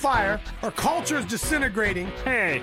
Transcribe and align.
fire, 0.00 0.40
our 0.62 0.70
culture 0.70 1.18
is 1.18 1.26
disintegrating. 1.26 2.06
Hey, 2.24 2.62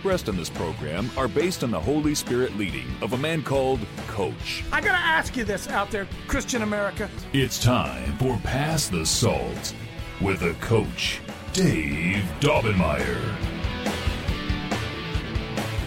in 0.03 0.35
this 0.35 0.49
program 0.49 1.11
are 1.15 1.27
based 1.27 1.63
on 1.63 1.69
the 1.69 1.79
Holy 1.79 2.15
Spirit 2.15 2.57
leading 2.57 2.87
of 3.03 3.13
a 3.13 3.17
man 3.17 3.43
called 3.43 3.79
Coach. 4.07 4.63
I 4.71 4.81
gotta 4.81 4.97
ask 4.97 5.37
you 5.37 5.43
this 5.43 5.67
out 5.67 5.91
there, 5.91 6.07
Christian 6.27 6.63
America. 6.63 7.07
It's 7.33 7.61
time 7.61 8.17
for 8.17 8.35
Pass 8.37 8.87
the 8.87 9.05
Salt 9.05 9.75
with 10.19 10.41
a 10.41 10.55
coach, 10.55 11.21
Dave 11.53 12.23
Daubenmire. 12.39 13.21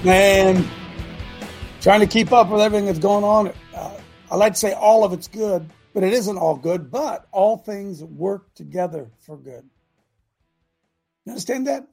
Man, 0.04 0.64
trying 1.80 2.00
to 2.00 2.06
keep 2.06 2.30
up 2.30 2.50
with 2.50 2.60
everything 2.60 2.86
that's 2.86 3.00
going 3.00 3.24
on. 3.24 3.52
Uh, 3.74 3.98
I 4.30 4.36
like 4.36 4.52
to 4.52 4.58
say 4.60 4.74
all 4.74 5.02
of 5.02 5.12
it's 5.12 5.26
good, 5.26 5.68
but 5.92 6.04
it 6.04 6.12
isn't 6.12 6.38
all 6.38 6.56
good. 6.56 6.88
But 6.88 7.26
all 7.32 7.56
things 7.56 8.02
work 8.04 8.54
together 8.54 9.10
for 9.18 9.36
good. 9.36 9.68
You 11.24 11.32
understand 11.32 11.66
that? 11.66 11.88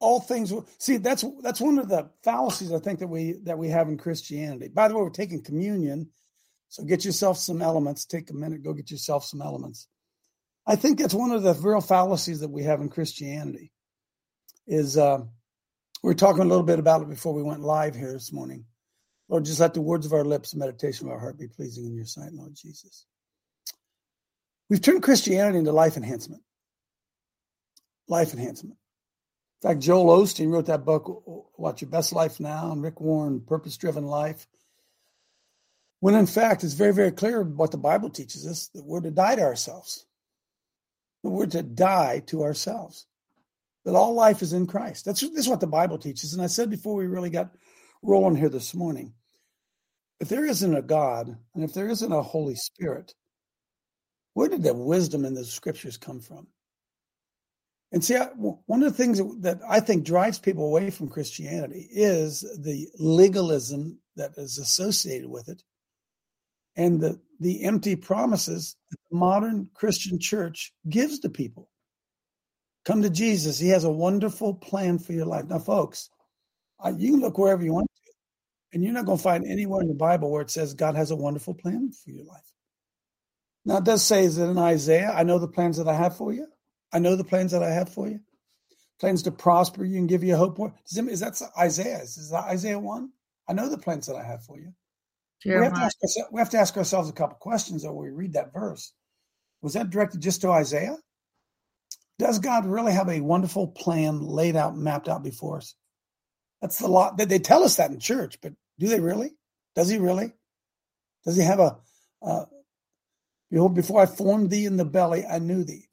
All 0.00 0.20
things. 0.20 0.52
See, 0.78 0.98
that's 0.98 1.24
that's 1.40 1.60
one 1.60 1.78
of 1.78 1.88
the 1.88 2.10
fallacies 2.22 2.72
I 2.72 2.78
think 2.78 2.98
that 2.98 3.08
we 3.08 3.32
that 3.44 3.58
we 3.58 3.68
have 3.68 3.88
in 3.88 3.96
Christianity. 3.96 4.68
By 4.68 4.88
the 4.88 4.94
way, 4.94 5.02
we're 5.02 5.10
taking 5.10 5.42
communion, 5.42 6.10
so 6.68 6.84
get 6.84 7.04
yourself 7.04 7.38
some 7.38 7.62
elements. 7.62 8.04
Take 8.04 8.30
a 8.30 8.34
minute, 8.34 8.62
go 8.62 8.72
get 8.72 8.90
yourself 8.90 9.24
some 9.24 9.40
elements. 9.40 9.88
I 10.66 10.76
think 10.76 10.98
that's 10.98 11.14
one 11.14 11.30
of 11.30 11.42
the 11.42 11.54
real 11.54 11.80
fallacies 11.80 12.40
that 12.40 12.50
we 12.50 12.64
have 12.64 12.80
in 12.80 12.88
Christianity. 12.88 13.70
Is 14.66 14.96
uh, 14.96 15.20
we 16.02 16.10
are 16.10 16.14
talking 16.14 16.42
a 16.42 16.48
little 16.48 16.64
bit 16.64 16.78
about 16.78 17.02
it 17.02 17.08
before 17.08 17.32
we 17.32 17.42
went 17.42 17.60
live 17.60 17.94
here 17.94 18.12
this 18.12 18.32
morning. 18.32 18.64
Lord, 19.28 19.44
just 19.46 19.60
let 19.60 19.74
the 19.74 19.80
words 19.80 20.04
of 20.04 20.12
our 20.12 20.24
lips 20.24 20.52
and 20.52 20.60
meditation 20.60 21.06
of 21.06 21.12
our 21.12 21.18
heart 21.18 21.38
be 21.38 21.48
pleasing 21.48 21.86
in 21.86 21.94
your 21.94 22.04
sight, 22.04 22.32
Lord 22.32 22.54
Jesus. 22.54 23.06
We've 24.68 24.80
turned 24.80 25.02
Christianity 25.02 25.58
into 25.58 25.72
life 25.72 25.96
enhancement. 25.96 26.42
Life 28.08 28.32
enhancement. 28.32 28.76
In 29.64 29.70
fact, 29.70 29.80
Joel 29.80 30.22
Osteen 30.22 30.52
wrote 30.52 30.66
that 30.66 30.84
book, 30.84 31.24
Watch 31.58 31.80
Your 31.80 31.90
Best 31.90 32.12
Life 32.12 32.38
Now, 32.38 32.70
and 32.70 32.82
Rick 32.82 33.00
Warren, 33.00 33.40
Purpose 33.40 33.78
Driven 33.78 34.04
Life. 34.04 34.46
When 36.00 36.14
in 36.14 36.26
fact, 36.26 36.62
it's 36.62 36.74
very, 36.74 36.92
very 36.92 37.10
clear 37.10 37.42
what 37.42 37.70
the 37.70 37.78
Bible 37.78 38.10
teaches 38.10 38.46
us 38.46 38.68
that 38.74 38.84
we're 38.84 39.00
to 39.00 39.10
die 39.10 39.36
to 39.36 39.42
ourselves. 39.42 40.04
That 41.22 41.30
we're 41.30 41.46
to 41.46 41.62
die 41.62 42.22
to 42.26 42.42
ourselves 42.42 43.06
that 43.84 43.94
all 43.94 44.14
life 44.14 44.42
is 44.42 44.52
in 44.52 44.66
Christ. 44.66 45.04
That's 45.04 45.20
this 45.20 45.30
is 45.32 45.48
what 45.48 45.60
the 45.60 45.66
Bible 45.66 45.98
teaches. 45.98 46.32
And 46.32 46.42
I 46.42 46.46
said 46.46 46.70
before 46.70 46.94
we 46.94 47.06
really 47.06 47.30
got 47.30 47.54
rolling 48.02 48.36
here 48.36 48.48
this 48.48 48.74
morning, 48.74 49.12
if 50.20 50.28
there 50.28 50.46
isn't 50.46 50.76
a 50.76 50.82
God 50.82 51.36
and 51.54 51.64
if 51.64 51.74
there 51.74 51.88
isn't 51.88 52.12
a 52.12 52.22
Holy 52.22 52.54
Spirit, 52.54 53.14
where 54.32 54.48
did 54.48 54.62
the 54.62 54.74
wisdom 54.74 55.24
in 55.24 55.34
the 55.34 55.44
scriptures 55.44 55.96
come 55.96 56.20
from? 56.20 56.46
And 57.94 58.04
see, 58.04 58.16
one 58.16 58.82
of 58.82 58.90
the 58.90 58.96
things 58.96 59.20
that 59.42 59.60
I 59.70 59.78
think 59.78 60.04
drives 60.04 60.40
people 60.40 60.66
away 60.66 60.90
from 60.90 61.08
Christianity 61.08 61.86
is 61.92 62.40
the 62.40 62.88
legalism 62.98 64.00
that 64.16 64.32
is 64.36 64.58
associated 64.58 65.30
with 65.30 65.48
it 65.48 65.62
and 66.74 67.00
the, 67.00 67.20
the 67.38 67.62
empty 67.62 67.94
promises 67.94 68.74
that 68.90 68.96
the 69.08 69.16
modern 69.16 69.70
Christian 69.74 70.18
church 70.18 70.72
gives 70.88 71.20
to 71.20 71.28
people. 71.28 71.70
Come 72.84 73.00
to 73.02 73.10
Jesus. 73.10 73.60
He 73.60 73.68
has 73.68 73.84
a 73.84 73.92
wonderful 73.92 74.54
plan 74.54 74.98
for 74.98 75.12
your 75.12 75.26
life. 75.26 75.44
Now, 75.44 75.60
folks, 75.60 76.10
you 76.96 77.12
can 77.12 77.20
look 77.20 77.38
wherever 77.38 77.62
you 77.62 77.74
want 77.74 77.86
to, 77.86 78.12
and 78.72 78.82
you're 78.82 78.92
not 78.92 79.06
going 79.06 79.18
to 79.18 79.22
find 79.22 79.46
anywhere 79.46 79.82
in 79.82 79.88
the 79.88 79.94
Bible 79.94 80.32
where 80.32 80.42
it 80.42 80.50
says 80.50 80.74
God 80.74 80.96
has 80.96 81.12
a 81.12 81.16
wonderful 81.16 81.54
plan 81.54 81.92
for 81.92 82.10
your 82.10 82.24
life. 82.24 82.42
Now, 83.64 83.76
it 83.76 83.84
does 83.84 84.04
say 84.04 84.26
that 84.26 84.50
in 84.50 84.58
Isaiah, 84.58 85.12
I 85.12 85.22
know 85.22 85.38
the 85.38 85.46
plans 85.46 85.76
that 85.76 85.86
I 85.86 85.94
have 85.94 86.16
for 86.16 86.32
you. 86.32 86.48
I 86.94 87.00
know 87.00 87.16
the 87.16 87.24
plans 87.24 87.50
that 87.52 87.62
I 87.62 87.70
have 87.70 87.88
for 87.88 88.08
you. 88.08 88.20
Plans 89.00 89.24
to 89.24 89.32
prosper 89.32 89.84
you 89.84 89.98
and 89.98 90.08
give 90.08 90.22
you 90.22 90.34
a 90.34 90.38
hope. 90.38 90.58
Is 90.88 91.20
that 91.20 91.50
Isaiah? 91.58 91.98
Is 91.98 92.30
that 92.30 92.44
Isaiah 92.44 92.78
1? 92.78 93.10
I 93.48 93.52
know 93.52 93.68
the 93.68 93.76
plans 93.76 94.06
that 94.06 94.16
I 94.16 94.22
have 94.22 94.44
for 94.44 94.58
you. 94.58 94.72
We 95.44 95.64
have, 95.64 95.74
ourselves, 95.74 96.18
we 96.32 96.40
have, 96.40 96.50
to 96.50 96.58
ask 96.58 96.76
ourselves 96.76 97.10
a 97.10 97.12
couple 97.12 97.36
questions 97.36 97.84
when 97.84 97.96
we 97.96 98.08
read 98.10 98.32
that 98.32 98.54
verse. 98.54 98.92
Was 99.60 99.74
that 99.74 99.90
directed 99.90 100.22
just 100.22 100.40
to 100.40 100.50
Isaiah? 100.50 100.96
Does 102.18 102.38
God 102.38 102.64
really 102.64 102.92
have 102.92 103.08
a 103.08 103.20
wonderful 103.20 103.66
plan 103.66 104.22
laid 104.22 104.56
out, 104.56 104.76
mapped 104.76 105.08
out 105.08 105.22
before 105.22 105.58
us? 105.58 105.74
That's 106.62 106.78
the 106.78 106.86
lot 106.86 107.18
that 107.18 107.28
they 107.28 107.40
tell 107.40 107.64
us 107.64 107.76
that 107.76 107.90
in 107.90 107.98
church, 107.98 108.38
but 108.40 108.54
do 108.78 108.86
they 108.86 109.00
really? 109.00 109.32
Does 109.74 109.90
he 109.90 109.98
really? 109.98 110.32
Does 111.26 111.36
he 111.36 111.42
have 111.42 111.60
a, 111.60 111.76
uh, 112.22 112.44
behold, 113.50 113.74
before 113.74 114.00
I 114.00 114.06
formed 114.06 114.48
thee 114.48 114.64
in 114.64 114.76
the 114.76 114.84
belly, 114.84 115.26
I 115.26 115.40
knew 115.40 115.64
thee. 115.64 115.88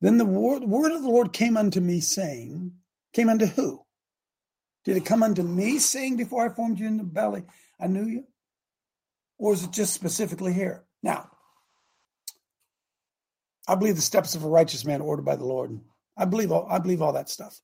Then 0.00 0.18
the 0.18 0.24
word, 0.24 0.62
word 0.62 0.92
of 0.92 1.02
the 1.02 1.08
Lord 1.08 1.32
came 1.32 1.56
unto 1.56 1.80
me, 1.80 2.00
saying, 2.00 2.72
came 3.12 3.28
unto 3.28 3.46
who? 3.46 3.84
Did 4.84 4.96
it 4.96 5.04
come 5.04 5.22
unto 5.22 5.42
me, 5.42 5.78
saying, 5.78 6.16
before 6.16 6.46
I 6.46 6.54
formed 6.54 6.78
you 6.78 6.86
in 6.86 6.96
the 6.96 7.04
belly, 7.04 7.42
I 7.80 7.88
knew 7.88 8.06
you? 8.06 8.24
Or 9.38 9.52
is 9.52 9.64
it 9.64 9.72
just 9.72 9.92
specifically 9.94 10.52
here? 10.52 10.84
Now, 11.02 11.30
I 13.66 13.74
believe 13.74 13.96
the 13.96 14.02
steps 14.02 14.34
of 14.34 14.44
a 14.44 14.48
righteous 14.48 14.84
man 14.84 15.00
ordered 15.00 15.24
by 15.24 15.36
the 15.36 15.44
Lord. 15.44 15.78
I 16.16 16.24
believe 16.24 16.50
all, 16.50 16.66
I 16.70 16.78
believe 16.78 17.02
all 17.02 17.12
that 17.12 17.28
stuff. 17.28 17.60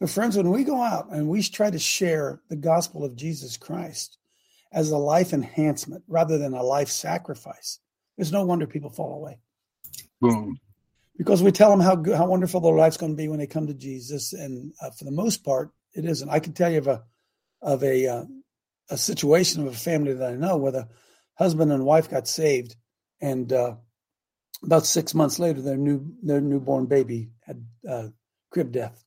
But 0.00 0.10
friends, 0.10 0.36
when 0.36 0.50
we 0.50 0.64
go 0.64 0.82
out 0.82 1.10
and 1.10 1.28
we 1.28 1.42
try 1.42 1.70
to 1.70 1.78
share 1.78 2.40
the 2.48 2.56
gospel 2.56 3.04
of 3.04 3.14
Jesus 3.14 3.56
Christ 3.56 4.18
as 4.72 4.90
a 4.90 4.96
life 4.96 5.32
enhancement 5.32 6.02
rather 6.08 6.38
than 6.38 6.54
a 6.54 6.62
life 6.62 6.88
sacrifice, 6.88 7.78
there's 8.16 8.32
no 8.32 8.44
wonder 8.44 8.66
people 8.66 8.90
fall 8.90 9.14
away. 9.14 9.38
Boom. 10.20 10.58
Because 11.22 11.40
we 11.40 11.52
tell 11.52 11.70
them 11.70 11.78
how 11.78 11.94
good, 11.94 12.16
how 12.16 12.26
wonderful 12.26 12.58
their 12.58 12.74
life's 12.74 12.96
going 12.96 13.12
to 13.12 13.16
be 13.16 13.28
when 13.28 13.38
they 13.38 13.46
come 13.46 13.68
to 13.68 13.74
Jesus, 13.74 14.32
and 14.32 14.72
uh, 14.82 14.90
for 14.90 15.04
the 15.04 15.12
most 15.12 15.44
part, 15.44 15.70
it 15.94 16.04
isn't. 16.04 16.28
I 16.28 16.40
can 16.40 16.52
tell 16.52 16.68
you 16.68 16.78
of 16.78 16.88
a 16.88 17.04
of 17.62 17.84
a 17.84 18.08
uh, 18.08 18.24
a 18.90 18.98
situation 18.98 19.64
of 19.64 19.72
a 19.72 19.76
family 19.76 20.14
that 20.14 20.32
I 20.32 20.34
know 20.34 20.56
where 20.56 20.72
the 20.72 20.88
husband 21.34 21.70
and 21.70 21.84
wife 21.84 22.10
got 22.10 22.26
saved, 22.26 22.74
and 23.20 23.52
uh, 23.52 23.76
about 24.64 24.84
six 24.84 25.14
months 25.14 25.38
later, 25.38 25.62
their 25.62 25.76
new 25.76 26.12
their 26.24 26.40
newborn 26.40 26.86
baby 26.86 27.30
had 27.46 27.64
uh, 27.88 28.08
crib 28.50 28.72
death. 28.72 29.04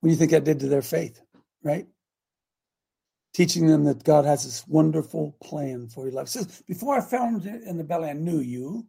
What 0.00 0.08
do 0.08 0.12
you 0.14 0.18
think 0.18 0.30
that 0.30 0.44
did 0.44 0.60
to 0.60 0.68
their 0.68 0.80
faith? 0.80 1.20
Right? 1.62 1.86
Teaching 3.34 3.66
them 3.66 3.84
that 3.84 4.04
God 4.04 4.24
has 4.24 4.44
this 4.44 4.66
wonderful 4.66 5.36
plan 5.42 5.88
for 5.88 6.06
your 6.06 6.14
life. 6.14 6.28
It 6.28 6.30
says, 6.30 6.62
before 6.66 6.96
I 6.96 7.02
found 7.02 7.44
you 7.44 7.60
in 7.66 7.76
the 7.76 7.84
belly, 7.84 8.08
I 8.08 8.14
knew 8.14 8.38
you. 8.38 8.86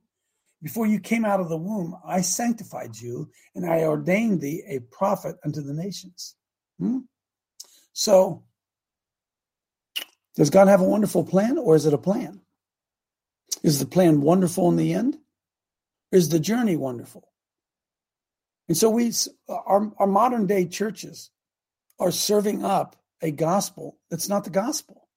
Before 0.61 0.85
you 0.85 0.99
came 0.99 1.25
out 1.25 1.39
of 1.39 1.49
the 1.49 1.57
womb, 1.57 1.95
I 2.05 2.21
sanctified 2.21 2.95
you, 2.95 3.29
and 3.55 3.65
I 3.65 3.83
ordained 3.83 4.41
thee 4.41 4.63
a 4.67 4.79
prophet 4.79 5.37
unto 5.43 5.61
the 5.61 5.73
nations. 5.73 6.35
Hmm? 6.79 6.99
So, 7.93 8.43
does 10.35 10.49
God 10.49 10.67
have 10.67 10.81
a 10.81 10.85
wonderful 10.85 11.23
plan, 11.23 11.57
or 11.57 11.75
is 11.75 11.85
it 11.85 11.93
a 11.93 11.97
plan? 11.97 12.41
Is 13.63 13.79
the 13.79 13.85
plan 13.85 14.21
wonderful 14.21 14.69
in 14.69 14.75
the 14.75 14.93
end? 14.93 15.17
Is 16.11 16.29
the 16.29 16.39
journey 16.39 16.75
wonderful? 16.75 17.31
And 18.67 18.77
so 18.77 18.89
we, 18.89 19.11
our, 19.49 19.91
our 19.97 20.07
modern 20.07 20.47
day 20.47 20.65
churches 20.65 21.29
are 21.99 22.11
serving 22.11 22.63
up 22.63 22.95
a 23.21 23.31
gospel 23.31 23.97
that's 24.09 24.29
not 24.29 24.43
the 24.43 24.49
gospel. 24.49 25.07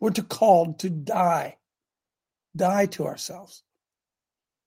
We're 0.00 0.10
to 0.10 0.22
called 0.22 0.80
to 0.80 0.90
die, 0.90 1.58
die 2.56 2.86
to 2.86 3.06
ourselves, 3.06 3.62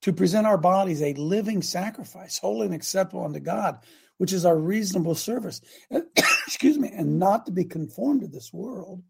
to 0.05 0.13
present 0.13 0.45
our 0.45 0.59
bodies 0.59 1.01
a 1.01 1.15
living 1.15 1.63
sacrifice, 1.63 2.37
holy 2.37 2.67
and 2.67 2.75
acceptable 2.75 3.25
unto 3.25 3.39
God, 3.39 3.79
which 4.19 4.33
is 4.33 4.45
our 4.45 4.55
reasonable 4.55 5.15
service. 5.15 5.61
Excuse 6.45 6.77
me, 6.77 6.91
and 6.93 7.17
not 7.17 7.47
to 7.47 7.51
be 7.51 7.65
conformed 7.65 8.21
to 8.21 8.27
this 8.27 8.53
world, 8.53 9.01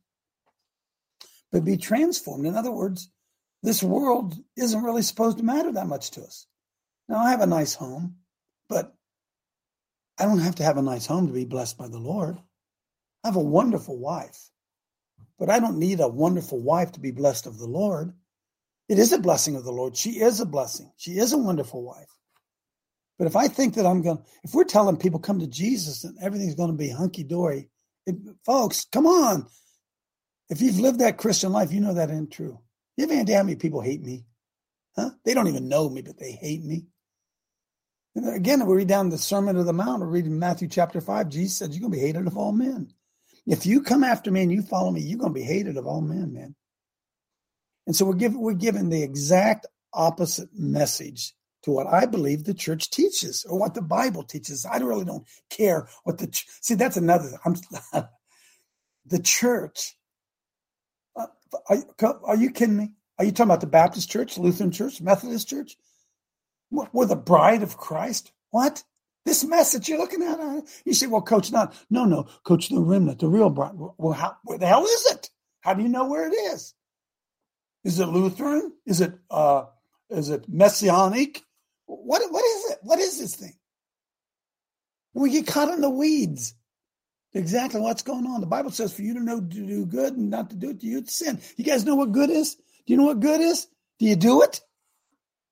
but 1.52 1.66
be 1.66 1.76
transformed. 1.76 2.46
In 2.46 2.56
other 2.56 2.72
words, 2.72 3.10
this 3.62 3.84
world 3.84 4.36
isn't 4.56 4.84
really 4.84 5.02
supposed 5.02 5.40
to 5.40 5.44
matter 5.44 5.70
that 5.74 5.88
much 5.88 6.12
to 6.12 6.22
us. 6.22 6.48
Now, 7.10 7.18
I 7.18 7.32
have 7.32 7.42
a 7.42 7.46
nice 7.46 7.74
home, 7.74 8.16
but 8.70 8.96
I 10.18 10.24
don't 10.24 10.40
have 10.40 10.56
to 10.56 10.64
have 10.64 10.78
a 10.78 10.82
nice 10.82 11.06
home 11.06 11.28
to 11.28 11.34
be 11.34 11.44
blessed 11.44 11.78
by 11.78 11.90
the 11.90 12.00
Lord. 12.00 12.38
I 13.22 13.28
have 13.28 13.36
a 13.36 13.42
wonderful 13.42 14.00
wife, 14.00 14.50
but 15.38 15.50
I 15.50 15.60
don't 15.60 15.78
need 15.78 16.00
a 16.00 16.08
wonderful 16.08 16.62
wife 16.62 16.94
to 16.94 17.02
be 17.02 17.12
blessed 17.12 17.48
of 17.48 17.58
the 17.58 17.68
Lord. 17.68 18.14
It 18.88 19.00
is 19.00 19.12
a 19.12 19.20
blessing 19.20 19.56
of 19.56 19.64
the 19.64 19.72
Lord. 19.72 19.96
She 19.98 20.20
is 20.20 20.40
a 20.40 20.46
blessing. 20.46 20.92
She 20.98 21.14
is 21.14 21.34
a 21.34 21.38
wonderful 21.38 21.84
wife. 21.84 22.08
But 23.18 23.28
if 23.28 23.36
I 23.36 23.48
think 23.48 23.76
that 23.76 23.86
I'm 23.86 24.02
going, 24.02 24.20
if 24.44 24.54
we're 24.54 24.66
telling 24.66 24.98
people 24.98 25.20
come 25.20 25.40
to 25.40 25.48
Jesus 25.48 26.04
and 26.04 26.18
everything's 26.22 26.56
going 26.56 26.72
to 26.72 26.78
be 26.78 26.90
hunky 26.90 27.24
dory, 27.24 27.70
folks, 28.46 28.86
come 28.92 29.08
on. 29.08 29.48
If 30.50 30.62
you've 30.62 30.80
lived 30.80 31.00
that 31.00 31.18
Christian 31.18 31.52
life, 31.52 31.72
you 31.72 31.80
know 31.80 31.94
that 31.94 32.12
ain't 32.12 32.32
true. 32.32 32.60
You 32.98 33.04
have 33.04 33.12
any 33.12 33.22
idea 33.22 33.38
how 33.38 33.44
many 33.44 33.56
people 33.56 33.82
hate 33.82 34.02
me? 34.02 34.26
Huh? 34.96 35.12
They 35.24 35.34
don't 35.34 35.48
even 35.48 35.68
know 35.68 35.90
me, 35.90 36.02
but 36.02 36.20
they 36.20 36.32
hate 36.32 36.64
me. 36.64 36.86
And 38.16 38.34
again, 38.34 38.66
we 38.66 38.76
read 38.76 38.88
down 38.88 39.10
the 39.10 39.18
Sermon 39.18 39.58
of 39.58 39.66
the 39.66 39.74
Mount, 39.74 40.02
we 40.02 40.08
read 40.08 40.26
in 40.26 40.40
Matthew 40.40 40.68
chapter 40.68 41.02
5, 41.02 41.30
Jesus 41.30 41.58
said, 41.58 41.72
You're 41.72 41.82
going 41.82 41.92
to 41.92 41.98
be 41.98 42.06
hated 42.06 42.28
of 42.28 42.38
all 42.38 42.54
men. 42.54 42.94
If 43.46 43.66
you 43.66 43.82
come 43.82 44.04
after 44.04 44.32
me 44.32 44.44
and 44.44 44.52
you 44.52 44.62
follow 44.62 44.92
me, 44.92 45.02
you're 45.02 45.20
going 45.20 45.34
to 45.34 45.40
be 45.40 45.44
hated 45.44 45.78
of 45.78 45.86
all 45.86 46.02
men, 46.02 46.34
man. 46.34 46.56
And 47.88 47.96
so 47.96 48.06
we're 48.06 48.14
given 48.14 48.40
we're 48.40 48.54
given 48.54 48.90
the 48.90 49.04
exact 49.04 49.66
opposite 49.94 50.50
message 50.54 51.34
to 51.64 51.72
what 51.72 51.88
I 51.88 52.06
believe 52.06 52.44
the 52.44 52.54
church 52.54 52.90
teaches 52.90 53.46
or 53.50 53.60
what 53.60 53.74
the 53.74 53.82
Bible 53.82 54.24
teaches. 54.24 54.66
I 54.66 54.78
really 54.78 55.06
don't 55.06 55.28
care 55.50 55.88
what 56.04 56.18
the 56.18 56.30
see. 56.62 56.76
That's 56.76 56.98
another. 56.98 57.32
I'm 57.46 57.56
the 59.06 59.20
church. 59.20 59.96
Uh, 61.16 61.28
are, 61.70 62.20
are 62.24 62.38
you 62.38 62.52
kidding 62.52 62.78
me? 62.78 62.92
Are 63.18 63.26
you 63.26 63.32
talking 63.32 63.50
about 63.50 63.62
the 63.62 63.68
Baptist 63.68 64.10
Church, 64.10 64.38
Lutheran 64.38 64.72
Church, 64.72 65.02
Methodist 65.02 65.48
Church? 65.48 65.78
We're 66.72 67.06
the 67.06 67.16
bride 67.16 67.64
of 67.64 67.78
Christ. 67.78 68.32
What? 68.52 68.84
This 69.26 69.44
message 69.44 69.90
you're 69.90 69.98
looking 69.98 70.22
at? 70.22 70.40
Uh, 70.40 70.62
you 70.86 70.94
say, 70.94 71.08
well, 71.08 71.22
coach, 71.22 71.52
not. 71.52 71.74
No, 71.90 72.06
no, 72.06 72.28
coach, 72.44 72.70
the 72.70 72.80
remnant, 72.80 73.20
the 73.20 73.28
real 73.28 73.50
bride. 73.50 73.72
Well, 73.74 74.14
how, 74.14 74.38
where 74.44 74.58
the 74.58 74.68
hell 74.68 74.84
is 74.84 75.06
it? 75.12 75.30
How 75.62 75.74
do 75.74 75.82
you 75.82 75.90
know 75.90 76.06
where 76.06 76.28
it 76.28 76.34
is? 76.34 76.74
Is 77.86 78.00
it 78.00 78.08
Lutheran? 78.08 78.74
Is 78.88 79.00
it 79.00 79.14
uh, 79.30 79.66
is 80.10 80.30
it 80.30 80.50
messianic? 80.50 81.44
What 81.86 82.24
what 82.32 82.44
is 82.44 82.72
it? 82.72 82.80
What 82.82 83.00
is 83.00 83.20
this 83.20 83.36
thing? 83.36 83.54
We 85.14 85.30
get 85.30 85.48
caught 85.48 85.70
in 85.70 85.82
the 85.82 85.90
weeds. 85.90 86.56
Exactly 87.34 87.80
what's 87.80 88.02
going 88.02 88.26
on. 88.26 88.42
The 88.42 88.48
Bible 88.48 88.72
says 88.72 88.92
for 88.92 89.04
you 89.04 89.14
to 89.14 89.20
know 89.20 89.40
to 89.40 89.46
do 89.46 89.86
good 89.86 90.18
and 90.18 90.32
not 90.32 90.50
to 90.50 90.56
do 90.56 90.72
it, 90.72 90.80
to 90.80 90.88
you 90.88 90.98
it's 90.98 91.18
sin. 91.18 91.40
You 91.58 91.64
guys 91.64 91.86
know 91.86 91.96
what 91.96 92.12
good 92.12 92.30
is? 92.30 92.56
Do 92.56 92.94
you 92.94 92.98
know 92.98 93.06
what 93.06 93.20
good 93.20 93.40
is? 93.40 93.68
Do 94.00 94.08
you 94.08 94.16
do 94.16 94.42
it? 94.42 94.62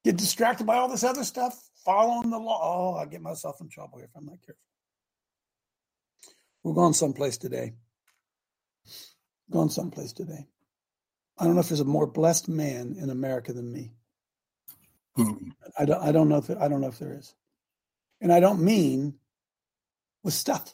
Get 0.03 0.17
distracted 0.17 0.65
by 0.65 0.77
all 0.77 0.89
this 0.89 1.03
other 1.03 1.23
stuff, 1.23 1.57
following 1.85 2.29
the 2.29 2.39
law. 2.39 2.95
Oh, 2.95 2.97
I 2.97 3.05
get 3.05 3.21
myself 3.21 3.61
in 3.61 3.69
trouble 3.69 3.99
if 3.99 4.09
I'm 4.15 4.25
not 4.25 4.39
careful. 4.45 4.59
We're 6.63 6.73
going 6.73 6.93
someplace 6.93 7.37
today. 7.37 7.73
Going 9.51 9.69
someplace 9.69 10.13
today. 10.13 10.47
I 11.37 11.45
don't 11.45 11.55
know 11.55 11.61
if 11.61 11.69
there's 11.69 11.79
a 11.79 11.85
more 11.85 12.07
blessed 12.07 12.47
man 12.47 12.95
in 12.99 13.09
America 13.09 13.53
than 13.53 13.71
me. 13.71 13.93
Hmm. 15.15 15.49
I 15.77 15.85
don't. 15.85 16.01
I 16.01 16.11
don't 16.11 16.29
know 16.29 16.37
if 16.37 16.49
I 16.49 16.67
don't 16.67 16.81
know 16.81 16.87
if 16.87 16.99
there 16.99 17.17
is, 17.17 17.33
and 18.21 18.31
I 18.31 18.39
don't 18.39 18.61
mean 18.61 19.15
with 20.23 20.33
stuff. 20.33 20.73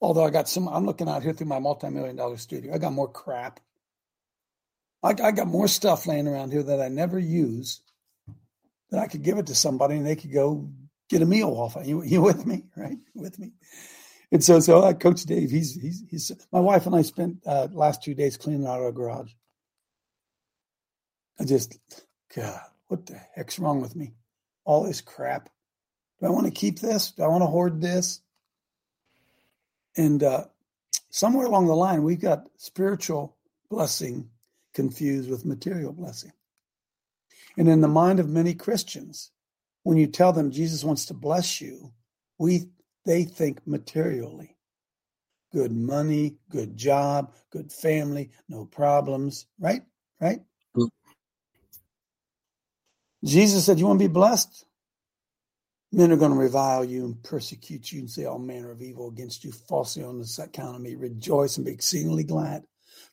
Although 0.00 0.24
I 0.24 0.30
got 0.30 0.48
some, 0.48 0.68
I'm 0.68 0.86
looking 0.86 1.08
out 1.08 1.22
here 1.22 1.32
through 1.32 1.48
my 1.48 1.58
multi-million 1.58 2.16
dollar 2.16 2.36
studio. 2.36 2.72
I 2.72 2.78
got 2.78 2.92
more 2.92 3.10
crap. 3.10 3.60
I, 5.02 5.10
I 5.10 5.32
got 5.32 5.48
more 5.48 5.68
stuff 5.68 6.06
laying 6.06 6.28
around 6.28 6.52
here 6.52 6.62
that 6.62 6.80
I 6.80 6.88
never 6.88 7.18
use. 7.18 7.80
That 8.90 9.00
I 9.00 9.06
could 9.06 9.22
give 9.22 9.38
it 9.38 9.48
to 9.48 9.54
somebody 9.54 9.96
and 9.96 10.06
they 10.06 10.16
could 10.16 10.32
go 10.32 10.70
get 11.10 11.22
a 11.22 11.26
meal 11.26 11.50
off. 11.50 11.76
Of. 11.76 11.86
You 11.86 12.02
you 12.02 12.22
with 12.22 12.46
me, 12.46 12.64
right? 12.76 12.98
With 13.14 13.38
me. 13.38 13.52
And 14.30 14.44
so, 14.44 14.60
so 14.60 14.80
uh, 14.80 14.92
Coach 14.92 15.22
Dave, 15.22 15.50
he's 15.50 15.74
he's 15.74 16.04
he's. 16.10 16.32
My 16.52 16.60
wife 16.60 16.86
and 16.86 16.94
I 16.94 17.02
spent 17.02 17.38
uh, 17.46 17.68
last 17.72 18.02
two 18.02 18.14
days 18.14 18.36
cleaning 18.36 18.66
out 18.66 18.80
our 18.80 18.92
garage. 18.92 19.32
I 21.40 21.44
just, 21.44 21.78
God, 22.34 22.60
what 22.88 23.06
the 23.06 23.20
heck's 23.34 23.58
wrong 23.58 23.80
with 23.80 23.96
me? 23.96 24.12
All 24.64 24.82
this 24.82 25.00
crap. 25.00 25.48
Do 26.20 26.26
I 26.26 26.30
want 26.30 26.46
to 26.46 26.52
keep 26.52 26.80
this? 26.80 27.12
Do 27.12 27.22
I 27.22 27.28
want 27.28 27.42
to 27.42 27.46
hoard 27.46 27.80
this? 27.80 28.20
And 29.96 30.22
uh, 30.22 30.44
somewhere 31.10 31.46
along 31.46 31.66
the 31.66 31.76
line, 31.76 32.02
we've 32.02 32.20
got 32.20 32.48
spiritual 32.56 33.36
blessing 33.70 34.30
confused 34.74 35.30
with 35.30 35.46
material 35.46 35.92
blessing. 35.92 36.32
And 37.56 37.68
in 37.68 37.80
the 37.80 37.88
mind 37.88 38.20
of 38.20 38.28
many 38.28 38.54
Christians, 38.54 39.30
when 39.82 39.96
you 39.96 40.06
tell 40.06 40.32
them 40.32 40.50
Jesus 40.50 40.84
wants 40.84 41.06
to 41.06 41.14
bless 41.14 41.60
you, 41.60 41.92
we 42.38 42.66
they 43.08 43.24
think 43.24 43.66
materially. 43.66 44.54
Good 45.54 45.72
money, 45.72 46.36
good 46.50 46.76
job, 46.76 47.32
good 47.50 47.72
family, 47.72 48.30
no 48.50 48.66
problems, 48.66 49.46
right? 49.58 49.80
Right? 50.20 50.40
Mm. 50.76 50.90
Jesus 53.24 53.64
said, 53.64 53.78
You 53.78 53.86
want 53.86 53.98
to 53.98 54.06
be 54.06 54.12
blessed? 54.12 54.66
Men 55.90 56.12
are 56.12 56.18
going 56.18 56.32
to 56.32 56.36
revile 56.36 56.84
you 56.84 57.06
and 57.06 57.22
persecute 57.22 57.90
you 57.90 58.00
and 58.00 58.10
say 58.10 58.26
all 58.26 58.38
manner 58.38 58.70
of 58.70 58.82
evil 58.82 59.08
against 59.08 59.42
you 59.42 59.52
falsely 59.52 60.04
on 60.04 60.18
this 60.18 60.38
account 60.38 60.76
of 60.76 60.82
me. 60.82 60.94
Rejoice 60.94 61.56
and 61.56 61.64
be 61.64 61.72
exceedingly 61.72 62.24
glad, 62.24 62.64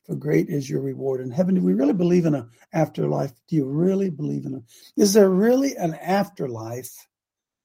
for 0.04 0.14
great 0.14 0.50
is 0.50 0.68
your 0.68 0.82
reward 0.82 1.22
in 1.22 1.30
heaven. 1.30 1.54
Do 1.54 1.62
we 1.62 1.72
really 1.72 1.94
believe 1.94 2.26
in 2.26 2.34
an 2.34 2.50
afterlife? 2.74 3.32
Do 3.48 3.56
you 3.56 3.64
really 3.64 4.10
believe 4.10 4.44
in 4.44 4.56
a? 4.56 5.00
Is 5.00 5.14
there 5.14 5.30
really 5.30 5.74
an 5.74 5.94
afterlife? 5.94 6.94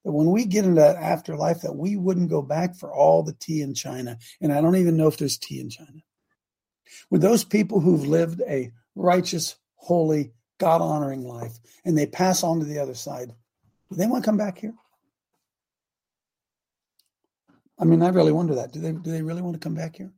That 0.04 0.12
when 0.12 0.32
we 0.32 0.46
get 0.46 0.66
into 0.66 0.82
that 0.82 0.98
afterlife 0.98 1.62
that 1.62 1.76
we 1.76 1.96
wouldn't 1.96 2.30
go 2.30 2.42
back 2.42 2.76
for 2.76 2.94
all 2.94 3.24
the 3.24 3.36
tea 3.40 3.62
in 3.62 3.74
China. 3.74 4.18
And 4.40 4.52
I 4.52 4.62
don't 4.62 4.76
even 4.76 4.98
know 4.98 5.08
if 5.08 5.18
there's 5.18 5.38
tea 5.38 5.60
in 5.60 5.70
China. 5.70 6.02
With 7.10 7.22
those 7.22 7.44
people 7.44 7.80
who've 7.80 8.08
lived 8.08 8.42
a 8.48 8.72
righteous, 8.96 9.56
holy, 9.76 10.34
God 10.60 10.82
honoring 10.82 11.24
life 11.24 11.58
and 11.86 11.98
they 11.98 12.06
pass 12.06 12.44
on 12.44 12.60
to 12.60 12.66
the 12.66 12.80
other 12.80 12.96
side, 12.96 13.34
do 13.90 13.96
they 13.96 14.08
want 14.08 14.24
to 14.24 14.28
come 14.28 14.38
back 14.38 14.58
here? 14.58 14.74
I 17.80 17.86
mean, 17.86 18.04
I 18.04 18.10
really 18.10 18.32
wonder 18.32 18.56
that. 18.56 18.72
Do 18.72 18.80
they 18.80 18.92
do 18.92 19.12
they 19.12 19.24
really 19.24 19.42
want 19.42 19.56
to 19.56 19.60
come 19.60 19.74
back 19.74 19.96
here? 19.96 20.12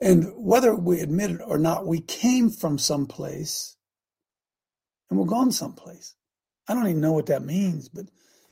And 0.00 0.32
whether 0.36 0.74
we 0.74 1.00
admit 1.00 1.30
it 1.30 1.40
or 1.44 1.56
not, 1.56 1.86
we 1.86 2.00
came 2.00 2.50
from 2.50 2.76
someplace 2.78 3.76
and 5.08 5.18
we're 5.18 5.26
gone 5.26 5.52
someplace. 5.52 6.14
I 6.68 6.74
don't 6.74 6.88
even 6.88 7.00
know 7.00 7.12
what 7.12 7.26
that 7.26 7.44
means, 7.44 7.88
but 7.88 8.06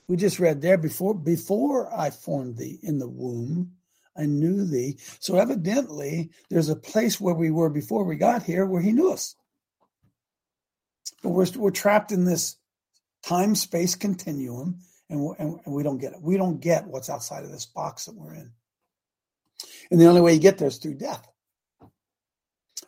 we 0.09 0.17
just 0.17 0.39
read 0.39 0.61
there 0.61 0.79
before 0.79 1.15
before 1.15 1.93
I 1.95 2.11
formed 2.11 2.57
thee 2.57 2.79
in 2.83 2.99
the 2.99 3.09
womb, 3.09 3.73
I 4.17 4.27
knew 4.27 4.65
thee. 4.65 4.99
So 5.19 5.37
evidently, 5.37 6.31
there's 6.51 6.69
a 6.69 6.77
place 6.77 7.21
where 7.21 7.35
we 7.35 7.51
were 7.51 7.71
before 7.71 8.05
we 8.05 8.17
got 8.17 8.43
here 8.43 8.67
where 8.67 8.83
he 8.83 8.93
knew 8.93 9.13
us. 9.13 9.35
But 11.23 11.31
we're 11.31 11.47
we're 11.57 11.71
trapped 11.71 12.13
in 12.13 12.25
this 12.25 12.57
time 13.25 13.55
space 13.55 13.95
continuum, 13.95 14.81
and, 15.09 15.35
and, 15.39 15.59
and 15.65 15.75
we 15.75 15.83
don't 15.83 15.99
get 15.99 16.13
it. 16.13 16.23
We 16.23 16.37
don't 16.37 16.61
get 16.61 16.87
what's 16.87 17.11
outside 17.11 17.45
of 17.45 17.51
this 17.51 17.67
box 17.67 18.05
that 18.05 18.15
we're 18.15 18.35
in. 18.35 18.53
And 19.91 20.01
the 20.01 20.07
only 20.07 20.21
way 20.21 20.35
you 20.35 20.41
get 20.41 20.59
there 20.59 20.69
is 20.69 20.79
through 20.79 20.95
death. 20.95 21.27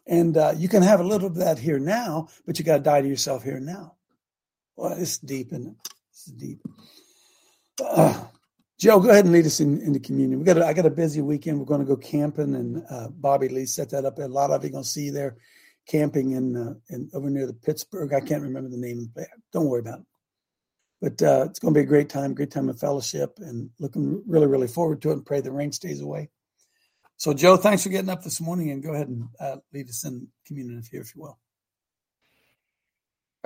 And 0.06 0.37
uh, 0.37 0.54
you 0.56 0.68
can 0.68 0.83
have 0.83 1.00
a 1.00 1.04
little 1.04 1.26
of 1.26 1.37
that 1.37 1.59
here 1.59 1.78
now, 1.78 2.28
but 2.47 2.59
you 2.59 2.64
got 2.64 2.78
to 2.78 2.83
die 2.83 3.00
to 3.00 3.09
yourself 3.09 3.42
here 3.42 3.59
now. 3.59 3.95
Well, 4.76 4.95
it's 4.99 5.18
deep, 5.18 5.52
and 5.52 5.68
it? 5.68 5.75
It's 6.11 6.25
deep. 6.26 6.61
Uh, 7.83 8.25
Joe, 8.78 9.00
go 9.00 9.09
ahead 9.11 9.25
and 9.25 9.33
lead 9.33 9.47
us 9.47 9.61
in, 9.61 9.80
into 9.80 10.00
communion. 10.00 10.38
We 10.38 10.45
got. 10.45 10.59
A, 10.59 10.66
I 10.66 10.73
got 10.75 10.87
a 10.87 10.90
busy 10.90 11.23
weekend. 11.23 11.59
We're 11.59 11.64
going 11.64 11.80
to 11.80 11.87
go 11.87 11.97
camping, 11.97 12.54
and 12.54 12.85
uh, 12.90 13.09
Bobby 13.09 13.49
Lee 13.49 13.66
set 13.66 13.90
that 13.90 14.04
up. 14.04 14.18
A 14.18 14.23
lot 14.23 14.50
of 14.50 14.62
you 14.62 14.71
going 14.71 14.85
to 14.85 14.88
see 14.88 15.11
there 15.11 15.37
camping 15.88 16.33
in, 16.33 16.56
uh, 16.56 16.75
in 16.90 17.09
over 17.14 17.30
near 17.30 17.47
the 17.47 17.54
Pittsburgh. 17.54 18.12
I 18.12 18.21
can't 18.21 18.42
remember 18.42 18.68
the 18.68 18.76
name. 18.76 19.11
Don't 19.52 19.66
worry 19.66 19.80
about 19.80 20.00
it. 20.00 20.06
But 21.00 21.23
uh, 21.23 21.47
it's 21.49 21.59
going 21.59 21.73
to 21.75 21.80
be 21.80 21.85
a 21.85 21.88
great 21.88 22.09
time, 22.09 22.35
great 22.35 22.50
time 22.50 22.68
of 22.68 22.78
fellowship, 22.78 23.38
and 23.38 23.71
looking 23.78 24.23
really, 24.26 24.47
really 24.47 24.68
forward 24.68 25.00
to 25.02 25.11
it. 25.11 25.14
And 25.14 25.26
pray 25.26 25.40
the 25.40 25.52
rain 25.52 25.73
stays 25.73 26.00
away. 26.00 26.30
So, 27.18 27.33
Joe, 27.33 27.56
thanks 27.56 27.83
for 27.83 27.88
getting 27.88 28.11
up 28.11 28.23
this 28.23 28.40
morning, 28.40 28.71
and 28.71 28.83
go 28.83 28.92
ahead 28.92 29.09
and 29.09 29.28
uh, 29.40 29.56
lead 29.73 29.88
us 29.88 30.04
in 30.04 30.28
communion 30.47 30.78
if 30.78 30.92
you, 30.92 31.00
if 31.00 31.14
you 31.14 31.23
will. 31.23 31.38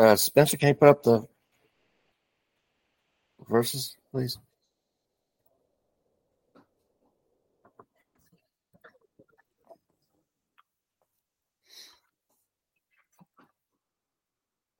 Uh, 0.00 0.16
Spencer, 0.16 0.56
can 0.56 0.68
you 0.68 0.74
put 0.74 0.88
up 0.88 1.02
the 1.02 1.28
verses, 3.46 3.98
please? 4.10 4.38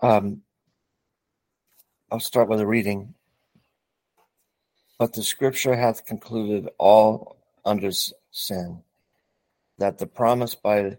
Um, 0.01 0.41
I'll 2.11 2.19
start 2.19 2.49
with 2.49 2.61
a 2.61 2.67
reading. 2.67 3.13
But 4.99 5.13
the 5.13 5.23
scripture 5.23 5.77
hath 5.77 6.07
concluded 6.07 6.71
all 6.79 7.37
under 7.63 7.91
sin, 8.31 8.83
that 9.77 9.99
the 9.99 10.07
promise 10.07 10.55
by 10.55 10.97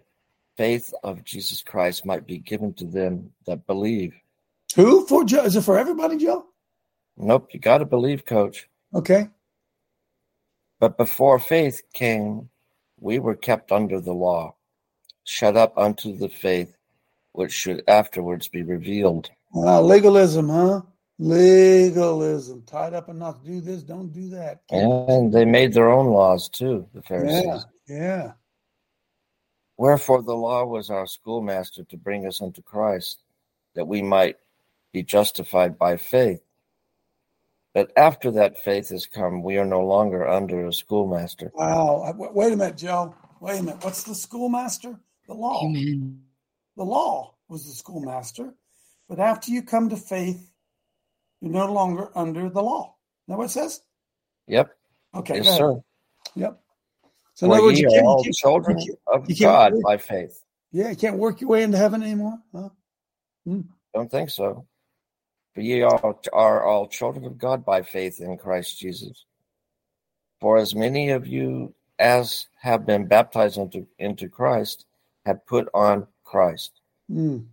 faith 0.57 0.93
of 1.03 1.23
Jesus 1.23 1.61
Christ 1.61 2.05
might 2.05 2.25
be 2.25 2.37
given 2.37 2.73
to 2.75 2.85
them 2.85 3.31
that 3.47 3.67
believe. 3.67 4.13
Who 4.75 5.05
for 5.07 5.23
Joe? 5.23 5.43
Is 5.43 5.55
it 5.55 5.61
for 5.61 5.77
everybody, 5.77 6.17
Joe? 6.17 6.45
Nope, 7.17 7.49
you 7.53 7.59
got 7.59 7.79
to 7.79 7.85
believe, 7.85 8.25
Coach. 8.25 8.67
Okay. 8.93 9.29
But 10.79 10.97
before 10.97 11.39
faith 11.39 11.83
came, 11.93 12.49
we 12.99 13.19
were 13.19 13.35
kept 13.35 13.71
under 13.71 13.99
the 13.99 14.13
law, 14.13 14.55
shut 15.23 15.55
up 15.57 15.77
unto 15.77 16.17
the 16.17 16.29
faith 16.29 16.75
which 17.33 17.51
should 17.51 17.83
afterwards 17.87 18.47
be 18.47 18.63
revealed. 18.63 19.29
Uh, 19.55 19.81
legalism, 19.81 20.49
huh? 20.49 20.81
Legalism, 21.19 22.63
tied 22.63 22.93
up 22.93 23.05
to 23.05 23.35
do 23.45 23.61
this, 23.61 23.83
don't 23.83 24.11
do 24.11 24.29
that. 24.29 24.61
And 24.71 25.31
they 25.31 25.45
made 25.45 25.73
their 25.73 25.91
own 25.91 26.07
laws 26.07 26.49
too, 26.49 26.87
the 26.93 27.01
Pharisees. 27.03 27.65
Yeah, 27.87 27.95
yeah. 27.95 28.31
Wherefore 29.81 30.21
the 30.21 30.35
law 30.35 30.63
was 30.65 30.91
our 30.91 31.07
schoolmaster 31.07 31.83
to 31.85 31.97
bring 31.97 32.27
us 32.27 32.39
unto 32.39 32.61
Christ, 32.61 33.23
that 33.73 33.87
we 33.87 34.03
might 34.03 34.35
be 34.93 35.01
justified 35.01 35.79
by 35.79 35.97
faith. 35.97 36.41
But 37.73 37.91
after 37.97 38.29
that 38.33 38.61
faith 38.63 38.89
has 38.89 39.07
come, 39.07 39.41
we 39.41 39.57
are 39.57 39.65
no 39.65 39.81
longer 39.81 40.27
under 40.27 40.67
a 40.67 40.73
schoolmaster. 40.73 41.51
Wow. 41.55 42.13
Wait 42.15 42.53
a 42.53 42.57
minute, 42.57 42.77
Joe. 42.77 43.15
Wait 43.39 43.59
a 43.59 43.63
minute. 43.63 43.83
What's 43.83 44.03
the 44.03 44.13
schoolmaster? 44.13 44.99
The 45.27 45.33
law. 45.33 45.65
Amen. 45.65 46.21
The 46.77 46.83
law 46.83 47.33
was 47.49 47.65
the 47.65 47.73
schoolmaster. 47.73 48.53
But 49.09 49.19
after 49.19 49.51
you 49.51 49.63
come 49.63 49.89
to 49.89 49.97
faith, 49.97 50.51
you're 51.41 51.51
no 51.51 51.73
longer 51.73 52.09
under 52.15 52.49
the 52.51 52.61
law. 52.61 52.97
Is 53.27 53.31
that 53.31 53.37
what 53.39 53.45
it 53.45 53.49
says? 53.49 53.81
Yep, 54.47 54.69
Okay. 55.15 55.37
yes, 55.37 55.57
sir. 55.57 55.81
Yep. 56.35 56.60
So 57.33 57.45
in 57.45 57.51
other 57.53 57.63
words, 57.63 57.79
you 57.79 57.89
can't, 57.89 58.05
all 58.05 58.23
you 58.25 58.33
children 58.33 58.79
you 58.79 58.97
of 59.07 59.29
you 59.29 59.35
God 59.35 59.73
by 59.83 59.97
faith. 59.97 60.43
yeah, 60.71 60.89
you 60.89 60.95
can't 60.95 61.17
work 61.17 61.41
your 61.41 61.49
way 61.49 61.63
into 61.63 61.77
heaven 61.77 62.03
anymore. 62.03 62.37
Huh? 62.53 62.69
Don't 63.93 64.11
think 64.11 64.29
so. 64.29 64.65
For 65.53 65.61
ye 65.61 65.81
are, 65.81 66.15
are 66.31 66.65
all 66.65 66.87
children 66.87 67.25
of 67.25 67.37
God 67.37 67.65
by 67.65 67.81
faith 67.81 68.21
in 68.21 68.37
Christ 68.37 68.79
Jesus. 68.79 69.25
For 70.39 70.57
as 70.57 70.73
many 70.73 71.09
of 71.09 71.27
you 71.27 71.73
as 71.99 72.47
have 72.59 72.85
been 72.85 73.05
baptized 73.05 73.57
into, 73.57 73.87
into 73.99 74.27
Christ 74.27 74.85
have 75.25 75.45
put 75.45 75.69
on 75.73 76.07
Christ. 76.23 76.79
Mm. 77.09 77.45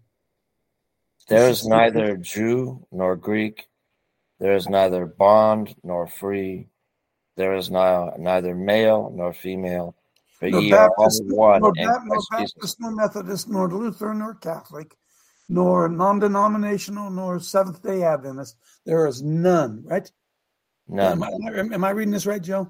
There 1.28 1.48
is 1.50 1.66
neither 1.68 2.16
Jew 2.16 2.86
nor 2.90 3.16
Greek. 3.16 3.68
There 4.40 4.54
is 4.54 4.68
neither 4.68 5.04
bond 5.04 5.74
nor 5.82 6.06
free. 6.06 6.68
There 7.38 7.54
is 7.54 7.70
now 7.70 8.14
neither 8.18 8.52
male 8.52 9.12
nor 9.14 9.32
female. 9.32 9.94
But 10.40 10.50
Nor 10.50 10.60
ye 10.60 10.72
are 10.72 10.90
all 10.98 11.08
one 11.28 11.60
nor, 11.60 11.72
in 11.76 11.86
Bap- 11.86 12.02
nor 12.04 12.16
Christ 12.16 12.30
Jesus. 12.30 12.52
Baptist, 12.54 12.80
nor 12.80 12.90
Methodist, 12.90 13.48
nor 13.48 13.68
Lutheran, 13.68 14.18
nor 14.18 14.34
Catholic, 14.34 14.96
nor 15.48 15.88
non-denominational, 15.88 17.10
nor 17.10 17.38
Seventh 17.38 17.80
Day 17.80 18.02
Adventist. 18.02 18.56
There 18.84 19.06
is 19.06 19.22
none. 19.22 19.84
Right? 19.84 20.10
None. 20.88 21.22
Am 21.22 21.22
I, 21.22 21.74
am 21.74 21.84
I 21.84 21.90
reading 21.90 22.12
this 22.12 22.26
right, 22.26 22.42
Joe? 22.42 22.68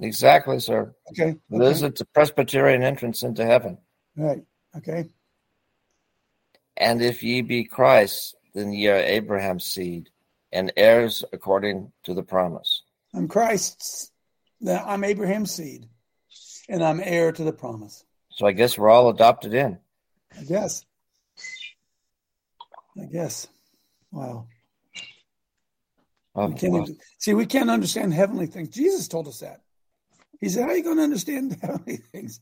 Exactly, 0.00 0.58
sir. 0.58 0.92
Okay. 1.10 1.36
This 1.48 1.60
okay. 1.78 1.86
is 1.86 1.98
the 1.98 2.04
Presbyterian 2.06 2.82
entrance 2.82 3.22
into 3.22 3.46
heaven. 3.46 3.78
Right. 4.16 4.42
Okay. 4.76 5.10
And 6.76 7.00
if 7.00 7.22
ye 7.22 7.42
be 7.42 7.62
Christ, 7.62 8.34
then 8.52 8.72
ye 8.72 8.88
are 8.88 8.96
Abraham's 8.96 9.64
seed, 9.64 10.10
and 10.50 10.72
heirs 10.76 11.24
according 11.32 11.92
to 12.02 12.14
the 12.14 12.24
promise. 12.24 12.81
I'm 13.14 13.28
Christ's. 13.28 14.10
I'm 14.66 15.04
Abraham's 15.04 15.50
seed, 15.50 15.88
and 16.68 16.82
I'm 16.82 17.00
heir 17.02 17.32
to 17.32 17.44
the 17.44 17.52
promise. 17.52 18.04
So 18.30 18.46
I 18.46 18.52
guess 18.52 18.78
we're 18.78 18.90
all 18.90 19.10
adopted 19.10 19.54
in. 19.54 19.78
I 20.38 20.44
guess. 20.44 20.84
I 23.00 23.04
guess. 23.06 23.48
Wow. 24.10 24.46
Oh, 26.34 26.48
We 26.48 26.54
can't 26.54 26.72
well, 26.72 26.86
see, 27.18 27.34
we 27.34 27.46
can't 27.46 27.70
understand 27.70 28.14
heavenly 28.14 28.46
things. 28.46 28.68
Jesus 28.68 29.08
told 29.08 29.28
us 29.28 29.40
that. 29.40 29.60
He 30.40 30.48
said, 30.48 30.62
How 30.62 30.70
are 30.70 30.76
you 30.76 30.82
going 30.82 30.96
to 30.96 31.02
understand 31.02 31.56
heavenly 31.62 31.98
things? 31.98 32.40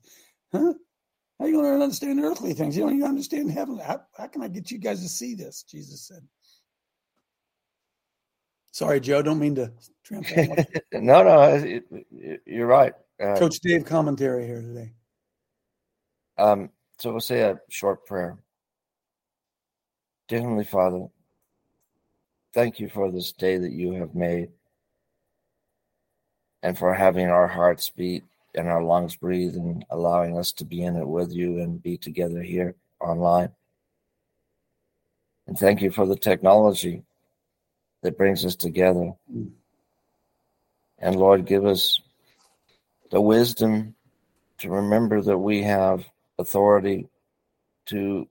Huh? 0.52 0.74
How 1.38 1.44
are 1.44 1.48
you 1.48 1.54
going 1.54 1.78
to 1.78 1.82
understand 1.82 2.20
earthly 2.20 2.52
things? 2.52 2.76
You 2.76 2.82
don't 2.84 2.96
even 2.96 3.08
understand 3.08 3.50
heavenly. 3.50 3.82
How, 3.82 4.02
how 4.16 4.26
can 4.26 4.42
I 4.42 4.48
get 4.48 4.70
you 4.70 4.78
guys 4.78 5.02
to 5.02 5.08
see 5.08 5.34
this? 5.34 5.62
Jesus 5.62 6.06
said. 6.06 6.20
Sorry, 8.72 9.00
Joe. 9.00 9.22
Don't 9.22 9.38
mean 9.38 9.54
to 9.56 9.72
trample 10.04 10.56
no, 10.92 11.22
no, 11.22 11.42
it, 11.54 11.84
it, 12.12 12.42
you're 12.46 12.66
right. 12.66 12.92
Uh, 13.22 13.36
Coach 13.36 13.60
Dave 13.60 13.84
commentary 13.84 14.46
here 14.46 14.62
today. 14.62 14.92
Um, 16.38 16.70
so 16.98 17.10
we'll 17.10 17.20
say 17.20 17.42
a 17.42 17.60
short 17.68 18.06
prayer. 18.06 18.38
Dear 20.28 20.40
Heavenly 20.40 20.64
Father, 20.64 21.06
thank 22.54 22.78
you 22.78 22.88
for 22.88 23.10
this 23.10 23.32
day 23.32 23.58
that 23.58 23.72
you 23.72 23.92
have 23.94 24.14
made 24.14 24.50
and 26.62 26.78
for 26.78 26.94
having 26.94 27.28
our 27.28 27.48
hearts 27.48 27.90
beat 27.90 28.24
and 28.54 28.68
our 28.68 28.82
lungs 28.82 29.16
breathe 29.16 29.56
and 29.56 29.84
allowing 29.90 30.38
us 30.38 30.52
to 30.52 30.64
be 30.64 30.82
in 30.82 30.96
it 30.96 31.06
with 31.06 31.32
you 31.32 31.58
and 31.60 31.82
be 31.82 31.96
together 31.96 32.42
here 32.42 32.76
online. 33.00 33.50
And 35.46 35.58
thank 35.58 35.82
you 35.82 35.90
for 35.90 36.06
the 36.06 36.16
technology 36.16 37.02
that 38.02 38.18
brings 38.18 38.44
us 38.44 38.56
together. 38.56 39.12
And 40.98 41.16
Lord, 41.16 41.46
give 41.46 41.66
us 41.66 42.00
the 43.10 43.20
wisdom 43.20 43.94
to 44.58 44.70
remember 44.70 45.22
that 45.22 45.38
we 45.38 45.62
have 45.62 46.04
authority 46.38 47.08
to 47.86 48.28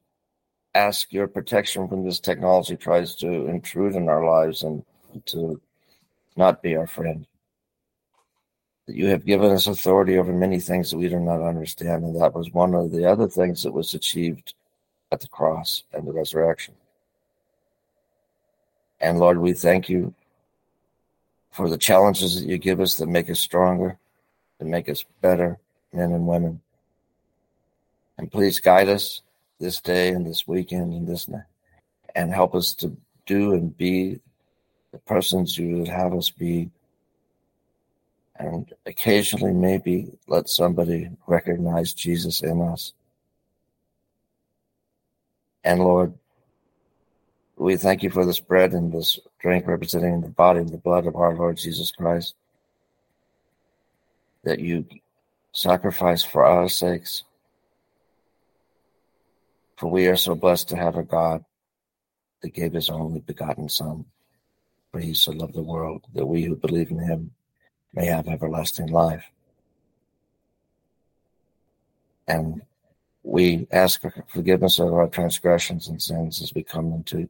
ask 0.76 1.12
your 1.12 1.28
protection 1.28 1.88
when 1.90 2.04
this 2.06 2.20
technology 2.20 2.76
tries 2.76 3.16
to 3.16 3.48
intrude 3.48 3.96
in 3.96 4.08
our 4.08 4.24
lives 4.26 4.64
and 4.64 4.84
to 5.26 5.60
not 6.36 6.62
be 6.62 6.76
our 6.76 6.88
friend. 6.88 7.26
That 8.88 8.96
you 8.96 9.08
have 9.08 9.26
given 9.26 9.52
us 9.52 9.68
authority 9.68 10.18
over 10.18 10.32
many 10.32 10.60
things 10.60 10.92
that 10.92 10.98
we 10.98 11.10
do 11.10 11.20
not 11.20 11.42
understand, 11.42 12.04
and 12.04 12.22
that 12.22 12.34
was 12.34 12.52
one 12.52 12.74
of 12.74 12.92
the 12.92 13.06
other 13.06 13.28
things 13.28 13.64
that 13.64 13.74
was 13.74 13.94
achieved 13.94 14.54
at 15.12 15.20
the 15.20 15.28
cross 15.28 15.84
and 15.94 16.08
the 16.08 16.14
resurrection. 16.14 16.76
And 19.02 19.20
Lord, 19.20 19.38
we 19.38 19.54
thank 19.54 19.90
you 19.90 20.14
for 21.52 21.70
the 21.70 21.78
challenges 21.78 22.40
that 22.40 22.48
you 22.48 22.58
give 22.58 22.80
us 22.80 22.96
that 22.96 23.08
make 23.08 23.30
us 23.30 23.40
stronger, 23.40 23.98
that 24.60 24.66
make 24.66 24.90
us 24.90 25.04
better 25.22 25.58
men 25.94 26.12
and 26.12 26.28
women. 26.28 26.62
And 28.18 28.32
please 28.32 28.60
guide 28.60 28.90
us 28.90 29.22
this 29.60 29.80
day 29.80 30.10
and 30.10 30.26
this 30.26 30.48
weekend 30.48 30.94
and 30.94 31.08
this 31.08 31.28
night 31.28 31.44
and 32.16 32.34
help 32.34 32.56
us 32.56 32.74
to 32.74 32.96
do 33.26 33.54
and 33.54 33.76
be 33.78 34.20
the 34.92 34.98
persons 35.00 35.58
you 35.58 35.78
would 35.78 35.88
have 35.88 36.14
us 36.14 36.30
be. 36.30 36.70
And 38.36 38.72
occasionally, 38.86 39.54
maybe 39.54 40.12
let 40.28 40.50
somebody 40.50 41.10
recognize 41.28 41.94
Jesus 41.94 42.42
in 42.42 42.62
us. 42.62 42.94
And 45.64 45.82
Lord, 45.82 46.14
we 47.60 47.76
thank 47.76 48.04
you 48.04 48.10
for 48.10 48.26
this 48.26 48.40
bread 48.40 48.72
and 48.72 48.92
this 48.92 49.20
drink 49.40 49.68
representing 49.68 50.22
the 50.22 50.30
body 50.30 50.62
and 50.62 50.70
the 50.70 50.78
blood 50.78 51.06
of 51.06 51.18
our 51.18 51.36
Lord 51.36 51.58
Jesus 51.58 51.92
Christ 51.92 52.34
that 54.46 54.60
you 54.60 54.86
sacrificed 55.52 56.28
for 56.30 56.46
our 56.46 56.70
sakes. 56.70 57.26
For 59.76 59.92
we 59.92 60.08
are 60.08 60.16
so 60.16 60.36
blessed 60.36 60.70
to 60.70 60.78
have 60.78 60.96
a 60.96 61.04
God 61.04 61.44
that 62.42 62.54
gave 62.54 62.74
his 62.74 62.90
only 62.90 63.20
begotten 63.20 63.68
Son. 63.68 64.06
For 64.92 65.02
he 65.02 65.14
so 65.14 65.34
loved 65.34 65.54
the 65.54 65.62
world 65.62 66.06
that 66.14 66.26
we 66.26 66.44
who 66.44 66.56
believe 66.56 66.92
in 66.92 67.00
him 67.00 67.32
may 67.94 68.06
have 68.06 68.30
everlasting 68.30 68.88
life. 68.88 69.26
And 72.26 72.62
we 73.24 73.68
ask 73.72 74.00
for 74.02 74.14
forgiveness 74.30 74.80
of 74.80 74.94
our 74.94 75.08
transgressions 75.08 75.90
and 75.90 76.02
sins 76.02 76.42
as 76.42 76.54
we 76.54 76.64
come 76.64 76.94
into 76.94 77.28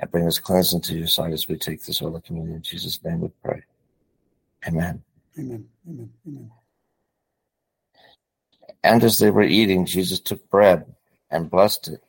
and 0.00 0.10
bring 0.10 0.26
us 0.26 0.38
cleansed 0.38 0.74
into 0.74 0.96
your 0.96 1.06
sight 1.08 1.32
as 1.32 1.48
we 1.48 1.56
take 1.56 1.84
this 1.84 2.00
Holy 2.00 2.20
Communion. 2.20 2.56
In 2.56 2.62
Jesus' 2.62 3.02
name 3.04 3.20
we 3.20 3.30
pray. 3.44 3.62
Amen. 4.66 5.02
Amen. 5.38 5.68
Amen. 5.88 6.10
Amen. 6.26 6.50
And 8.84 9.04
as 9.04 9.18
they 9.18 9.30
were 9.30 9.42
eating, 9.42 9.86
Jesus 9.86 10.20
took 10.20 10.48
bread 10.50 10.86
and 11.30 11.50
blessed 11.50 11.88
it 11.88 12.02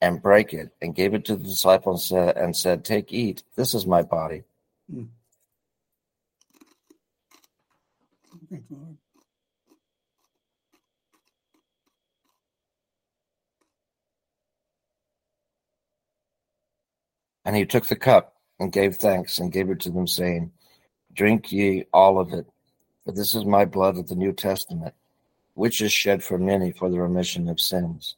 and 0.00 0.22
brake 0.22 0.54
it 0.54 0.70
and 0.82 0.94
gave 0.94 1.14
it 1.14 1.24
to 1.26 1.36
the 1.36 1.44
disciples 1.44 2.12
and 2.12 2.56
said, 2.56 2.84
Take, 2.84 3.12
eat. 3.12 3.42
This 3.56 3.74
is 3.74 3.86
my 3.86 4.02
body. 4.02 4.44
Hmm. 4.90 5.04
Thank 8.50 8.64
you, 8.70 8.76
Lord. 8.76 8.96
And 17.44 17.56
he 17.56 17.64
took 17.64 17.86
the 17.86 17.96
cup 17.96 18.36
and 18.58 18.72
gave 18.72 18.96
thanks 18.96 19.38
and 19.38 19.52
gave 19.52 19.70
it 19.70 19.80
to 19.80 19.90
them, 19.90 20.06
saying, 20.06 20.52
Drink 21.12 21.50
ye 21.50 21.84
all 21.92 22.18
of 22.18 22.32
it, 22.32 22.46
for 23.04 23.12
this 23.12 23.34
is 23.34 23.44
my 23.44 23.64
blood 23.64 23.96
of 23.96 24.08
the 24.08 24.14
New 24.14 24.32
Testament, 24.32 24.94
which 25.54 25.80
is 25.80 25.92
shed 25.92 26.22
for 26.22 26.38
many 26.38 26.72
for 26.72 26.90
the 26.90 27.00
remission 27.00 27.48
of 27.48 27.60
sins. 27.60 28.16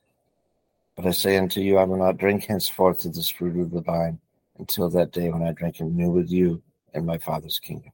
But 0.96 1.06
I 1.06 1.12
say 1.12 1.38
unto 1.38 1.60
you, 1.60 1.78
I 1.78 1.84
will 1.84 1.96
not 1.96 2.18
drink 2.18 2.44
henceforth 2.44 3.04
of 3.04 3.14
this 3.14 3.30
fruit 3.30 3.58
of 3.58 3.70
the 3.70 3.80
vine 3.80 4.18
until 4.58 4.90
that 4.90 5.12
day 5.12 5.30
when 5.30 5.42
I 5.42 5.52
drink 5.52 5.80
it 5.80 5.84
new 5.84 6.10
with 6.10 6.30
you 6.30 6.62
in 6.92 7.06
my 7.06 7.18
Father's 7.18 7.58
kingdom. 7.58 7.92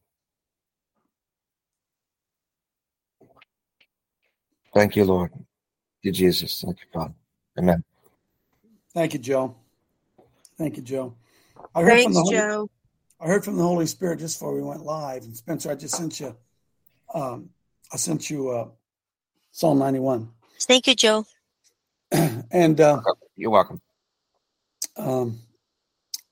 Thank 4.74 4.96
you, 4.96 5.04
Lord. 5.04 5.30
Thank 5.30 5.46
you, 6.02 6.12
Jesus. 6.12 6.60
Thank 6.60 6.78
you, 6.80 6.86
God. 6.92 7.14
Amen. 7.58 7.84
Thank 8.94 9.12
you, 9.12 9.18
Joe. 9.18 9.56
Thank 10.58 10.76
you, 10.76 10.82
Joe. 10.82 11.14
I 11.74 11.82
heard 11.82 12.02
from 12.02 12.12
Thanks, 12.12 12.16
the 12.16 12.22
Holy, 12.22 12.36
Joe. 12.36 12.70
I 13.20 13.26
heard 13.26 13.44
from 13.44 13.56
the 13.56 13.62
Holy 13.62 13.86
Spirit 13.86 14.18
just 14.18 14.38
before 14.38 14.54
we 14.54 14.62
went 14.62 14.82
live. 14.82 15.22
And 15.22 15.36
Spencer, 15.36 15.70
I 15.70 15.76
just 15.76 15.96
sent 15.96 16.18
you. 16.18 16.36
Um, 17.14 17.50
I 17.92 17.96
sent 17.96 18.28
you 18.28 18.50
uh, 18.50 18.68
Psalm 19.52 19.78
91, 19.78 20.28
Thank 20.60 20.86
you, 20.88 20.94
Joe. 20.94 21.24
and 22.12 22.80
uh, 22.80 23.00
You're 23.36 23.50
welcome. 23.50 23.80
um, 24.96 25.38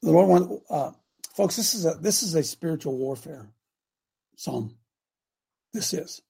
the 0.03 0.11
Lord 0.11 0.29
want 0.29 0.63
uh, 0.69 0.91
folks. 1.35 1.57
This 1.57 1.75
is 1.75 1.87
a 1.87 1.95
this 1.95 2.23
is 2.23 2.35
a 2.35 2.43
spiritual 2.43 2.97
warfare 2.97 3.49
psalm. 4.37 4.77
This 5.73 5.93
is, 5.95 6.23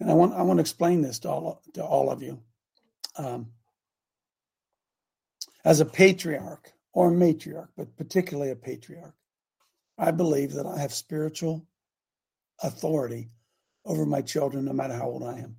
and 0.00 0.10
I 0.10 0.14
want 0.14 0.34
I 0.34 0.42
want 0.42 0.58
to 0.58 0.62
explain 0.62 1.00
this 1.02 1.18
to 1.20 1.30
all 1.30 1.62
to 1.74 1.84
all 1.84 2.10
of 2.10 2.22
you. 2.22 2.38
Um, 3.16 3.48
as 5.64 5.80
a 5.80 5.86
patriarch 5.86 6.72
or 6.92 7.08
a 7.08 7.14
matriarch, 7.14 7.68
but 7.76 7.96
particularly 7.96 8.50
a 8.50 8.56
patriarch, 8.56 9.14
I 9.98 10.10
believe 10.10 10.52
that 10.54 10.66
I 10.66 10.80
have 10.80 10.92
spiritual 10.92 11.66
authority 12.62 13.30
over 13.84 14.06
my 14.06 14.22
children, 14.22 14.64
no 14.64 14.72
matter 14.72 14.94
how 14.94 15.08
old 15.08 15.24
I 15.24 15.38
am, 15.38 15.56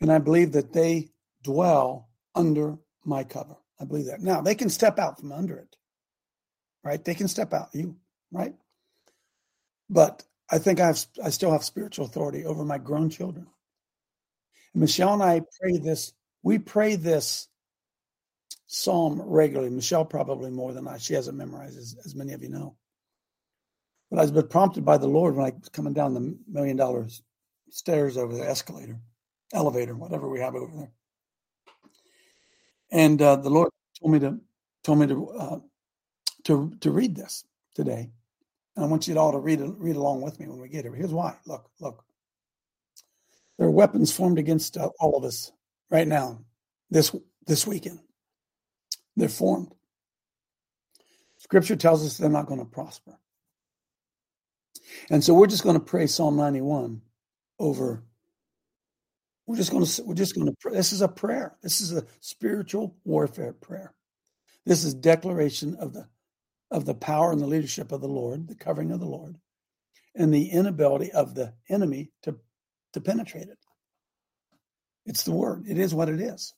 and 0.00 0.12
I 0.12 0.18
believe 0.18 0.52
that 0.52 0.72
they 0.72 1.10
dwell 1.42 2.08
under 2.34 2.78
my 3.04 3.24
cover. 3.24 3.56
I 3.80 3.84
believe 3.84 4.06
that. 4.06 4.20
Now 4.20 4.40
they 4.40 4.54
can 4.54 4.70
step 4.70 4.98
out 4.98 5.20
from 5.20 5.32
under 5.32 5.56
it, 5.56 5.76
right? 6.84 7.04
They 7.04 7.14
can 7.14 7.28
step 7.28 7.52
out. 7.52 7.68
You 7.72 7.96
right? 8.32 8.54
But 9.88 10.24
I 10.50 10.58
think 10.58 10.80
I 10.80 10.86
have. 10.86 11.04
I 11.22 11.30
still 11.30 11.52
have 11.52 11.64
spiritual 11.64 12.06
authority 12.06 12.44
over 12.44 12.64
my 12.64 12.78
grown 12.78 13.10
children. 13.10 13.46
And 14.74 14.80
Michelle 14.80 15.14
and 15.14 15.22
I 15.22 15.42
pray 15.60 15.78
this. 15.78 16.12
We 16.42 16.58
pray 16.58 16.96
this 16.96 17.48
psalm 18.68 19.20
regularly. 19.22 19.70
Michelle 19.70 20.04
probably 20.04 20.50
more 20.50 20.72
than 20.72 20.86
I. 20.86 20.98
She 20.98 21.14
hasn't 21.14 21.36
memorized 21.36 21.76
as, 21.76 21.96
as 22.04 22.14
many 22.14 22.32
of 22.32 22.42
you 22.42 22.50
know. 22.50 22.76
But 24.10 24.20
I 24.20 24.30
was 24.30 24.42
prompted 24.44 24.84
by 24.84 24.98
the 24.98 25.08
Lord 25.08 25.34
when 25.34 25.46
I 25.46 25.52
was 25.58 25.68
coming 25.70 25.92
down 25.92 26.14
the 26.14 26.36
million 26.46 26.76
dollar 26.76 27.08
stairs 27.70 28.16
over 28.16 28.34
the 28.34 28.48
escalator, 28.48 28.98
elevator, 29.52 29.94
whatever 29.94 30.28
we 30.28 30.40
have 30.40 30.54
over 30.54 30.72
there. 30.74 30.92
And 32.90 33.20
uh, 33.20 33.36
the 33.36 33.50
Lord 33.50 33.70
told 34.00 34.12
me 34.12 34.18
to 34.20 34.38
told 34.84 35.00
me 35.00 35.06
to 35.08 35.30
uh, 35.30 35.58
to 36.44 36.72
to 36.80 36.90
read 36.90 37.16
this 37.16 37.44
today. 37.74 38.10
And 38.76 38.84
I 38.84 38.88
want 38.88 39.08
you 39.08 39.18
all 39.18 39.32
to 39.32 39.38
read 39.38 39.60
read 39.60 39.96
along 39.96 40.22
with 40.22 40.38
me 40.38 40.46
when 40.46 40.60
we 40.60 40.68
get 40.68 40.84
here. 40.84 40.94
Here's 40.94 41.12
why. 41.12 41.36
Look, 41.46 41.70
look. 41.80 42.04
There 43.58 43.66
are 43.66 43.70
weapons 43.70 44.12
formed 44.12 44.38
against 44.38 44.76
uh, 44.76 44.90
all 45.00 45.16
of 45.16 45.24
us 45.24 45.52
right 45.90 46.06
now, 46.06 46.40
this 46.90 47.14
this 47.46 47.66
weekend. 47.66 48.00
They're 49.18 49.28
formed. 49.28 49.74
Scripture 51.38 51.74
tells 51.74 52.06
us 52.06 52.16
they're 52.16 52.30
not 52.30 52.46
going 52.46 52.60
to 52.60 52.66
prosper. 52.66 53.18
And 55.10 55.24
so 55.24 55.34
we're 55.34 55.48
just 55.48 55.64
going 55.64 55.78
to 55.78 55.84
pray 55.84 56.06
Psalm 56.06 56.36
91 56.36 57.02
over. 57.58 58.04
We're 59.44 59.56
just 59.56 59.72
going 59.72 59.84
to 59.84 60.02
we're 60.04 60.14
just 60.14 60.36
going 60.36 60.46
to 60.46 60.54
pray. 60.60 60.72
This 60.72 60.92
is 60.92 61.00
a 61.00 61.08
prayer. 61.08 61.56
This 61.62 61.80
is 61.80 61.92
a 61.92 62.04
spiritual 62.20 62.96
warfare 63.04 63.52
prayer. 63.52 63.92
This 64.64 64.84
is 64.84 64.94
declaration 64.94 65.74
of 65.80 65.92
the 65.92 66.06
of 66.70 66.84
the 66.84 66.94
power 66.94 67.32
and 67.32 67.40
the 67.40 67.46
leadership 67.46 67.90
of 67.90 68.00
the 68.00 68.08
Lord, 68.08 68.46
the 68.46 68.54
covering 68.54 68.92
of 68.92 69.00
the 69.00 69.06
Lord, 69.06 69.36
and 70.14 70.32
the 70.32 70.50
inability 70.50 71.10
of 71.10 71.34
the 71.34 71.54
enemy 71.68 72.12
to 72.22 72.38
to 72.92 73.00
penetrate 73.00 73.48
it. 73.48 73.58
It's 75.06 75.24
the 75.24 75.32
word. 75.32 75.64
It 75.66 75.78
is 75.78 75.92
what 75.92 76.08
it 76.08 76.20
is. 76.20 76.54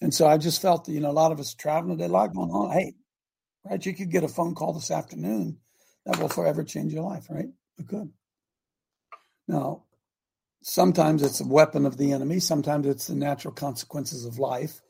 And 0.00 0.12
so 0.12 0.26
I 0.26 0.38
just 0.38 0.60
felt 0.60 0.84
that, 0.84 0.92
you 0.92 1.00
know, 1.00 1.10
a 1.10 1.12
lot 1.12 1.32
of 1.32 1.40
us 1.40 1.54
traveling 1.54 1.96
today, 1.96 2.08
a 2.08 2.12
lot 2.12 2.34
going 2.34 2.50
on. 2.50 2.72
Hey, 2.72 2.94
right? 3.64 3.84
You 3.84 3.94
could 3.94 4.10
get 4.10 4.24
a 4.24 4.28
phone 4.28 4.54
call 4.54 4.72
this 4.72 4.90
afternoon 4.90 5.58
that 6.04 6.18
will 6.18 6.28
forever 6.28 6.64
change 6.64 6.92
your 6.92 7.04
life, 7.04 7.26
right? 7.30 7.48
It 7.78 7.88
could. 7.88 8.12
Now, 9.48 9.84
sometimes 10.62 11.22
it's 11.22 11.40
a 11.40 11.46
weapon 11.46 11.86
of 11.86 11.96
the 11.96 12.12
enemy. 12.12 12.40
Sometimes 12.40 12.86
it's 12.86 13.06
the 13.06 13.14
natural 13.14 13.54
consequences 13.54 14.24
of 14.24 14.38
life. 14.38 14.80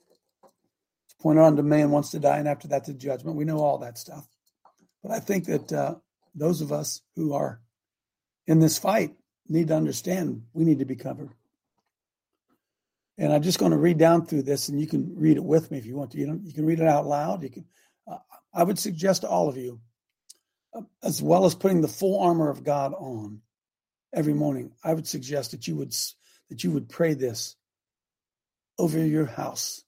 It's 1.05 1.15
pointed 1.21 1.43
on 1.43 1.57
to 1.57 1.63
man 1.63 1.91
wants 1.91 2.11
to 2.11 2.19
die, 2.19 2.39
and 2.39 2.49
after 2.49 2.69
that, 2.69 2.85
to 2.85 2.95
judgment. 2.95 3.37
We 3.37 3.45
know 3.45 3.59
all 3.59 3.79
that 3.79 3.99
stuff. 3.99 4.27
But 5.03 5.13
I 5.13 5.21
think 5.21 5.47
that 5.47 5.73
uh, 5.73 5.95
those 6.35 6.61
of 6.61 6.73
us 6.73 7.03
who 7.15 7.35
are 7.35 7.61
in 8.47 8.61
this 8.61 8.79
fight 8.79 9.13
need 9.49 9.69
to 9.69 9.77
understand 9.77 10.43
we 10.53 10.65
need 10.65 10.79
to 10.79 10.85
be 10.85 10.97
covered. 10.97 11.31
And 13.17 13.33
I'm 13.33 13.43
just 13.43 13.59
going 13.59 13.71
to 13.73 13.79
read 13.79 13.99
down 13.99 14.27
through 14.27 14.43
this, 14.43 14.69
and 14.69 14.81
you 14.81 14.87
can 14.87 15.15
read 15.17 15.37
it 15.37 15.45
with 15.45 15.71
me 15.71 15.79
if 15.79 15.87
you 15.87 15.97
want 15.97 16.11
to. 16.13 16.19
You 16.19 16.27
know, 16.27 16.41
you 16.43 16.53
can 16.53 16.67
read 16.67 16.81
it 16.81 16.87
out 16.87 17.07
loud. 17.07 17.43
You 17.43 17.51
can. 17.51 17.65
Uh, 18.11 18.19
I 18.53 18.65
would 18.65 18.79
suggest 18.79 19.23
to 19.23 19.29
all 19.29 19.49
of 19.49 19.57
you, 19.57 19.81
uh, 20.75 20.83
as 21.03 21.23
well 21.23 21.45
as 21.45 21.55
putting 21.55 21.81
the 21.81 21.89
full 21.89 22.21
armor 22.21 22.51
of 22.51 22.65
God 22.65 22.93
on 22.95 23.41
every 24.13 24.35
morning, 24.35 24.73
I 24.83 24.95
would 24.95 25.07
suggest 25.07 25.53
that 25.53 25.67
you 25.67 25.77
would 25.77 25.95
that 26.51 26.65
you 26.65 26.73
would 26.73 26.89
pray 26.89 27.15
this 27.15 27.57
over 28.79 28.99
your 28.99 29.27
house 29.27 29.83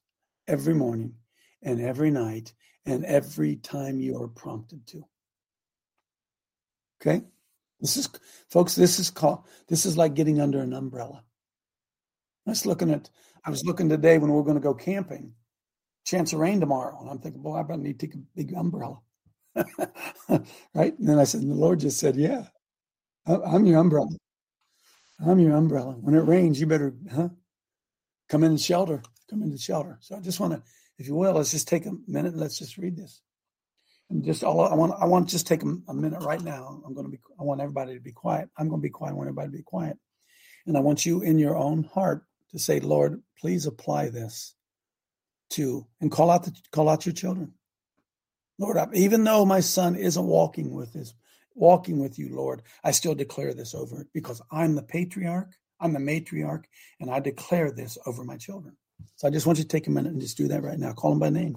every 0.46 0.74
morning 0.74 1.14
and 1.62 1.80
every 1.80 2.10
night 2.10 2.52
and 2.84 3.04
every 3.04 3.56
time 3.56 4.00
you 4.00 4.22
are 4.22 4.28
prompted 4.28 4.86
to. 4.88 5.04
Okay, 7.00 7.24
this 7.80 7.96
is, 7.96 8.08
folks. 8.48 8.74
This 8.74 8.98
is 8.98 9.10
called. 9.10 9.44
This 9.68 9.86
is 9.86 9.96
like 9.96 10.14
getting 10.14 10.40
under 10.40 10.60
an 10.60 10.72
umbrella. 10.72 11.22
I 12.46 12.50
was 12.50 12.66
looking 12.66 12.90
at, 12.90 13.10
I 13.44 13.50
was 13.50 13.64
looking 13.64 13.88
today 13.88 14.18
when 14.18 14.32
we 14.32 14.38
are 14.38 14.44
going 14.44 14.56
to 14.56 14.60
go 14.60 14.74
camping, 14.74 15.32
chance 16.04 16.32
of 16.32 16.38
rain 16.38 16.60
tomorrow. 16.60 16.96
And 17.00 17.10
I'm 17.10 17.18
thinking, 17.18 17.42
boy, 17.42 17.56
I 17.56 17.62
better 17.62 17.80
need 17.80 17.98
to 17.98 18.06
take 18.06 18.14
a 18.14 18.18
big 18.36 18.52
umbrella. 18.54 19.00
right. 20.28 20.98
And 20.98 21.08
then 21.08 21.18
I 21.18 21.24
said, 21.24 21.40
and 21.40 21.50
the 21.50 21.56
Lord 21.56 21.80
just 21.80 21.98
said, 21.98 22.16
yeah, 22.16 22.44
I'm 23.26 23.66
your 23.66 23.80
umbrella. 23.80 24.08
I'm 25.26 25.40
your 25.40 25.56
umbrella. 25.56 25.92
When 26.00 26.14
it 26.14 26.20
rains, 26.20 26.60
you 26.60 26.66
better, 26.66 26.94
huh? 27.12 27.30
Come 28.28 28.44
in 28.44 28.52
and 28.52 28.60
shelter. 28.60 29.02
Come 29.28 29.42
into 29.42 29.58
shelter. 29.58 29.98
So 30.00 30.16
I 30.16 30.20
just 30.20 30.38
want 30.38 30.52
to, 30.52 30.62
if 30.98 31.08
you 31.08 31.14
will, 31.14 31.32
let's 31.32 31.50
just 31.50 31.68
take 31.68 31.86
a 31.86 31.92
minute 32.06 32.32
and 32.32 32.40
let's 32.40 32.58
just 32.58 32.76
read 32.76 32.96
this. 32.96 33.22
And 34.10 34.24
just 34.24 34.44
all 34.44 34.60
I 34.60 34.74
want, 34.74 34.94
I 35.00 35.06
want 35.06 35.28
to 35.28 35.32
just 35.32 35.48
take 35.48 35.64
a, 35.64 35.76
a 35.88 35.94
minute 35.94 36.22
right 36.22 36.40
now. 36.40 36.80
I'm 36.86 36.94
going 36.94 37.06
to 37.06 37.10
be, 37.10 37.18
I 37.40 37.42
want 37.42 37.60
everybody 37.60 37.94
to 37.94 38.00
be 38.00 38.12
quiet. 38.12 38.48
I'm 38.56 38.68
going 38.68 38.80
to 38.80 38.86
be 38.86 38.90
quiet. 38.90 39.12
I 39.12 39.14
want 39.14 39.28
everybody 39.28 39.48
to 39.48 39.56
be 39.56 39.62
quiet. 39.64 39.98
And 40.66 40.76
I 40.76 40.80
want 40.80 41.04
you 41.04 41.22
in 41.22 41.38
your 41.38 41.56
own 41.56 41.84
heart 41.84 42.22
to 42.50 42.58
say, 42.58 42.80
Lord, 42.80 43.22
please 43.38 43.66
apply 43.66 44.08
this 44.10 44.54
to 45.50 45.86
and 46.00 46.10
call 46.10 46.30
out 46.30 46.44
the 46.44 46.52
call 46.72 46.88
out 46.88 47.06
your 47.06 47.12
children. 47.12 47.52
Lord, 48.58 48.78
even 48.94 49.24
though 49.24 49.44
my 49.44 49.60
son 49.60 49.96
isn't 49.96 50.26
walking 50.26 50.74
with 50.74 50.92
his 50.92 51.14
walking 51.54 51.98
with 51.98 52.18
you, 52.18 52.34
Lord, 52.34 52.62
I 52.84 52.90
still 52.90 53.14
declare 53.14 53.54
this 53.54 53.74
over 53.74 54.00
it 54.00 54.08
because 54.12 54.42
I'm 54.50 54.74
the 54.74 54.82
patriarch, 54.82 55.52
I'm 55.80 55.92
the 55.92 55.98
matriarch, 55.98 56.64
and 57.00 57.10
I 57.10 57.20
declare 57.20 57.70
this 57.70 57.98
over 58.06 58.24
my 58.24 58.36
children. 58.36 58.76
So 59.16 59.28
I 59.28 59.30
just 59.30 59.46
want 59.46 59.58
you 59.58 59.64
to 59.64 59.68
take 59.68 59.86
a 59.86 59.90
minute 59.90 60.12
and 60.12 60.20
just 60.20 60.36
do 60.36 60.48
that 60.48 60.62
right 60.62 60.78
now. 60.78 60.92
Call 60.92 61.10
them 61.10 61.18
by 61.18 61.30
name. 61.30 61.56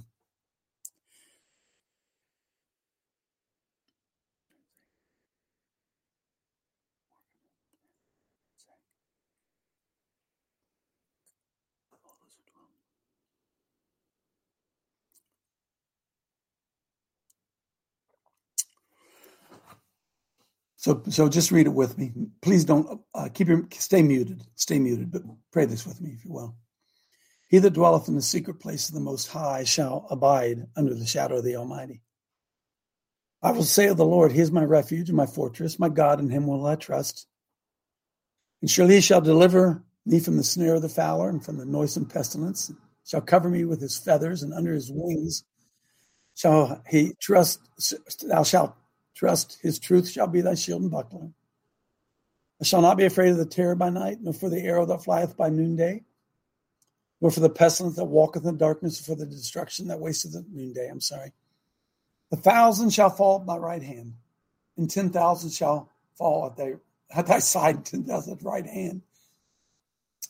So, 20.80 21.04
so 21.10 21.28
just 21.28 21.52
read 21.52 21.66
it 21.66 21.74
with 21.74 21.98
me. 21.98 22.14
Please 22.42 22.64
don't 22.64 23.02
uh, 23.14 23.28
keep 23.34 23.50
your 23.50 23.68
stay 23.74 24.02
muted. 24.02 24.46
Stay 24.56 24.80
muted, 24.80 25.12
but 25.12 25.24
pray 25.52 25.66
this 25.66 25.86
with 25.86 26.00
me, 26.00 26.12
if 26.12 26.24
you 26.24 26.32
will. 26.32 26.56
He 27.50 27.60
that 27.60 27.74
dwelleth 27.74 28.08
in 28.08 28.16
the 28.16 28.22
secret 28.22 28.62
place 28.62 28.88
of 28.88 28.96
the 28.96 29.02
Most 29.02 29.28
High 29.28 29.66
shall 29.66 30.08
abide 30.10 30.68
under 30.78 30.96
the 30.96 31.06
shadow 31.06 31.40
of 31.40 31.44
the 31.44 31.58
Almighty. 31.58 32.02
I 33.44 33.52
will 33.52 33.64
say 33.64 33.88
of 33.88 33.98
the 33.98 34.06
Lord, 34.06 34.32
He 34.32 34.40
is 34.40 34.54
my 34.54 34.64
refuge 34.64 35.10
and 35.10 35.18
my 35.18 35.26
fortress, 35.26 35.80
my 35.80 35.90
God, 35.90 36.22
in 36.22 36.30
Him 36.30 36.48
will 36.48 36.66
I 36.66 36.76
trust. 36.76 37.28
And 38.62 38.72
surely 38.72 38.96
He 38.96 39.02
shall 39.02 39.20
deliver 39.20 39.84
me 40.06 40.22
from 40.22 40.38
the 40.38 40.46
snare 40.46 40.76
of 40.76 40.82
the 40.82 40.88
fowler 40.88 41.28
and 41.28 41.44
from 41.44 41.58
the 41.58 41.66
noisome 41.66 42.06
pestilence. 42.06 42.72
Shall 43.06 43.20
cover 43.20 43.50
me 43.50 43.66
with 43.66 43.82
His 43.82 43.98
feathers, 43.98 44.44
and 44.44 44.54
under 44.54 44.74
His 44.74 44.90
wings 44.90 45.44
shall 46.36 46.82
He 46.88 47.16
trust. 47.20 47.60
Thou 48.26 48.44
shalt 48.44 48.76
Trust 49.20 49.60
his 49.62 49.80
truth 49.80 50.10
shall 50.10 50.28
be 50.28 50.40
thy 50.40 50.56
shield 50.56 50.82
and 50.82 50.90
buckler. 50.90 51.28
I 52.62 52.64
shall 52.64 52.82
not 52.82 52.96
be 52.96 53.04
afraid 53.04 53.32
of 53.32 53.38
the 53.38 53.46
terror 53.46 53.76
by 53.76 53.90
night, 53.90 54.20
nor 54.22 54.32
for 54.32 54.50
the 54.50 54.62
arrow 54.62 54.86
that 54.86 55.04
flieth 55.04 55.36
by 55.36 55.50
noonday, 55.50 56.06
nor 57.20 57.30
for 57.30 57.42
the 57.42 57.50
pestilence 57.50 57.98
that 57.98 58.06
walketh 58.06 58.46
in 58.46 58.56
darkness, 58.56 59.06
nor 59.06 59.18
for 59.18 59.20
the 59.20 59.30
destruction 59.30 59.90
that 59.90 60.00
wasteth 60.00 60.38
at 60.38 60.48
noonday. 60.50 60.88
I'm 60.88 61.02
sorry. 61.02 61.34
A 62.32 62.38
thousand 62.38 62.92
shall 62.92 63.10
fall 63.10 63.42
at 63.42 63.46
my 63.46 63.58
right 63.58 63.84
hand, 63.84 64.14
and 64.78 64.90
ten 64.90 65.10
thousand 65.10 65.50
shall 65.50 65.92
fall 66.18 66.46
at 66.46 66.56
thy 66.56 66.76
at 67.14 67.28
thy 67.28 67.40
side, 67.40 67.84
ten 67.84 68.06
thousand 68.06 68.38
at 68.38 68.46
right 68.46 68.66
hand. 68.66 69.02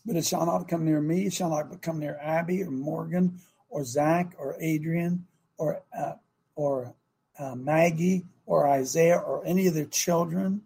But 0.03 0.15
it 0.15 0.25
shall 0.25 0.47
not 0.47 0.67
come 0.67 0.83
near 0.83 0.99
me. 0.99 1.27
It 1.27 1.33
shall 1.33 1.51
not 1.51 1.79
come 1.83 1.99
near 1.99 2.17
Abby 2.19 2.63
or 2.63 2.71
Morgan 2.71 3.39
or 3.69 3.83
Zach 3.83 4.33
or 4.39 4.55
Adrian 4.59 5.27
or 5.59 5.83
uh, 5.95 6.13
or 6.55 6.95
uh, 7.37 7.53
Maggie 7.53 8.25
or 8.49 8.67
Isaiah 8.67 9.19
or 9.19 9.45
any 9.45 9.67
of 9.67 9.75
their 9.75 9.85
children 9.85 10.61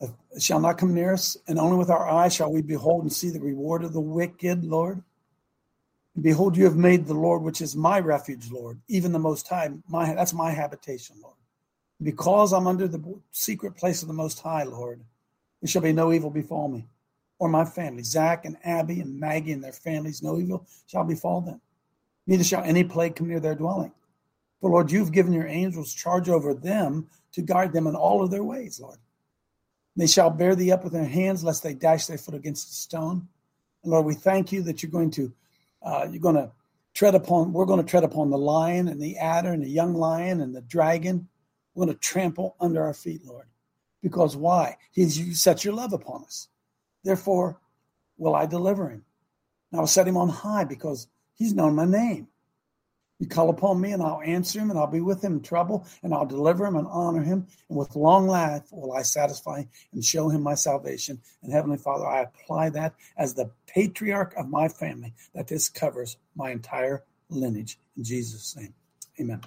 uh, 0.00 0.06
shall 0.38 0.60
not 0.60 0.78
come 0.78 0.94
near 0.94 1.12
us, 1.12 1.36
and 1.48 1.58
only 1.58 1.76
with 1.76 1.90
our 1.90 2.08
eyes 2.08 2.34
shall 2.34 2.52
we 2.52 2.62
behold 2.62 3.02
and 3.02 3.12
see 3.12 3.30
the 3.30 3.40
reward 3.40 3.82
of 3.82 3.92
the 3.92 4.00
wicked, 4.00 4.64
Lord. 4.64 5.02
And 6.14 6.22
behold, 6.22 6.56
you 6.56 6.62
have 6.64 6.76
made 6.76 7.06
the 7.06 7.14
Lord, 7.14 7.42
which 7.42 7.60
is 7.60 7.74
my 7.74 7.98
refuge, 7.98 8.48
Lord, 8.52 8.80
even 8.86 9.10
the 9.10 9.18
Most 9.18 9.48
High. 9.48 9.70
My 9.88 10.14
that's 10.14 10.32
my 10.32 10.52
habitation, 10.52 11.16
Lord. 11.20 11.34
Because 12.00 12.52
I'm 12.52 12.68
under 12.68 12.86
the 12.86 13.02
secret 13.32 13.76
place 13.76 14.02
of 14.02 14.08
the 14.08 14.14
Most 14.14 14.40
High, 14.40 14.62
Lord, 14.62 15.00
there 15.60 15.68
shall 15.68 15.82
be 15.82 15.92
no 15.92 16.12
evil 16.12 16.30
befall 16.30 16.68
me 16.68 16.86
or 17.40 17.48
my 17.48 17.64
family. 17.64 18.04
Zach 18.04 18.44
and 18.44 18.56
Abby 18.62 19.00
and 19.00 19.18
Maggie 19.18 19.52
and 19.52 19.64
their 19.64 19.72
families, 19.72 20.22
no 20.22 20.38
evil 20.38 20.64
shall 20.86 21.04
befall 21.04 21.40
them. 21.40 21.60
Neither 22.28 22.44
shall 22.44 22.62
any 22.62 22.84
plague 22.84 23.16
come 23.16 23.26
near 23.28 23.40
their 23.40 23.56
dwelling. 23.56 23.92
Lord, 24.66 24.90
you've 24.90 25.12
given 25.12 25.32
your 25.32 25.46
angels 25.46 25.94
charge 25.94 26.28
over 26.28 26.54
them 26.54 27.08
to 27.32 27.42
guard 27.42 27.72
them 27.72 27.86
in 27.86 27.94
all 27.94 28.22
of 28.22 28.30
their 28.30 28.44
ways, 28.44 28.80
Lord. 28.80 28.98
They 29.96 30.06
shall 30.06 30.30
bear 30.30 30.54
thee 30.54 30.72
up 30.72 30.84
with 30.84 30.92
their 30.92 31.06
hands, 31.06 31.42
lest 31.42 31.62
they 31.62 31.74
dash 31.74 32.06
their 32.06 32.18
foot 32.18 32.34
against 32.34 32.70
a 32.70 32.74
stone. 32.74 33.28
And 33.82 33.92
Lord, 33.92 34.04
we 34.04 34.14
thank 34.14 34.52
you 34.52 34.62
that 34.62 34.82
you're 34.82 34.92
going 34.92 35.10
to 35.12 35.32
uh, 35.82 36.08
you're 36.10 36.20
going 36.20 36.36
to 36.36 36.50
tread 36.94 37.14
upon. 37.14 37.52
We're 37.52 37.66
going 37.66 37.82
to 37.82 37.88
tread 37.88 38.04
upon 38.04 38.30
the 38.30 38.38
lion 38.38 38.88
and 38.88 39.00
the 39.00 39.16
adder 39.16 39.52
and 39.52 39.62
the 39.62 39.70
young 39.70 39.94
lion 39.94 40.40
and 40.40 40.54
the 40.54 40.62
dragon. 40.62 41.28
We're 41.74 41.86
going 41.86 41.96
to 41.96 42.00
trample 42.00 42.56
under 42.60 42.82
our 42.82 42.94
feet, 42.94 43.24
Lord. 43.24 43.46
Because 44.02 44.36
why? 44.36 44.76
He's 44.92 45.18
you 45.18 45.34
set 45.34 45.64
your 45.64 45.74
love 45.74 45.92
upon 45.92 46.24
us. 46.24 46.48
Therefore, 47.04 47.60
will 48.18 48.34
I 48.34 48.46
deliver 48.46 48.88
him. 48.88 49.04
And 49.70 49.80
I'll 49.80 49.86
set 49.86 50.08
him 50.08 50.16
on 50.16 50.28
high 50.28 50.64
because 50.64 51.08
he's 51.34 51.54
known 51.54 51.74
my 51.74 51.84
name. 51.84 52.28
You 53.18 53.26
call 53.26 53.48
upon 53.48 53.80
me, 53.80 53.92
and 53.92 54.02
I'll 54.02 54.20
answer 54.20 54.60
him, 54.60 54.68
and 54.68 54.78
I'll 54.78 54.86
be 54.86 55.00
with 55.00 55.24
him 55.24 55.34
in 55.34 55.42
trouble, 55.42 55.86
and 56.02 56.12
I'll 56.12 56.26
deliver 56.26 56.66
him 56.66 56.76
and 56.76 56.86
honor 56.86 57.22
him. 57.22 57.46
And 57.68 57.78
with 57.78 57.96
long 57.96 58.26
life 58.26 58.64
will 58.70 58.92
I 58.92 59.02
satisfy 59.02 59.64
and 59.92 60.04
show 60.04 60.28
him 60.28 60.42
my 60.42 60.54
salvation. 60.54 61.20
And 61.42 61.50
Heavenly 61.50 61.78
Father, 61.78 62.06
I 62.06 62.22
apply 62.22 62.70
that 62.70 62.94
as 63.16 63.32
the 63.32 63.50
patriarch 63.66 64.34
of 64.36 64.50
my 64.50 64.68
family, 64.68 65.14
that 65.34 65.48
this 65.48 65.70
covers 65.70 66.18
my 66.34 66.50
entire 66.50 67.04
lineage. 67.30 67.78
In 67.96 68.04
Jesus' 68.04 68.54
name, 68.54 68.74
amen. 69.18 69.40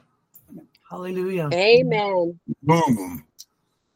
amen. 0.49 0.67
Hallelujah. 0.89 1.49
Amen. 1.53 2.39
Boom. 2.63 3.23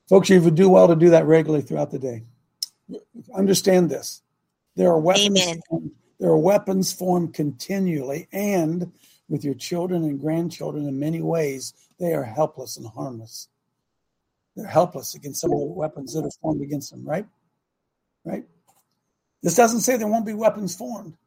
Folks, 0.07 0.29
you 0.29 0.39
would 0.41 0.55
do 0.55 0.69
well 0.69 0.87
to 0.87 0.95
do 0.95 1.09
that 1.09 1.25
regularly 1.25 1.63
throughout 1.63 1.89
the 1.89 1.97
day. 1.97 2.21
Understand 3.33 3.89
this. 3.89 4.21
There 4.75 4.89
are 4.89 4.99
weapons. 4.99 5.41
Amen. 5.41 5.91
There 6.19 6.29
are 6.29 6.37
weapons 6.37 6.93
formed 6.93 7.33
continually, 7.33 8.27
and 8.31 8.91
with 9.29 9.43
your 9.43 9.53
children 9.55 10.03
and 10.03 10.19
grandchildren 10.19 10.87
in 10.87 10.99
many 10.99 11.21
ways, 11.21 11.73
they 11.99 12.13
are 12.13 12.23
helpless 12.23 12.77
and 12.77 12.87
harmless. 12.87 13.47
They're 14.55 14.67
helpless 14.67 15.15
against 15.15 15.41
some 15.41 15.51
of 15.51 15.59
the 15.59 15.65
weapons 15.65 16.13
that 16.13 16.23
are 16.23 16.31
formed 16.41 16.61
against 16.61 16.91
them, 16.91 17.03
right? 17.05 17.25
Right? 18.23 18.43
This 19.41 19.55
doesn't 19.55 19.81
say 19.81 19.97
there 19.97 20.07
won't 20.07 20.25
be 20.25 20.33
weapons 20.33 20.75
formed. 20.75 21.17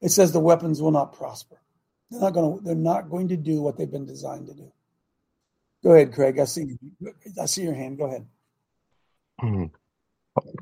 It 0.00 0.10
says 0.10 0.32
the 0.32 0.40
weapons 0.40 0.82
will 0.82 0.90
not 0.90 1.12
prosper. 1.12 1.60
They're 2.10 2.20
not 2.20 2.34
going 2.34 2.58
to, 2.58 2.64
they're 2.64 2.74
not 2.74 3.10
going 3.10 3.28
to 3.28 3.36
do 3.36 3.60
what 3.60 3.76
they've 3.76 3.90
been 3.90 4.06
designed 4.06 4.46
to 4.46 4.54
do. 4.54 4.72
Go 5.82 5.92
ahead, 5.92 6.12
Craig. 6.12 6.38
I 6.38 6.44
see 6.44 6.76
I 7.40 7.46
see 7.46 7.62
your 7.62 7.74
hand. 7.74 7.98
Go 7.98 8.06
ahead. 8.06 8.26
Hmm. 9.40 9.64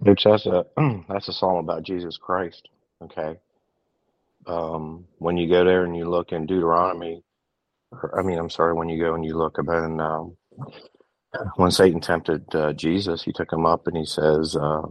Which 0.01 0.25
that's 0.25 0.47
a 0.47 0.67
that's 1.09 1.29
a 1.29 1.33
psalm 1.33 1.57
about 1.57 1.83
Jesus 1.83 2.17
Christ. 2.17 2.69
Okay, 3.03 3.39
um, 4.47 5.05
when 5.19 5.37
you 5.37 5.49
go 5.49 5.65
there 5.65 5.85
and 5.85 5.97
you 5.97 6.09
look 6.09 6.33
in 6.33 6.47
Deuteronomy, 6.47 7.23
or, 7.93 8.19
I 8.19 8.23
mean, 8.23 8.39
I'm 8.39 8.51
sorry, 8.51 8.75
when 8.75 8.89
you 8.89 9.03
go 9.03 9.15
and 9.15 9.25
you 9.25 9.37
look 9.37 9.59
about 9.59 9.85
um, 10.01 10.37
when 11.57 11.71
Satan 11.71 12.01
tempted 12.01 12.55
uh, 12.55 12.73
Jesus, 12.73 13.23
he 13.23 13.33
took 13.33 13.53
him 13.53 13.67
up 13.67 13.87
and 13.87 13.97
he 13.97 14.05
says, 14.05 14.57
uh, 14.57 14.83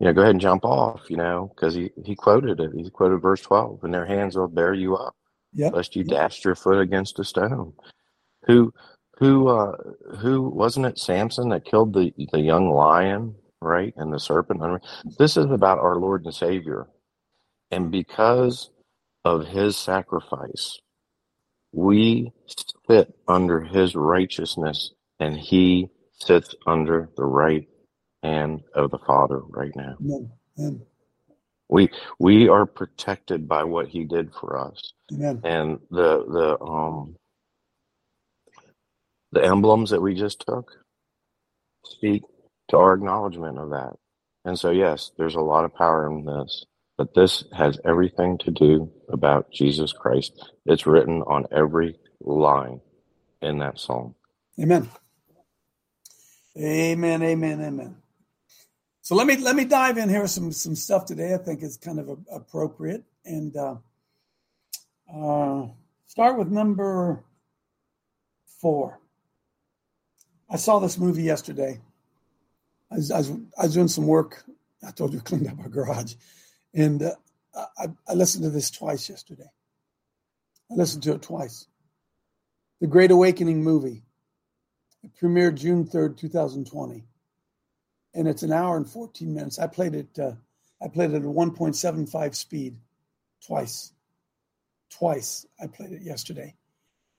you 0.00 0.06
know, 0.06 0.12
go 0.12 0.22
ahead 0.22 0.32
and 0.32 0.40
jump 0.40 0.64
off, 0.64 1.02
you 1.08 1.16
know, 1.16 1.52
because 1.54 1.74
he, 1.74 1.90
he 2.04 2.14
quoted 2.14 2.60
it. 2.60 2.70
He 2.74 2.90
quoted 2.90 3.22
verse 3.22 3.40
12, 3.42 3.84
and 3.84 3.94
their 3.94 4.06
hands 4.06 4.36
will 4.36 4.48
bear 4.48 4.74
you 4.74 4.96
up, 4.96 5.14
yep. 5.52 5.72
lest 5.72 5.94
you 5.94 6.04
yep. 6.06 6.16
dash 6.16 6.44
your 6.44 6.54
foot 6.54 6.80
against 6.80 7.18
a 7.18 7.24
stone. 7.24 7.72
Who, 8.46 8.72
who, 9.18 9.48
uh, 9.48 9.76
who 10.18 10.42
wasn't 10.42 10.86
it 10.86 10.98
Samson 10.98 11.50
that 11.50 11.64
killed 11.64 11.94
the, 11.94 12.12
the 12.32 12.40
young 12.40 12.70
lion, 12.70 13.36
right? 13.60 13.94
And 13.96 14.12
the 14.12 14.18
serpent? 14.18 14.60
This 15.18 15.36
is 15.36 15.46
about 15.46 15.78
our 15.78 15.96
Lord 15.96 16.24
and 16.24 16.34
Savior. 16.34 16.88
And 17.70 17.90
because 17.90 18.70
of 19.24 19.46
his 19.46 19.76
sacrifice, 19.76 20.78
we 21.72 22.32
sit 22.88 23.14
under 23.26 23.60
his 23.60 23.94
righteousness 23.94 24.92
and 25.20 25.36
he 25.36 25.88
sits 26.12 26.54
under 26.66 27.10
the 27.16 27.24
right 27.24 27.68
hand 28.22 28.62
of 28.74 28.90
the 28.90 28.98
Father 28.98 29.40
right 29.48 29.74
now. 29.74 29.96
Amen. 30.00 30.30
Amen. 30.58 30.82
We 31.68 31.90
we 32.18 32.48
are 32.48 32.66
protected 32.66 33.48
by 33.48 33.64
what 33.64 33.88
he 33.88 34.04
did 34.04 34.32
for 34.34 34.58
us. 34.58 34.92
Amen. 35.12 35.40
And 35.44 35.78
the 35.90 36.24
the 36.26 36.60
um 36.64 37.16
the 39.32 39.44
emblems 39.44 39.90
that 39.90 40.02
we 40.02 40.14
just 40.14 40.44
took 40.46 40.70
speak 41.84 42.22
to 42.68 42.76
our 42.76 42.94
acknowledgement 42.94 43.58
of 43.58 43.70
that. 43.70 43.94
And 44.44 44.58
so 44.58 44.70
yes, 44.70 45.12
there's 45.18 45.34
a 45.36 45.40
lot 45.40 45.64
of 45.64 45.74
power 45.74 46.06
in 46.10 46.24
this. 46.24 46.64
But 46.96 47.14
this 47.14 47.44
has 47.52 47.78
everything 47.84 48.38
to 48.38 48.50
do 48.50 48.90
about 49.08 49.50
Jesus 49.50 49.92
Christ. 49.92 50.32
It's 50.66 50.86
written 50.86 51.22
on 51.22 51.46
every 51.50 51.98
line 52.20 52.80
in 53.42 53.58
that 53.58 53.78
song. 53.78 54.14
Amen. 54.60 54.88
Amen. 56.56 57.22
Amen. 57.22 57.60
Amen. 57.60 57.96
So 59.02 59.14
let 59.14 59.26
me 59.26 59.36
let 59.36 59.56
me 59.56 59.64
dive 59.64 59.98
in 59.98 60.08
here 60.08 60.26
some 60.26 60.52
some 60.52 60.76
stuff 60.76 61.04
today. 61.04 61.34
I 61.34 61.38
think 61.38 61.62
is 61.62 61.76
kind 61.76 61.98
of 61.98 62.08
a, 62.08 62.16
appropriate 62.32 63.04
and 63.24 63.54
uh, 63.56 63.74
uh, 65.12 65.66
start 66.06 66.38
with 66.38 66.48
number 66.48 67.24
four. 68.60 69.00
I 70.48 70.56
saw 70.56 70.78
this 70.78 70.98
movie 70.98 71.22
yesterday. 71.22 71.80
I 72.90 72.96
was, 72.96 73.10
I 73.10 73.18
was, 73.18 73.30
I 73.30 73.62
was 73.64 73.74
doing 73.74 73.88
some 73.88 74.06
work. 74.06 74.44
I 74.86 74.90
told 74.90 75.12
you, 75.12 75.20
cleaned 75.20 75.48
up 75.48 75.58
our 75.58 75.68
garage, 75.68 76.14
and 76.74 77.02
uh, 77.02 77.14
I, 77.78 77.86
I 78.08 78.14
listened 78.14 78.44
to 78.44 78.50
this 78.50 78.70
twice 78.70 79.08
yesterday. 79.08 79.50
I 80.70 80.74
listened 80.74 81.02
to 81.04 81.12
it 81.12 81.22
twice. 81.22 81.66
The 82.80 82.86
Great 82.86 83.10
Awakening 83.10 83.62
movie. 83.62 84.02
It 85.02 85.12
premiered 85.20 85.56
June 85.56 85.84
3rd, 85.84 86.16
2020. 86.16 87.04
And 88.14 88.28
it's 88.28 88.42
an 88.42 88.52
hour 88.52 88.76
and 88.76 88.88
14 88.88 89.32
minutes. 89.32 89.58
I 89.58 89.66
played 89.66 89.94
it 89.94 90.18
uh, 90.18 90.32
I 90.82 90.88
played 90.88 91.12
it 91.12 91.16
at 91.16 91.22
1.75 91.22 92.34
speed 92.34 92.76
twice. 93.46 93.92
Twice 94.90 95.46
I 95.60 95.66
played 95.66 95.92
it 95.92 96.02
yesterday. 96.02 96.54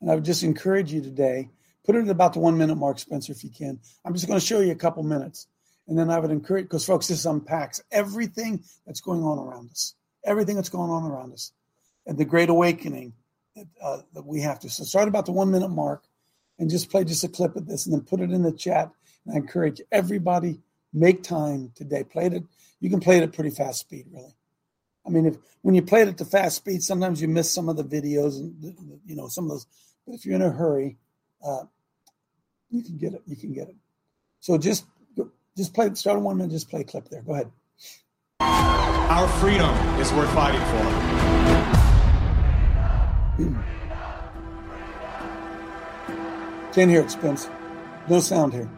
And 0.01 0.11
I 0.11 0.15
would 0.15 0.25
just 0.25 0.43
encourage 0.43 0.93
you 0.93 1.01
today, 1.01 1.49
put 1.83 1.95
it 1.95 2.03
at 2.03 2.09
about 2.09 2.33
the 2.33 2.39
one 2.39 2.57
minute 2.57 2.75
mark, 2.75 2.99
Spencer, 2.99 3.31
if 3.31 3.43
you 3.43 3.49
can. 3.49 3.79
I'm 4.03 4.13
just 4.13 4.27
going 4.27 4.39
to 4.39 4.45
show 4.45 4.59
you 4.59 4.71
a 4.71 4.75
couple 4.75 5.03
minutes. 5.03 5.47
And 5.87 5.97
then 5.97 6.09
I 6.09 6.19
would 6.19 6.31
encourage, 6.31 6.65
because 6.65 6.85
folks, 6.85 7.07
this 7.07 7.25
unpacks 7.25 7.81
everything 7.91 8.63
that's 8.85 9.01
going 9.01 9.23
on 9.23 9.37
around 9.37 9.69
us, 9.71 9.93
everything 10.23 10.55
that's 10.55 10.69
going 10.69 10.89
on 10.89 11.09
around 11.09 11.33
us, 11.33 11.51
and 12.07 12.17
the 12.17 12.25
great 12.25 12.49
awakening 12.49 13.13
that, 13.55 13.67
uh, 13.81 14.01
that 14.13 14.25
we 14.25 14.41
have 14.41 14.59
to. 14.61 14.69
So 14.69 14.83
start 14.83 15.07
about 15.07 15.25
the 15.25 15.31
one 15.31 15.51
minute 15.51 15.69
mark 15.69 16.03
and 16.57 16.69
just 16.69 16.89
play 16.89 17.03
just 17.03 17.23
a 17.23 17.29
clip 17.29 17.55
of 17.55 17.67
this 17.67 17.85
and 17.85 17.93
then 17.93 18.01
put 18.01 18.19
it 18.19 18.31
in 18.31 18.41
the 18.41 18.51
chat. 18.51 18.91
And 19.25 19.35
I 19.35 19.37
encourage 19.37 19.81
everybody, 19.91 20.59
make 20.93 21.23
time 21.23 21.71
today. 21.75 22.03
Play 22.03 22.27
it. 22.27 22.43
You 22.79 22.89
can 22.89 22.99
play 22.99 23.17
it 23.17 23.23
at 23.23 23.33
pretty 23.33 23.49
fast 23.51 23.81
speed, 23.81 24.05
really. 24.11 24.35
I 25.05 25.09
mean, 25.09 25.27
if 25.27 25.37
when 25.61 25.75
you 25.75 25.81
play 25.81 26.01
it 26.01 26.07
at 26.07 26.17
the 26.17 26.25
fast 26.25 26.57
speed, 26.57 26.81
sometimes 26.81 27.21
you 27.21 27.27
miss 27.27 27.51
some 27.51 27.69
of 27.69 27.77
the 27.77 27.83
videos 27.83 28.39
and 28.39 28.99
you 29.05 29.15
know 29.15 29.27
some 29.27 29.45
of 29.45 29.51
those. 29.51 29.67
But 30.05 30.15
if 30.15 30.25
you're 30.25 30.35
in 30.35 30.41
a 30.41 30.49
hurry, 30.49 30.97
uh, 31.43 31.63
you 32.69 32.83
can 32.83 32.97
get 32.97 33.13
it. 33.13 33.21
You 33.27 33.35
can 33.35 33.53
get 33.53 33.69
it. 33.69 33.75
So 34.39 34.57
just 34.57 34.85
just 35.57 35.73
play, 35.73 35.93
start 35.93 36.17
on 36.17 36.23
one 36.23 36.37
minute, 36.37 36.51
just 36.51 36.69
play 36.69 36.81
a 36.81 36.83
clip 36.83 37.07
there. 37.09 37.21
Go 37.21 37.33
ahead. 37.33 37.51
Our 38.39 39.27
freedom 39.39 39.73
is 39.99 40.11
worth 40.13 40.31
fighting 40.33 40.61
for. 40.61 40.83
Hmm. 43.37 43.55
Can't 46.73 46.91
hear 46.91 47.01
it, 47.01 47.11
Spence. 47.11 47.49
No 48.09 48.19
sound 48.19 48.53
here. 48.53 48.69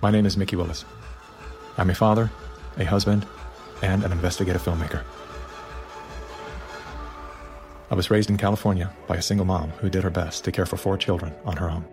My 0.00 0.10
name 0.10 0.26
is 0.26 0.36
Mikki 0.36 0.56
Willis. 0.56 0.84
I'm 1.76 1.90
a 1.90 1.94
father, 1.94 2.30
a 2.78 2.84
husband, 2.84 3.26
and 3.82 4.04
an 4.04 4.12
investigative 4.12 4.62
filmmaker. 4.62 5.02
I 7.90 7.94
was 7.94 8.10
raised 8.10 8.30
in 8.30 8.38
California 8.38 8.90
by 9.06 9.16
a 9.16 9.22
single 9.22 9.44
mom 9.44 9.68
who 9.70 9.90
did 9.90 10.04
her 10.04 10.10
best 10.10 10.42
to 10.44 10.52
care 10.52 10.64
for 10.64 10.78
four 10.78 10.96
children 10.96 11.34
on 11.44 11.58
her 11.58 11.70
own. 11.70 11.84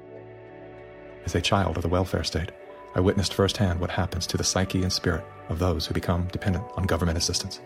As 1.26 1.36
a 1.36 1.42
child 1.42 1.76
of 1.76 1.84
the 1.84 1.90
welfare 1.90 2.24
state, 2.24 2.52
I 2.96 3.02
witnessed 3.02 3.34
firsthand 3.34 3.80
what 3.80 3.92
happens 3.92 4.26
to 4.28 4.38
the 4.38 4.44
psyche 4.44 4.84
and 4.84 4.92
spirit 4.92 5.26
of 5.50 5.60
those 5.60 5.86
who 5.86 5.94
become 5.94 6.30
dependent 6.32 6.66
on 6.78 6.86
government 6.86 7.18
assistance. 7.18 7.60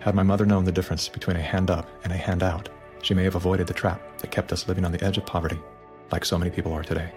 Had 0.00 0.14
my 0.14 0.22
mother 0.22 0.46
known 0.46 0.64
the 0.64 0.72
difference 0.72 1.08
between 1.08 1.36
a 1.36 1.42
hand 1.42 1.70
up 1.70 1.88
and 2.04 2.12
a 2.12 2.16
hand 2.16 2.42
out, 2.42 2.70
she 3.02 3.12
may 3.12 3.24
have 3.24 3.34
avoided 3.34 3.66
the 3.66 3.74
trap 3.74 4.00
that 4.18 4.30
kept 4.30 4.52
us 4.52 4.66
living 4.66 4.84
on 4.86 4.92
the 4.92 5.02
edge 5.04 5.18
of 5.18 5.26
poverty, 5.26 5.58
like 6.10 6.24
so 6.24 6.38
many 6.38 6.50
people 6.50 6.72
are 6.72 6.82
today. 6.82 7.12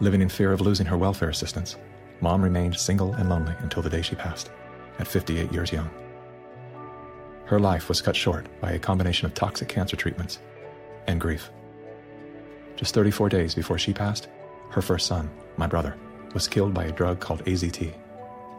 Living 0.00 0.20
in 0.20 0.28
fear 0.28 0.52
of 0.52 0.60
losing 0.60 0.86
her 0.86 0.98
welfare 0.98 1.30
assistance, 1.30 1.76
Mom 2.20 2.42
remained 2.42 2.76
single 2.76 3.14
and 3.14 3.30
lonely 3.30 3.54
until 3.60 3.82
the 3.82 3.90
day 3.90 4.02
she 4.02 4.16
passed, 4.16 4.50
at 4.98 5.08
58 5.08 5.50
years 5.50 5.72
young. 5.72 5.90
Her 7.52 7.60
life 7.60 7.90
was 7.90 8.00
cut 8.00 8.16
short 8.16 8.46
by 8.62 8.70
a 8.72 8.78
combination 8.78 9.26
of 9.26 9.34
toxic 9.34 9.68
cancer 9.68 9.94
treatments 9.94 10.38
and 11.06 11.20
grief. 11.20 11.50
Just 12.76 12.94
34 12.94 13.28
days 13.28 13.54
before 13.54 13.76
she 13.76 13.92
passed, 13.92 14.28
her 14.70 14.80
first 14.80 15.06
son, 15.06 15.28
my 15.58 15.66
brother, 15.66 15.94
was 16.32 16.48
killed 16.48 16.72
by 16.72 16.84
a 16.84 16.92
drug 16.92 17.20
called 17.20 17.44
AZT. 17.44 17.92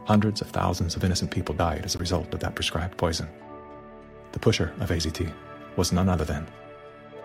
Hundreds 0.06 0.42
of 0.42 0.52
thousands 0.52 0.96
of 0.96 1.04
innocent 1.04 1.32
people 1.32 1.56
died 1.56 1.84
as 1.86 1.96
a 1.96 1.98
result 1.98 2.32
of 2.36 2.40
that 2.42 2.54
prescribed 2.54 2.96
poison. 2.96 3.28
The 4.32 4.38
pusher 4.38 4.72
of 4.80 4.90
AZT 4.90 5.34
was 5.76 5.92
none 5.92 6.08
other 6.08 6.26
than 6.26 6.46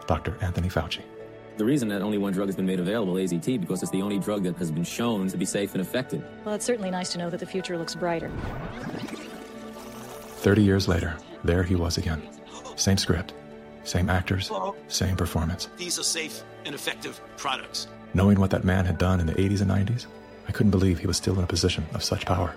Dr. 0.06 0.38
Anthony 0.40 0.70
Fauci. 0.70 1.02
The 1.58 1.66
reason 1.66 1.88
that 1.88 2.00
only 2.00 2.16
one 2.16 2.32
drug 2.32 2.48
has 2.48 2.56
been 2.56 2.64
made 2.64 2.80
available, 2.80 3.12
AZT, 3.16 3.60
because 3.60 3.82
it's 3.82 3.92
the 3.92 4.00
only 4.00 4.18
drug 4.18 4.44
that 4.44 4.56
has 4.56 4.70
been 4.70 4.84
shown 4.84 5.28
to 5.28 5.36
be 5.36 5.44
safe 5.44 5.74
and 5.74 5.82
effective. 5.82 6.24
Well, 6.46 6.54
it's 6.54 6.64
certainly 6.64 6.90
nice 6.90 7.12
to 7.12 7.18
know 7.18 7.28
that 7.28 7.40
the 7.40 7.46
future 7.46 7.76
looks 7.76 7.94
brighter. 7.94 8.30
30 10.38 10.62
years 10.62 10.88
later, 10.88 11.18
there 11.44 11.62
he 11.62 11.74
was 11.74 11.98
again. 11.98 12.22
Same 12.76 12.96
script, 12.96 13.32
same 13.84 14.08
actors, 14.08 14.50
same 14.88 15.16
performance. 15.16 15.68
These 15.76 15.98
are 15.98 16.04
safe 16.04 16.42
and 16.64 16.74
effective 16.74 17.20
products. 17.36 17.88
Knowing 18.14 18.40
what 18.40 18.50
that 18.50 18.64
man 18.64 18.84
had 18.84 18.98
done 18.98 19.20
in 19.20 19.26
the 19.26 19.34
80s 19.34 19.60
and 19.60 19.70
90s, 19.70 20.06
I 20.48 20.52
couldn't 20.52 20.70
believe 20.70 20.98
he 20.98 21.06
was 21.06 21.16
still 21.16 21.36
in 21.36 21.44
a 21.44 21.46
position 21.46 21.86
of 21.94 22.02
such 22.02 22.24
power. 22.26 22.54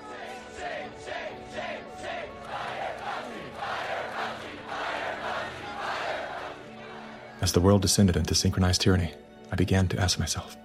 As 7.41 7.51
the 7.51 7.59
world 7.59 7.81
descended 7.81 8.15
into 8.15 8.35
synchronized 8.35 8.81
tyranny, 8.81 9.13
I 9.51 9.55
began 9.55 9.87
to 9.89 9.99
ask 9.99 10.19
myself, 10.19 10.55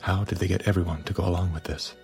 how 0.00 0.24
did 0.24 0.38
they 0.38 0.48
get 0.48 0.66
everyone 0.66 1.04
to 1.04 1.12
go 1.12 1.24
along 1.24 1.52
with 1.52 1.62
this? 1.62 1.94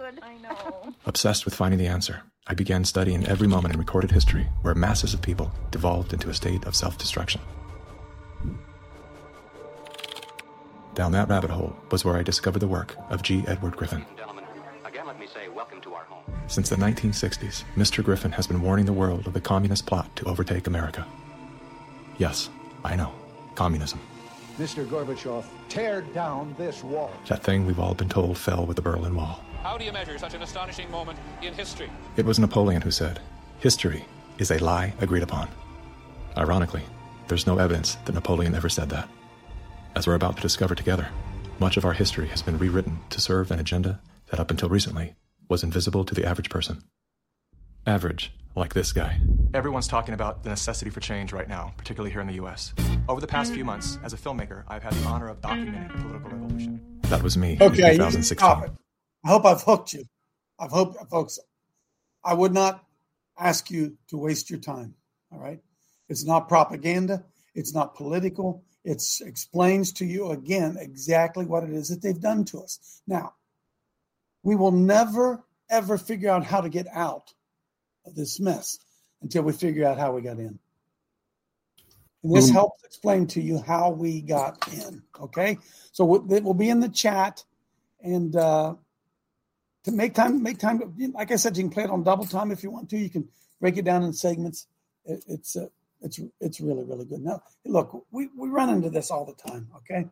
Good. 0.00 0.18
I 0.22 0.38
know. 0.38 0.94
Obsessed 1.06 1.44
with 1.44 1.54
finding 1.54 1.78
the 1.78 1.86
answer, 1.86 2.22
I 2.46 2.54
began 2.54 2.84
studying 2.84 3.26
every 3.26 3.46
moment 3.46 3.74
in 3.74 3.80
recorded 3.80 4.10
history 4.10 4.46
where 4.62 4.74
masses 4.74 5.12
of 5.12 5.20
people 5.20 5.52
devolved 5.70 6.12
into 6.12 6.30
a 6.30 6.34
state 6.34 6.64
of 6.64 6.74
self 6.74 6.96
destruction. 6.96 7.40
Down 10.94 11.12
that 11.12 11.28
rabbit 11.28 11.50
hole 11.50 11.76
was 11.90 12.04
where 12.04 12.16
I 12.16 12.22
discovered 12.22 12.60
the 12.60 12.66
work 12.66 12.96
of 13.10 13.22
G. 13.22 13.44
Edward 13.46 13.76
Griffin. 13.76 14.04
Again, 14.84 15.06
let 15.06 15.20
me 15.20 15.26
say 15.26 15.48
welcome 15.48 15.80
to 15.82 15.94
our 15.94 16.04
home. 16.04 16.24
Since 16.46 16.70
the 16.70 16.76
1960s, 16.76 17.64
Mr. 17.76 18.02
Griffin 18.02 18.32
has 18.32 18.46
been 18.46 18.62
warning 18.62 18.86
the 18.86 18.92
world 18.92 19.26
of 19.26 19.34
the 19.34 19.40
communist 19.40 19.86
plot 19.86 20.14
to 20.16 20.24
overtake 20.24 20.66
America. 20.66 21.06
Yes, 22.18 22.48
I 22.84 22.96
know, 22.96 23.12
communism. 23.54 24.00
Mr. 24.58 24.86
Gorbachev, 24.86 25.44
tear 25.68 26.02
down 26.02 26.54
this 26.58 26.82
wall. 26.82 27.10
That 27.28 27.42
thing 27.42 27.66
we've 27.66 27.78
all 27.78 27.94
been 27.94 28.08
told 28.08 28.36
fell 28.36 28.66
with 28.66 28.76
the 28.76 28.82
Berlin 28.82 29.14
Wall. 29.14 29.40
How 29.62 29.76
do 29.76 29.84
you 29.84 29.92
measure 29.92 30.16
such 30.18 30.34
an 30.34 30.42
astonishing 30.42 30.90
moment 30.90 31.18
in 31.42 31.52
history? 31.52 31.90
It 32.16 32.24
was 32.24 32.38
Napoleon 32.38 32.80
who 32.80 32.90
said, 32.90 33.20
History 33.58 34.04
is 34.38 34.50
a 34.50 34.58
lie 34.58 34.94
agreed 35.00 35.22
upon. 35.22 35.48
Ironically, 36.36 36.82
there's 37.28 37.46
no 37.46 37.58
evidence 37.58 37.96
that 38.06 38.14
Napoleon 38.14 38.54
ever 38.54 38.70
said 38.70 38.88
that. 38.88 39.08
As 39.94 40.06
we're 40.06 40.14
about 40.14 40.36
to 40.36 40.42
discover 40.42 40.74
together, 40.74 41.08
much 41.58 41.76
of 41.76 41.84
our 41.84 41.92
history 41.92 42.28
has 42.28 42.40
been 42.40 42.56
rewritten 42.56 43.00
to 43.10 43.20
serve 43.20 43.50
an 43.50 43.58
agenda 43.58 44.00
that 44.30 44.40
up 44.40 44.50
until 44.50 44.70
recently 44.70 45.14
was 45.48 45.62
invisible 45.62 46.04
to 46.04 46.14
the 46.14 46.24
average 46.24 46.48
person. 46.48 46.82
Average, 47.86 48.32
like 48.54 48.72
this 48.72 48.92
guy. 48.92 49.20
Everyone's 49.52 49.88
talking 49.88 50.14
about 50.14 50.42
the 50.42 50.48
necessity 50.48 50.90
for 50.90 51.00
change 51.00 51.32
right 51.34 51.48
now, 51.48 51.74
particularly 51.76 52.10
here 52.10 52.22
in 52.22 52.28
the 52.28 52.42
US. 52.42 52.72
Over 53.10 53.20
the 53.20 53.26
past 53.26 53.52
few 53.52 53.64
months, 53.64 53.98
as 54.02 54.14
a 54.14 54.16
filmmaker, 54.16 54.64
I've 54.68 54.82
had 54.82 54.94
the 54.94 55.04
honor 55.06 55.28
of 55.28 55.42
documenting 55.42 55.92
the 55.92 56.02
political 56.02 56.30
revolution. 56.30 56.80
That 57.02 57.22
was 57.22 57.36
me 57.36 57.58
Okay, 57.60 57.66
in 57.66 57.72
you 57.72 57.82
can 57.82 58.10
2016. 58.12 58.76
I 59.24 59.28
hope 59.28 59.44
I've 59.44 59.62
hooked 59.62 59.92
you. 59.92 60.04
I've 60.58 60.70
hoped, 60.70 60.98
folks. 61.10 61.38
I 62.24 62.34
would 62.34 62.52
not 62.52 62.84
ask 63.38 63.70
you 63.70 63.96
to 64.08 64.18
waste 64.18 64.50
your 64.50 64.58
time. 64.60 64.94
All 65.32 65.38
right, 65.38 65.60
it's 66.08 66.24
not 66.24 66.48
propaganda. 66.48 67.24
It's 67.54 67.74
not 67.74 67.94
political. 67.94 68.62
It 68.84 69.02
explains 69.22 69.92
to 69.94 70.06
you 70.06 70.30
again 70.30 70.76
exactly 70.78 71.44
what 71.44 71.64
it 71.64 71.70
is 71.70 71.88
that 71.88 72.02
they've 72.02 72.20
done 72.20 72.44
to 72.46 72.60
us. 72.60 73.02
Now, 73.06 73.34
we 74.42 74.56
will 74.56 74.72
never 74.72 75.44
ever 75.68 75.96
figure 75.96 76.30
out 76.30 76.44
how 76.44 76.60
to 76.60 76.68
get 76.68 76.86
out 76.92 77.32
of 78.06 78.14
this 78.14 78.40
mess 78.40 78.78
until 79.22 79.42
we 79.42 79.52
figure 79.52 79.86
out 79.86 79.98
how 79.98 80.12
we 80.12 80.20
got 80.20 80.38
in. 80.38 80.58
And 82.22 82.34
this 82.34 82.50
Mm. 82.50 82.54
helps 82.54 82.84
explain 82.84 83.26
to 83.28 83.40
you 83.40 83.58
how 83.58 83.90
we 83.90 84.20
got 84.20 84.66
in. 84.74 85.02
Okay, 85.20 85.58
so 85.92 86.14
it 86.32 86.42
will 86.42 86.54
be 86.54 86.70
in 86.70 86.80
the 86.80 86.88
chat, 86.88 87.44
and 88.00 88.34
uh, 88.36 88.74
to 89.84 89.92
make 89.92 90.14
time, 90.14 90.42
make 90.42 90.58
time. 90.58 90.94
Like 91.14 91.30
I 91.30 91.36
said, 91.36 91.56
you 91.56 91.64
can 91.64 91.70
play 91.70 91.84
it 91.84 91.90
on 91.90 92.02
double 92.02 92.26
time 92.26 92.50
if 92.50 92.62
you 92.62 92.70
want 92.70 92.90
to. 92.90 92.98
You 92.98 93.10
can 93.10 93.28
break 93.60 93.76
it 93.76 93.84
down 93.84 94.02
in 94.02 94.12
segments. 94.12 94.66
It, 95.04 95.24
it's 95.26 95.56
uh, 95.56 95.66
it's 96.02 96.20
it's 96.40 96.60
really 96.60 96.84
really 96.84 97.04
good. 97.04 97.22
Now, 97.22 97.42
look, 97.64 98.04
we 98.10 98.28
we 98.36 98.48
run 98.48 98.70
into 98.70 98.90
this 98.90 99.10
all 99.10 99.24
the 99.24 99.50
time. 99.50 99.68
Okay, 99.76 100.06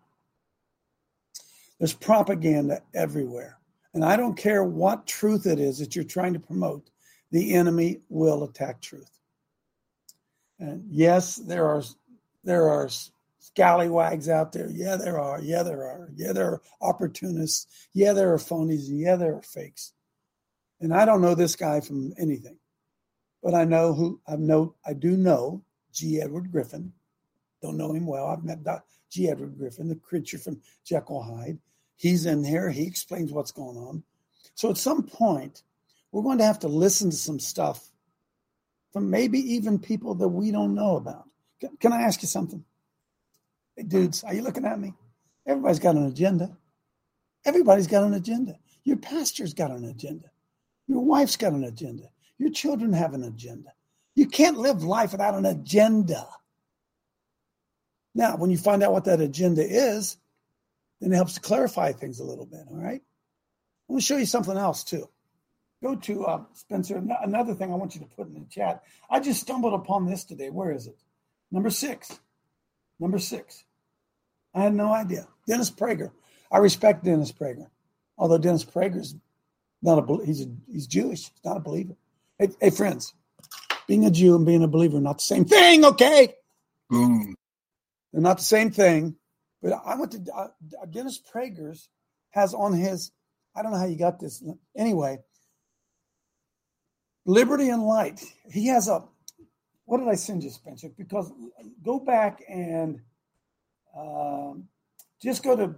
there's 1.79 1.93
propaganda 1.93 2.83
everywhere, 2.95 3.59
and 3.95 4.05
I 4.05 4.17
don't 4.17 4.37
care 4.37 4.65
what 4.65 5.07
truth 5.07 5.47
it 5.47 5.59
is 5.59 5.79
that 5.79 5.95
you're 5.95 6.05
trying 6.05 6.35
to 6.35 6.41
promote. 6.41 6.91
The 7.31 7.55
enemy 7.55 8.01
will 8.09 8.45
attack 8.45 8.81
truth. 8.81 9.11
And 10.59 10.85
yes, 10.91 11.37
there 11.37 11.67
are 11.67 11.83
there 12.45 12.69
are 12.69 12.89
scallywags 13.59 14.29
out 14.29 14.53
there. 14.53 14.71
Yeah, 14.71 14.95
there 14.95 15.19
are. 15.19 15.41
Yeah, 15.43 15.65
there 15.65 15.83
are. 15.83 16.09
Yeah, 16.15 16.33
there 16.33 16.47
are 16.47 16.63
opportunists. 16.81 17.67
Yeah, 17.93 18.13
there 18.13 18.33
are 18.33 18.39
phonies. 18.39 18.85
Yeah, 18.87 19.17
there 19.17 19.35
are 19.35 19.43
fakes. 19.43 19.93
And 20.81 20.95
I 20.95 21.05
don't 21.05 21.21
know 21.21 21.35
this 21.35 21.57
guy 21.57 21.81
from 21.81 22.15
anything, 22.19 22.57
but 23.43 23.55
I 23.55 23.65
know 23.65 23.95
who 23.95 24.21
I 24.29 24.37
know. 24.37 24.77
I 24.87 24.93
do 24.93 25.17
know 25.17 25.65
G. 25.93 26.21
Edward 26.21 26.53
Griffin. 26.53 26.93
Don't 27.61 27.77
know 27.77 27.93
him 27.93 28.07
well. 28.07 28.29
I've 28.29 28.45
met 28.45 28.61
G. 29.11 29.29
Edward 29.29 29.59
Griffin, 29.59 29.89
the 29.89 29.97
creature 29.97 30.39
from 30.39 30.61
Jekyll 30.85 31.23
Hyde. 31.23 31.59
He's 31.97 32.27
in 32.27 32.45
here. 32.45 32.71
He 32.71 32.87
explains 32.87 33.33
what's 33.33 33.51
going 33.51 33.77
on. 33.77 34.05
So 34.55 34.71
at 34.71 34.79
some 34.79 35.03
point, 35.03 35.65
we're 36.13 36.23
going 36.23 36.39
to 36.39 36.45
have 36.45 36.61
to 36.61 36.69
listen 36.69 37.11
to 37.11 37.17
some 37.17 37.41
stuff 37.41 37.91
from 38.93 39.11
maybe 39.11 39.41
even 39.55 39.81
people 39.81 40.15
that 40.15 40.29
we 40.29 40.53
don't 40.53 40.77
know 40.77 40.97
about. 40.97 41.25
Can 41.81 41.93
I 41.93 42.03
ask 42.03 42.23
you 42.23 42.29
something? 42.29 42.65
Hey, 43.79 43.85
dudes, 43.85 44.25
are 44.25 44.35
you 44.35 44.43
looking 44.43 44.65
at 44.65 44.81
me? 44.81 44.93
Everybody's 45.47 45.79
got 45.79 45.95
an 45.95 46.07
agenda. 46.07 46.51
Everybody's 47.45 47.87
got 47.87 48.03
an 48.03 48.13
agenda. 48.13 48.59
Your 48.83 48.97
pastor's 48.97 49.55
got 49.55 49.71
an 49.71 49.85
agenda. 49.85 50.33
Your 50.89 51.05
wife's 51.05 51.37
got 51.37 51.53
an 51.53 51.63
agenda. 51.63 52.11
Your 52.39 52.51
children 52.51 52.93
have 52.93 53.15
an 53.15 53.23
agenda. 53.23 53.73
You 54.17 54.27
can't 54.27 54.59
live 54.59 54.83
life 54.83 55.13
without 55.13 55.37
an 55.37 55.47
agenda. 55.47 56.27
Now, 58.17 58.37
when 58.37 58.51
you 58.51 58.59
find 58.59 58.83
out 58.83 58.93
what 58.93 59.05
that 59.05 59.21
agenda 59.21 59.63
is, 59.63 60.17
then 61.01 61.13
it 61.13 61.15
helps 61.17 61.35
to 61.35 61.41
clarify 61.41 61.93
things 61.93 62.19
a 62.19 62.25
little 62.25 62.47
bit. 62.47 62.65
All 62.69 62.79
right. 62.79 63.01
I'm 63.89 63.93
going 63.93 64.01
to 64.01 64.05
show 64.05 64.17
you 64.17 64.27
something 64.27 64.57
else 64.57 64.83
too. 64.83 65.09
Go 65.85 65.95
to 65.95 66.25
uh, 66.25 66.43
Spencer. 66.53 67.01
Another 67.23 67.55
thing 67.55 67.71
I 67.73 67.77
want 67.77 67.95
you 67.95 68.01
to 68.01 68.09
put 68.09 68.27
in 68.27 68.35
the 68.35 68.47
chat. 68.51 68.83
I 69.09 69.21
just 69.21 69.41
stumbled 69.41 69.75
upon 69.75 70.07
this 70.07 70.25
today. 70.25 70.51
Where 70.51 70.73
is 70.73 70.89
it? 70.89 70.99
Number 71.53 71.71
six. 71.71 72.19
Number 72.99 73.21
six. 73.21 73.65
I 74.55 74.63
had 74.63 74.75
no 74.75 74.93
idea. 74.93 75.27
Dennis 75.47 75.71
Prager. 75.71 76.11
I 76.51 76.59
respect 76.59 77.05
Dennis 77.05 77.33
Prager, 77.33 77.69
although 78.17 78.39
Dennis 78.39 78.65
Prager's 78.65 79.15
not 79.83 79.99
a 79.99 80.25
he's 80.25 80.43
a, 80.43 80.47
he's 80.71 80.87
Jewish. 80.87 81.31
He's 81.31 81.45
not 81.45 81.57
a 81.57 81.61
believer. 81.61 81.95
Hey, 82.39 82.49
hey, 82.61 82.71
friends, 82.71 83.15
being 83.87 84.05
a 84.05 84.11
Jew 84.11 84.35
and 84.37 84.47
being 84.47 84.63
a 84.63 84.69
believer 84.69 84.99
are 84.99 85.03
not 85.03 85.19
the 85.19 85.25
same 85.25 85.45
thing. 85.45 85.85
Okay. 85.85 86.35
Boom. 86.89 87.35
They're 88.13 88.23
not 88.23 88.39
the 88.39 88.45
same 88.45 88.71
thing. 88.71 89.17
But 89.63 89.81
I 89.85 89.97
went 89.97 90.13
to 90.13 90.33
uh, 90.33 90.49
Dennis 90.91 91.21
Prager's 91.21 91.89
has 92.31 92.55
on 92.55 92.73
his. 92.73 93.11
I 93.57 93.63
don't 93.63 93.73
know 93.73 93.79
how 93.79 93.87
you 93.87 93.99
got 93.99 94.21
this. 94.21 94.43
Anyway, 94.77 95.19
Liberty 97.27 97.69
and 97.69 97.83
Light. 97.83 98.23
He 98.51 98.69
has 98.69 98.89
a. 98.89 99.05
What 99.85 99.99
did 99.99 100.09
I 100.09 100.15
send 100.15 100.45
you, 100.45 100.51
Spencer? 100.51 100.91
Because 100.97 101.33
go 101.83 101.99
back 101.99 102.43
and 102.49 103.01
um, 103.99 104.69
just 105.23 105.43
go 105.43 105.57
to. 105.57 105.75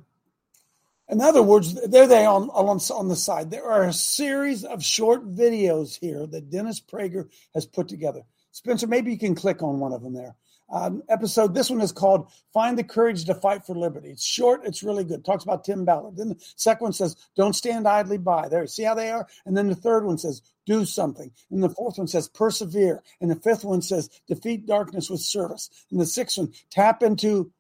In 1.09 1.21
other 1.21 1.43
words, 1.43 1.75
there 1.89 2.07
they 2.07 2.25
on, 2.25 2.51
on 2.51 2.79
on 2.91 3.09
the 3.09 3.17
side. 3.17 3.51
There 3.51 3.65
are 3.65 3.85
a 3.85 3.93
series 3.93 4.65
of 4.65 4.85
short 4.85 5.35
videos 5.35 5.99
here 5.99 6.27
that 6.27 6.51
Dennis 6.51 6.81
Prager 6.81 7.29
has 7.55 7.67
put 7.67 7.89
together. 7.89 8.23
Spencer, 8.53 8.87
maybe 8.87 9.11
you 9.11 9.19
can 9.19 9.35
click 9.35 9.63
on 9.63 9.81
one 9.81 9.93
of 9.93 10.03
them 10.03 10.15
there. 10.15 10.37
um, 10.71 11.03
episode. 11.09 11.55
This 11.55 11.71
one 11.71 11.81
is 11.81 11.93
called 11.93 12.31
"Find 12.53 12.79
the 12.79 12.85
Courage 12.85 13.25
to 13.25 13.35
Fight 13.35 13.67
for 13.67 13.75
Liberty." 13.75 14.11
It's 14.11 14.25
short. 14.25 14.63
It's 14.65 14.83
really 14.83 15.05
good. 15.05 15.25
Talks 15.25 15.45
about 15.45 15.65
Tim 15.65 15.85
Ballard. 15.85 16.17
Then 16.17 16.29
the 16.31 16.37
second 16.57 16.85
one 16.85 16.93
says, 16.93 17.17
"Don't 17.37 17.55
stand 17.55 17.89
idly 17.89 18.19
by." 18.19 18.49
There, 18.49 18.67
see 18.67 18.85
how 18.85 18.95
they 18.95 19.11
are. 19.11 19.27
And 19.45 19.57
then 19.57 19.69
the 19.69 19.75
third 19.75 20.05
one 20.05 20.19
says, 20.19 20.43
"Do 20.67 20.85
something." 20.85 21.31
And 21.51 21.63
the 21.63 21.71
fourth 21.71 21.99
one 21.99 22.07
says, 22.09 22.29
"Persevere." 22.29 23.03
And 23.21 23.31
the 23.31 23.37
fifth 23.37 23.65
one 23.65 23.83
says, 23.83 24.09
"Defeat 24.29 24.67
darkness 24.67 25.11
with 25.11 25.21
service." 25.21 25.71
And 25.91 26.01
the 26.01 26.07
sixth 26.07 26.39
one, 26.39 26.53
tap 26.71 27.03
into 27.03 27.51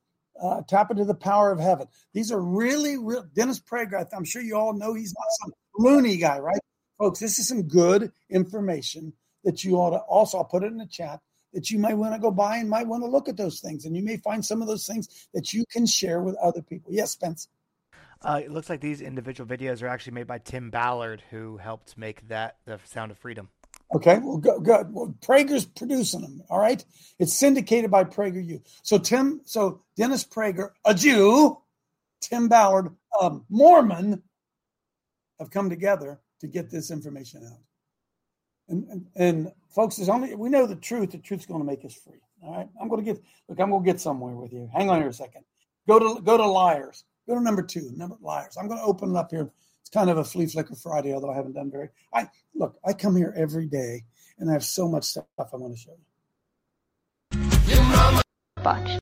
uh, 0.42 0.62
tap 0.68 0.90
into 0.90 1.04
the 1.04 1.14
power 1.14 1.52
of 1.52 1.60
heaven. 1.60 1.86
These 2.12 2.32
are 2.32 2.40
really, 2.40 2.96
real. 2.96 3.24
Dennis 3.34 3.60
Prager, 3.60 4.06
I'm 4.16 4.24
sure 4.24 4.42
you 4.42 4.56
all 4.56 4.72
know 4.72 4.94
he's 4.94 5.14
not 5.14 5.26
some 5.40 5.52
loony 5.76 6.16
guy, 6.16 6.38
right? 6.38 6.60
Folks, 6.98 7.20
this 7.20 7.38
is 7.38 7.48
some 7.48 7.62
good 7.62 8.12
information 8.28 9.12
that 9.44 9.64
you 9.64 9.76
ought 9.76 9.90
to 9.90 9.98
also, 9.98 10.38
I'll 10.38 10.44
put 10.44 10.62
it 10.62 10.72
in 10.72 10.76
the 10.76 10.86
chat, 10.86 11.20
that 11.52 11.70
you 11.70 11.78
might 11.78 11.94
want 11.94 12.14
to 12.14 12.20
go 12.20 12.30
by 12.30 12.58
and 12.58 12.68
might 12.68 12.86
want 12.86 13.02
to 13.02 13.08
look 13.08 13.28
at 13.28 13.36
those 13.36 13.60
things. 13.60 13.84
And 13.84 13.96
you 13.96 14.02
may 14.02 14.18
find 14.18 14.44
some 14.44 14.62
of 14.62 14.68
those 14.68 14.86
things 14.86 15.28
that 15.34 15.52
you 15.52 15.64
can 15.72 15.86
share 15.86 16.20
with 16.20 16.36
other 16.36 16.62
people. 16.62 16.92
Yes, 16.92 17.12
Spence. 17.12 17.48
Uh, 18.22 18.40
it 18.44 18.50
looks 18.50 18.68
like 18.68 18.80
these 18.80 19.00
individual 19.00 19.48
videos 19.48 19.82
are 19.82 19.88
actually 19.88 20.12
made 20.12 20.26
by 20.26 20.38
Tim 20.38 20.70
Ballard, 20.70 21.22
who 21.30 21.56
helped 21.56 21.96
make 21.96 22.28
that 22.28 22.56
the 22.66 22.78
Sound 22.84 23.10
of 23.10 23.18
Freedom. 23.18 23.48
Okay, 23.92 24.18
well, 24.18 24.36
good. 24.36 24.62
good. 24.62 24.92
Well, 24.92 25.14
Prager's 25.20 25.64
producing 25.64 26.22
them. 26.22 26.42
All 26.48 26.60
right, 26.60 26.84
it's 27.18 27.34
syndicated 27.34 27.90
by 27.90 28.04
PragerU. 28.04 28.62
So 28.82 28.98
Tim, 28.98 29.40
so 29.44 29.82
Dennis 29.96 30.24
Prager, 30.24 30.70
a 30.84 30.94
Jew, 30.94 31.58
Tim 32.20 32.48
Ballard, 32.48 32.94
a 33.20 33.38
Mormon, 33.48 34.22
have 35.40 35.50
come 35.50 35.68
together 35.68 36.20
to 36.40 36.46
get 36.46 36.70
this 36.70 36.90
information 36.90 37.44
out. 37.44 37.58
And, 38.68 38.84
and, 38.88 39.06
and 39.16 39.52
folks, 39.74 39.96
there's 39.96 40.08
only 40.08 40.36
we 40.36 40.48
know 40.48 40.66
the 40.66 40.76
truth. 40.76 41.10
The 41.10 41.18
truth's 41.18 41.46
going 41.46 41.60
to 41.60 41.66
make 41.66 41.84
us 41.84 41.94
free. 41.94 42.20
All 42.42 42.56
right, 42.56 42.68
I'm 42.80 42.88
going 42.88 43.04
to 43.04 43.12
get 43.12 43.22
look. 43.48 43.58
I'm 43.58 43.70
going 43.70 43.82
to 43.82 43.90
get 43.90 44.00
somewhere 44.00 44.34
with 44.34 44.52
you. 44.52 44.70
Hang 44.72 44.88
on 44.88 45.00
here 45.00 45.08
a 45.08 45.12
second. 45.12 45.44
Go 45.88 45.98
to 45.98 46.22
go 46.22 46.36
to 46.36 46.46
liars. 46.46 47.04
Go 47.28 47.34
to 47.34 47.40
number 47.40 47.62
two. 47.62 47.90
Number 47.96 48.16
liars. 48.20 48.56
I'm 48.56 48.68
going 48.68 48.78
to 48.78 48.84
open 48.86 49.10
it 49.10 49.16
up 49.16 49.32
here 49.32 49.50
it's 49.90 49.96
kind 49.96 50.08
of 50.08 50.18
a 50.18 50.24
flea 50.24 50.46
flicker 50.46 50.76
Friday, 50.76 51.12
although 51.12 51.32
I 51.32 51.34
haven't 51.34 51.54
done 51.54 51.68
very. 51.68 51.88
I 52.14 52.28
look, 52.54 52.78
I 52.86 52.92
come 52.92 53.16
here 53.16 53.34
every 53.36 53.66
day, 53.66 54.04
and 54.38 54.48
I 54.48 54.52
have 54.52 54.62
so 54.62 54.88
much 54.88 55.02
stuff 55.02 55.24
I 55.38 55.56
want 55.56 55.76
to 55.76 55.80
show 55.80 55.96
you. 57.32 58.20
Botch. 58.62 59.00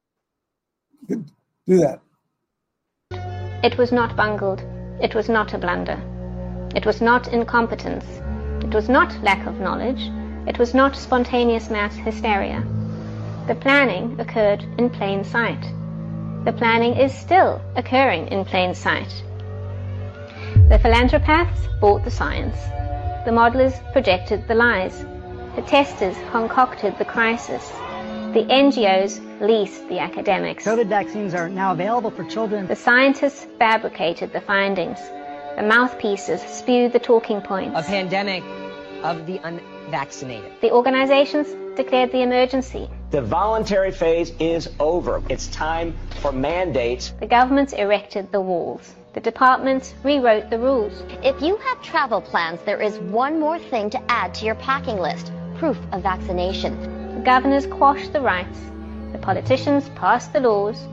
Do 1.07 1.25
that. 1.67 2.01
It 3.63 3.77
was 3.77 3.93
not 3.93 4.17
bungled. 4.17 4.63
It 5.03 5.15
was 5.15 5.29
not 5.29 5.53
a 5.53 5.59
blunder. 5.59 6.01
It 6.75 6.87
was 6.87 7.03
not 7.03 7.29
incompetence. 7.29 8.07
It 8.65 8.73
was 8.73 8.89
not 8.89 9.23
lack 9.23 9.47
of 9.47 9.61
knowledge. 9.61 10.11
It 10.49 10.59
was 10.59 10.73
not 10.73 10.97
spontaneous 10.97 11.69
mass 11.69 11.95
hysteria. 11.97 12.67
The 13.47 13.57
planning 13.57 14.19
occurred 14.19 14.65
in 14.79 14.89
plain 14.89 15.23
sight. 15.23 15.61
The 16.47 16.55
planning 16.57 16.97
is 16.97 17.13
still 17.13 17.61
occurring 17.77 18.29
in 18.29 18.47
plain 18.47 18.75
sight. 18.75 19.23
The 20.69 20.79
philanthropists 20.79 21.67
bought 21.81 22.05
the 22.05 22.11
science. 22.11 22.59
The 23.25 23.31
modelers 23.31 23.81
projected 23.95 24.47
the 24.47 24.55
lies. 24.55 25.03
The 25.57 25.63
testers 25.63 26.15
concocted 26.31 26.99
the 26.99 27.07
crisis. 27.07 27.67
The 28.35 28.45
NGOs 28.51 29.41
leased 29.41 29.89
the 29.89 29.99
academics. 29.99 30.67
COVID 30.67 30.89
vaccines 30.89 31.33
are 31.33 31.49
now 31.49 31.73
available 31.73 32.11
for 32.11 32.23
children. 32.25 32.67
The 32.67 32.77
scientists 32.77 33.47
fabricated 33.59 34.35
the 34.35 34.43
findings. 34.43 34.99
The 35.57 35.63
mouthpieces 35.63 36.43
spewed 36.43 36.93
the 36.93 36.99
talking 36.99 37.41
points. 37.41 37.75
A 37.75 37.83
pandemic 37.83 38.45
of 39.03 39.25
the 39.25 39.39
unvaccinated. 39.39 40.53
The 40.61 40.71
organizations 40.71 41.49
declared 41.79 42.13
the 42.13 42.21
emergency. 42.21 42.91
The 43.11 43.23
voluntary 43.23 43.91
phase 43.91 44.35
is 44.39 44.69
over. 44.79 45.23
It's 45.31 45.47
time 45.47 45.97
for 46.21 46.31
mandates. 46.31 47.15
The 47.21 47.27
governments 47.27 47.73
erected 47.73 48.31
the 48.33 48.43
walls. 48.43 48.95
The 49.19 49.33
departments 49.33 49.95
rewrote 50.05 50.49
the 50.49 50.61
rules. 50.61 51.03
If 51.25 51.43
you 51.43 51.57
have 51.57 51.83
travel 51.83 52.21
plans, 52.21 52.61
there 52.65 52.81
is 52.81 53.01
one 53.01 53.41
more 53.41 53.59
thing 53.59 53.91
to 53.91 54.01
add 54.09 54.33
to 54.35 54.47
your 54.47 54.55
packing 54.55 55.01
list 55.01 55.33
proof 55.57 55.77
of 55.91 56.05
vaccination. 56.05 57.17
The 57.17 57.23
governors 57.23 57.67
quashed 57.67 58.13
the 58.13 58.21
rights. 58.21 58.61
The 59.11 59.19
politicians 59.19 59.89
passed 59.97 60.33
the 60.33 60.39
laws. 60.39 60.87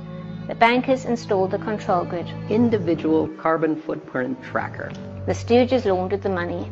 The 0.48 0.56
bankers 0.56 1.06
installed 1.06 1.52
the 1.52 1.60
control 1.60 2.04
grid. 2.04 2.26
Individual 2.50 3.28
carbon 3.28 3.80
footprint 3.80 4.42
tracker. 4.42 4.92
The 5.28 5.34
stooges 5.34 5.86
laundered 5.86 6.24
the 6.24 6.30
money. 6.30 6.72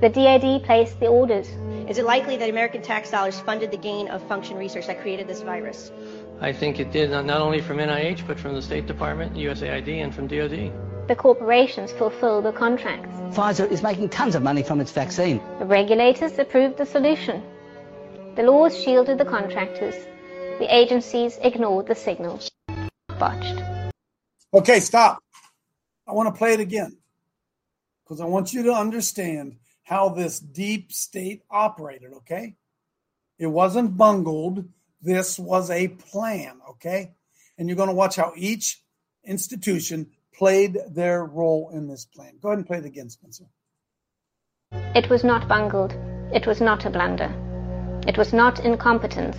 The 0.00 0.08
DoD 0.08 0.64
placed 0.64 0.98
the 1.00 1.08
orders. 1.08 1.50
Is 1.86 1.98
it 1.98 2.06
likely 2.06 2.38
that 2.38 2.48
American 2.48 2.80
tax 2.80 3.10
dollars 3.10 3.38
funded 3.40 3.72
the 3.72 3.76
gain 3.76 4.08
of 4.08 4.26
function 4.26 4.56
research 4.56 4.86
that 4.86 5.02
created 5.02 5.28
this 5.28 5.42
virus? 5.42 5.92
I 6.38 6.52
think 6.52 6.78
it 6.78 6.92
did, 6.92 7.10
not 7.10 7.40
only 7.40 7.62
from 7.62 7.78
NIH, 7.78 8.26
but 8.26 8.38
from 8.38 8.54
the 8.54 8.60
State 8.60 8.86
Department, 8.86 9.34
USAID, 9.34 9.88
and 9.88 10.14
from 10.14 10.26
DoD. 10.26 10.70
The 11.08 11.16
corporations 11.16 11.92
fulfill 11.92 12.42
the 12.42 12.52
contracts. 12.52 13.08
Pfizer 13.34 13.70
is 13.70 13.82
making 13.82 14.10
tons 14.10 14.34
of 14.34 14.42
money 14.42 14.62
from 14.62 14.78
its 14.80 14.92
vaccine. 14.92 15.40
The 15.58 15.64
regulators 15.64 16.38
approved 16.38 16.76
the 16.76 16.84
solution. 16.84 17.42
The 18.34 18.42
laws 18.42 18.78
shielded 18.78 19.16
the 19.16 19.24
contractors. 19.24 19.94
The 20.58 20.66
agencies 20.68 21.38
ignored 21.40 21.86
the 21.86 21.94
signals. 21.94 22.50
Botched. 23.18 23.62
Okay, 24.52 24.80
stop. 24.80 25.22
I 26.06 26.12
want 26.12 26.32
to 26.32 26.38
play 26.38 26.52
it 26.52 26.60
again 26.60 26.98
because 28.04 28.20
I 28.20 28.26
want 28.26 28.52
you 28.52 28.62
to 28.64 28.74
understand 28.74 29.56
how 29.84 30.10
this 30.10 30.38
deep 30.38 30.92
state 30.92 31.42
operated, 31.50 32.12
okay? 32.12 32.56
It 33.38 33.46
wasn't 33.46 33.96
bungled 33.96 34.68
this 35.00 35.38
was 35.38 35.70
a 35.70 35.88
plan, 35.88 36.60
okay? 36.70 37.12
And 37.58 37.68
you're 37.68 37.76
going 37.76 37.88
to 37.88 37.94
watch 37.94 38.16
how 38.16 38.32
each 38.36 38.82
institution 39.24 40.10
played 40.34 40.78
their 40.90 41.24
role 41.24 41.70
in 41.72 41.88
this 41.88 42.04
plan. 42.04 42.34
Go 42.40 42.48
ahead 42.48 42.58
and 42.58 42.66
play 42.66 42.78
it 42.78 42.84
again, 42.84 43.08
Spencer. 43.08 43.44
It 44.94 45.08
was 45.08 45.24
not 45.24 45.48
bungled. 45.48 45.92
It 46.32 46.46
was 46.46 46.60
not 46.60 46.84
a 46.84 46.90
blunder. 46.90 47.32
It 48.06 48.18
was 48.18 48.32
not 48.32 48.60
incompetence. 48.60 49.36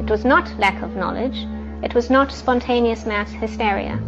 It 0.00 0.08
was 0.08 0.24
not 0.24 0.58
lack 0.58 0.82
of 0.82 0.96
knowledge. 0.96 1.46
It 1.82 1.94
was 1.94 2.10
not 2.10 2.32
spontaneous 2.32 3.06
mass 3.06 3.30
hysteria. 3.32 4.00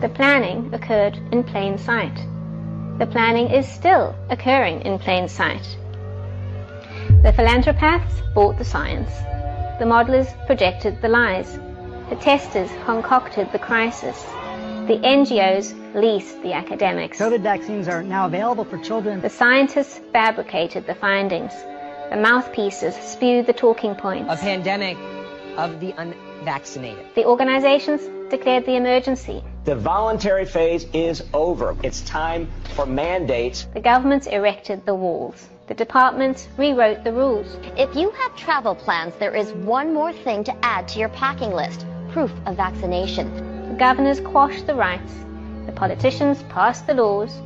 The 0.00 0.08
planning 0.08 0.72
occurred 0.72 1.16
in 1.32 1.42
plain 1.42 1.76
sight. 1.78 2.14
The 2.98 3.06
planning 3.06 3.50
is 3.50 3.66
still 3.66 4.14
occurring 4.30 4.82
in 4.82 4.98
plain 4.98 5.28
sight. 5.28 5.76
The 7.22 7.32
philanthropists 7.32 8.22
bought 8.34 8.58
the 8.58 8.64
science. 8.64 9.10
The 9.78 9.84
modelers 9.84 10.34
projected 10.46 11.00
the 11.00 11.08
lies. 11.08 11.60
The 12.10 12.16
testers 12.16 12.68
concocted 12.84 13.52
the 13.52 13.60
crisis. 13.60 14.20
The 14.88 14.98
NGOs 15.04 15.94
leased 15.94 16.42
the 16.42 16.52
academics. 16.52 17.20
COVID 17.20 17.42
vaccines 17.42 17.86
are 17.86 18.02
now 18.02 18.26
available 18.26 18.64
for 18.64 18.78
children. 18.78 19.20
The 19.20 19.30
scientists 19.30 20.00
fabricated 20.12 20.84
the 20.88 20.96
findings. 20.96 21.52
The 22.10 22.16
mouthpieces 22.16 22.96
spewed 22.96 23.46
the 23.46 23.52
talking 23.52 23.94
points. 23.94 24.32
A 24.32 24.36
pandemic 24.36 24.96
of 25.56 25.78
the 25.78 25.94
unvaccinated. 25.96 27.06
The 27.14 27.24
organizations 27.24 28.00
declared 28.30 28.66
the 28.66 28.74
emergency. 28.74 29.44
The 29.62 29.76
voluntary 29.76 30.44
phase 30.44 30.86
is 30.92 31.22
over. 31.32 31.76
It's 31.84 32.00
time 32.00 32.48
for 32.74 32.84
mandates. 32.84 33.68
The 33.74 33.80
governments 33.80 34.26
erected 34.26 34.84
the 34.86 34.94
walls. 34.96 35.48
The 35.68 35.74
departments 35.74 36.48
rewrote 36.56 37.04
the 37.04 37.12
rules. 37.12 37.58
If 37.76 37.94
you 37.94 38.08
have 38.10 38.34
travel 38.34 38.74
plans, 38.74 39.14
there 39.16 39.36
is 39.36 39.52
one 39.52 39.92
more 39.92 40.14
thing 40.14 40.42
to 40.44 40.64
add 40.64 40.88
to 40.88 40.98
your 40.98 41.10
packing 41.10 41.52
list 41.52 41.84
proof 42.10 42.32
of 42.46 42.56
vaccination. 42.56 43.68
The 43.68 43.74
governors 43.74 44.18
quashed 44.18 44.66
the 44.66 44.74
rights. 44.74 45.12
The 45.66 45.72
politicians 45.72 46.42
passed 46.44 46.86
the 46.86 46.94
laws. 46.94 47.42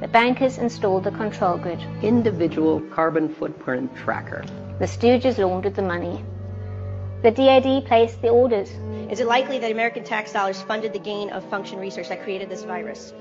The 0.00 0.06
bankers 0.06 0.58
installed 0.58 1.02
the 1.02 1.10
control 1.10 1.58
grid. 1.58 1.80
Individual 2.00 2.80
carbon 2.94 3.28
footprint 3.28 3.90
tracker. 3.96 4.44
The 4.78 4.86
stooges 4.86 5.38
laundered 5.38 5.74
the 5.74 5.82
money. 5.82 6.24
The 7.22 7.32
DoD 7.32 7.86
placed 7.86 8.22
the 8.22 8.28
orders. 8.28 8.70
Is 9.10 9.18
it 9.18 9.26
likely 9.26 9.58
that 9.58 9.72
American 9.72 10.04
tax 10.04 10.32
dollars 10.32 10.62
funded 10.62 10.92
the 10.92 11.00
gain 11.00 11.30
of 11.30 11.44
function 11.50 11.80
research 11.80 12.08
that 12.08 12.22
created 12.22 12.48
this 12.48 12.62
virus? 12.62 13.12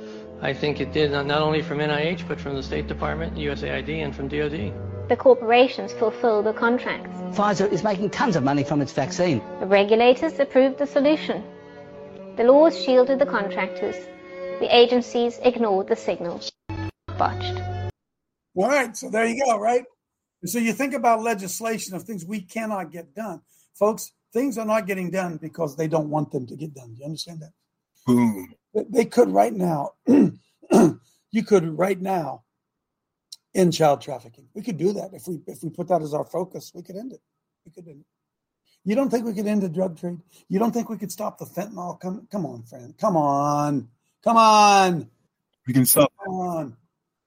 I 0.44 0.54
think 0.54 0.82
it 0.82 0.92
did, 0.92 1.12
not 1.12 1.32
only 1.32 1.62
from 1.62 1.78
NIH, 1.78 2.28
but 2.28 2.38
from 2.38 2.56
the 2.56 2.64
State 2.64 2.88
Department, 2.88 3.38
USAID, 3.38 4.04
and 4.04 4.14
from 4.14 4.28
DoD. 4.28 4.74
The 5.08 5.16
corporations 5.16 5.94
fulfill 5.94 6.44
the 6.44 6.52
contracts. 6.52 7.16
Pfizer 7.38 7.72
is 7.72 7.82
making 7.82 8.10
tons 8.10 8.36
of 8.36 8.44
money 8.44 8.66
from 8.66 8.82
its 8.82 8.92
vaccine. 8.92 9.42
The 9.62 9.68
regulators 9.68 10.38
approved 10.40 10.80
the 10.80 10.86
solution. 10.86 11.46
The 12.36 12.44
laws 12.44 12.78
shielded 12.78 13.20
the 13.20 13.26
contractors. 13.26 13.96
The 14.60 14.68
agencies 14.70 15.40
ignored 15.44 15.88
the 15.88 15.96
signals. 15.96 16.52
Botched. 17.18 17.62
All 18.54 18.68
right, 18.68 18.98
so 18.98 19.10
there 19.10 19.26
you 19.26 19.42
go, 19.46 19.58
right? 19.58 19.86
so 20.44 20.60
you 20.60 20.74
think 20.74 20.94
about 20.94 21.22
legislation 21.22 21.96
of 21.96 22.04
things 22.04 22.26
we 22.26 22.42
cannot 22.42 22.92
get 22.92 23.16
done. 23.16 23.40
Folks, 23.76 24.12
things 24.34 24.58
are 24.58 24.66
not 24.66 24.88
getting 24.88 25.10
done 25.10 25.38
because 25.38 25.78
they 25.78 25.88
don't 25.88 26.10
want 26.10 26.32
them 26.32 26.46
to 26.48 26.58
get 26.58 26.74
done. 26.74 26.96
Do 26.96 27.00
you 27.00 27.06
understand 27.06 27.40
that? 27.40 27.54
Boom. 28.06 28.54
They 28.74 29.06
could 29.06 29.30
right 29.30 29.54
now, 29.54 29.92
you 30.08 31.44
could 31.46 31.78
right 31.78 32.00
now 32.00 32.44
end 33.54 33.74
child 33.74 34.02
trafficking. 34.02 34.48
We 34.54 34.62
could 34.62 34.78
do 34.78 34.94
that 34.94 35.14
if 35.14 35.28
we 35.28 35.42
if 35.48 35.64
we 35.64 35.70
put 35.70 35.88
that 35.90 36.02
as 36.02 36.14
our 36.14 36.26
focus. 36.26 36.72
We 36.74 36.82
could 36.82 36.96
end 36.96 37.14
it. 37.14 37.22
We 37.66 37.72
could 37.72 37.88
end 37.88 38.02
it. 38.02 38.08
You 38.86 38.96
don't 38.96 39.10
think 39.10 39.26
we 39.26 39.34
could 39.34 39.48
end 39.48 39.62
the 39.62 39.70
drug 39.70 39.98
trade? 39.98 40.20
You 40.50 40.60
don't 40.60 40.72
think 40.72 40.90
we 40.90 40.98
could 40.98 41.12
stop 41.12 41.38
the 41.38 41.46
fentanyl? 41.46 42.00
Come, 42.00 42.28
come 42.30 42.46
on, 42.46 42.64
friend. 42.64 42.94
Come 42.98 43.16
on. 43.16 43.88
Come 44.24 44.38
on. 44.38 45.10
We 45.66 45.74
can 45.74 45.86
stop. 45.86 46.12
Come 46.24 46.34
on. 46.34 46.78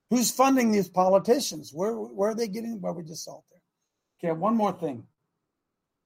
Who's 0.09 0.31
funding 0.31 0.71
these 0.71 0.89
politicians? 0.89 1.71
Where 1.73 1.93
where 1.93 2.31
are 2.31 2.35
they 2.35 2.47
getting? 2.47 2.79
Well, 2.79 2.93
we 2.93 3.03
just 3.03 3.23
saw 3.25 3.39
it 3.39 3.43
there. 3.51 4.31
Okay, 4.31 4.39
one 4.39 4.55
more 4.55 4.71
thing. 4.71 5.05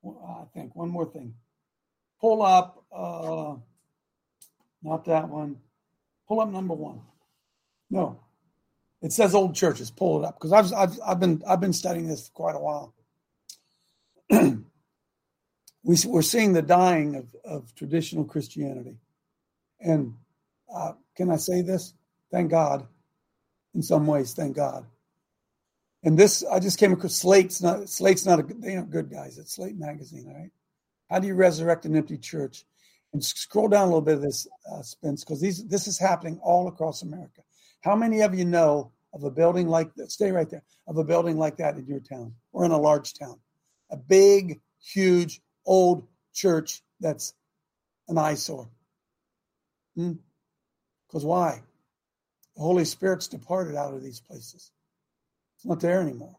I 0.06 0.44
think 0.54 0.76
one 0.76 0.90
more 0.90 1.06
thing. 1.06 1.36
Pull 2.20 2.42
up, 2.42 2.84
uh, 2.92 3.56
not 4.84 5.06
that 5.06 5.30
one. 5.30 5.58
Pull 6.28 6.40
up 6.40 6.50
number 6.50 6.74
one. 6.74 7.02
No, 7.90 8.20
it 9.02 9.12
says 9.12 9.36
old 9.36 9.56
churches. 9.56 9.92
Pull 9.92 10.24
it 10.24 10.28
up 10.28 10.40
because 10.40 10.54
I've, 10.54 10.74
I've 10.74 11.00
I've 11.06 11.20
been 11.20 11.44
I've 11.48 11.62
been 11.62 11.74
studying 11.74 12.08
this 12.08 12.28
for 12.28 12.34
quite 12.34 12.56
a 12.56 12.60
while. 12.60 12.94
we, 15.84 15.96
we're 16.06 16.22
seeing 16.22 16.54
the 16.54 16.62
dying 16.62 17.16
of, 17.16 17.36
of 17.44 17.76
traditional 17.76 18.24
Christianity, 18.24 18.98
and 19.80 20.14
uh, 20.74 20.94
can 21.18 21.30
I 21.30 21.36
say 21.36 21.62
this? 21.62 21.94
Thank 22.32 22.52
God. 22.52 22.88
In 23.74 23.82
some 23.82 24.06
ways, 24.06 24.34
thank 24.34 24.56
God. 24.56 24.86
And 26.04 26.18
this, 26.18 26.44
I 26.44 26.60
just 26.60 26.80
came 26.80 26.94
across 26.94 27.16
Slate's 27.16 27.62
not 27.62 27.88
Slate's 27.90 28.26
not 28.26 28.40
a 28.40 28.44
they 28.44 28.76
aren't 28.76 28.90
good 28.90 29.12
guys. 29.12 29.38
It's 29.38 29.56
Slate 29.56 29.78
magazine, 29.78 30.26
all 30.28 30.34
right. 30.34 30.52
How 31.10 31.20
do 31.20 31.28
you 31.28 31.36
resurrect 31.36 31.86
an 31.86 31.96
empty 31.96 32.18
church? 32.18 32.66
And 33.14 33.24
scroll 33.24 33.68
down 33.68 33.84
a 33.84 33.86
little 33.88 34.02
bit 34.02 34.16
of 34.16 34.22
this, 34.22 34.48
uh, 34.72 34.82
Spence, 34.82 35.24
because 35.24 35.42
these 35.42 35.68
this 35.68 35.88
is 35.88 36.00
happening 36.00 36.40
all 36.42 36.68
across 36.68 37.02
America. 37.02 37.42
How 37.82 37.96
many 37.96 38.22
of 38.22 38.34
you 38.34 38.46
know 38.46 38.92
of 39.14 39.24
a 39.24 39.32
building 39.32 39.68
like 39.68 39.94
that? 39.96 40.12
Stay 40.12 40.32
right 40.32 40.50
there. 40.50 40.64
Of 40.88 40.98
a 40.98 41.04
building 41.04 41.38
like 41.38 41.58
that 41.58 41.76
in 41.76 41.86
your 41.88 42.00
town 42.00 42.36
or 42.54 42.64
in 42.64 42.72
a 42.72 42.78
large 42.78 43.14
town, 43.14 43.40
a 43.90 43.98
big, 43.98 44.62
huge, 44.80 45.42
old 45.66 46.08
church 46.34 46.82
that's 47.00 47.34
an 48.08 48.18
eyesore. 48.18 48.70
Because 49.96 50.14
hmm? 51.24 51.28
why? 51.28 51.62
The 52.56 52.62
Holy 52.62 52.86
Spirit's 52.86 53.28
departed 53.28 53.76
out 53.76 53.94
of 53.94 54.04
these 54.04 54.20
places. 54.20 54.72
It's 55.56 55.66
not 55.66 55.80
there 55.80 56.02
anymore. 56.02 56.38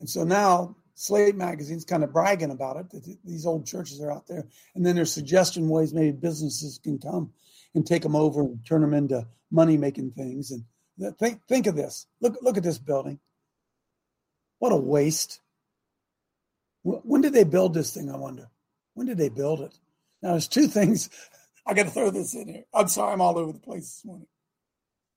And 0.00 0.08
so 0.08 0.24
now 0.24 0.76
Slate 0.94 1.34
magazine's 1.34 1.84
kind 1.84 2.04
of 2.04 2.12
bragging 2.12 2.52
about 2.52 2.76
it 2.76 2.90
that 2.90 3.16
these 3.24 3.46
old 3.46 3.66
churches 3.66 4.00
are 4.00 4.12
out 4.12 4.26
there. 4.26 4.46
And 4.74 4.86
then 4.86 4.94
they're 4.94 5.04
suggesting 5.04 5.68
ways 5.68 5.92
maybe 5.92 6.12
businesses 6.12 6.78
can 6.82 6.98
come 6.98 7.32
and 7.74 7.84
take 7.84 8.02
them 8.02 8.14
over 8.14 8.42
and 8.42 8.64
turn 8.64 8.80
them 8.80 8.94
into 8.94 9.26
money 9.50 9.76
making 9.76 10.12
things. 10.12 10.52
And 10.52 10.64
think 11.18 11.40
think 11.48 11.66
of 11.66 11.74
this. 11.74 12.06
Look 12.20 12.36
look 12.42 12.56
at 12.56 12.62
this 12.62 12.78
building. 12.78 13.18
What 14.58 14.72
a 14.72 14.76
waste. 14.76 15.40
When 16.82 17.22
did 17.22 17.32
they 17.32 17.44
build 17.44 17.74
this 17.74 17.92
thing? 17.92 18.10
I 18.10 18.16
wonder. 18.16 18.48
When 18.94 19.06
did 19.06 19.18
they 19.18 19.30
build 19.30 19.60
it? 19.60 19.74
Now 20.22 20.32
there's 20.32 20.48
two 20.48 20.68
things. 20.68 21.10
I 21.66 21.74
got 21.74 21.84
to 21.84 21.90
throw 21.90 22.10
this 22.10 22.34
in 22.34 22.46
here. 22.46 22.64
I'm 22.74 22.88
sorry, 22.88 23.14
I'm 23.14 23.22
all 23.22 23.38
over 23.38 23.52
the 23.52 23.58
place 23.58 23.84
this 23.84 24.04
morning. 24.04 24.26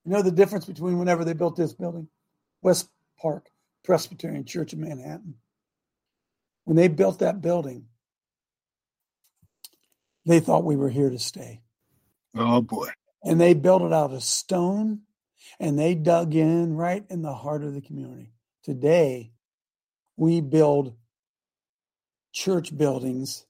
You 0.05 0.13
know 0.13 0.21
the 0.21 0.31
difference 0.31 0.65
between 0.65 0.97
whenever 0.97 1.25
they 1.25 1.33
built 1.33 1.57
this 1.57 1.73
building? 1.73 2.07
West 2.61 2.89
Park 3.21 3.49
Presbyterian 3.83 4.45
Church 4.45 4.73
in 4.73 4.79
Manhattan. 4.79 5.35
When 6.67 6.75
they 6.75 6.89
built 6.89 7.19
that 7.19 7.41
building, 7.41 7.85
they 10.25 10.41
thought 10.41 10.65
we 10.65 10.75
were 10.75 10.89
here 10.89 11.09
to 11.09 11.17
stay. 11.17 11.61
Oh 12.35 12.59
boy. 12.59 12.89
And 13.23 13.39
they 13.39 13.53
built 13.53 13.83
it 13.83 13.93
out 13.93 14.11
of 14.11 14.21
stone 14.21 15.03
and 15.61 15.79
they 15.79 15.95
dug 15.95 16.35
in 16.35 16.75
right 16.75 17.05
in 17.09 17.21
the 17.21 17.33
heart 17.33 17.63
of 17.63 17.73
the 17.73 17.79
community. 17.79 18.33
Today, 18.63 19.31
we 20.17 20.41
build 20.41 20.93
church 22.33 22.77
buildings 22.77 23.45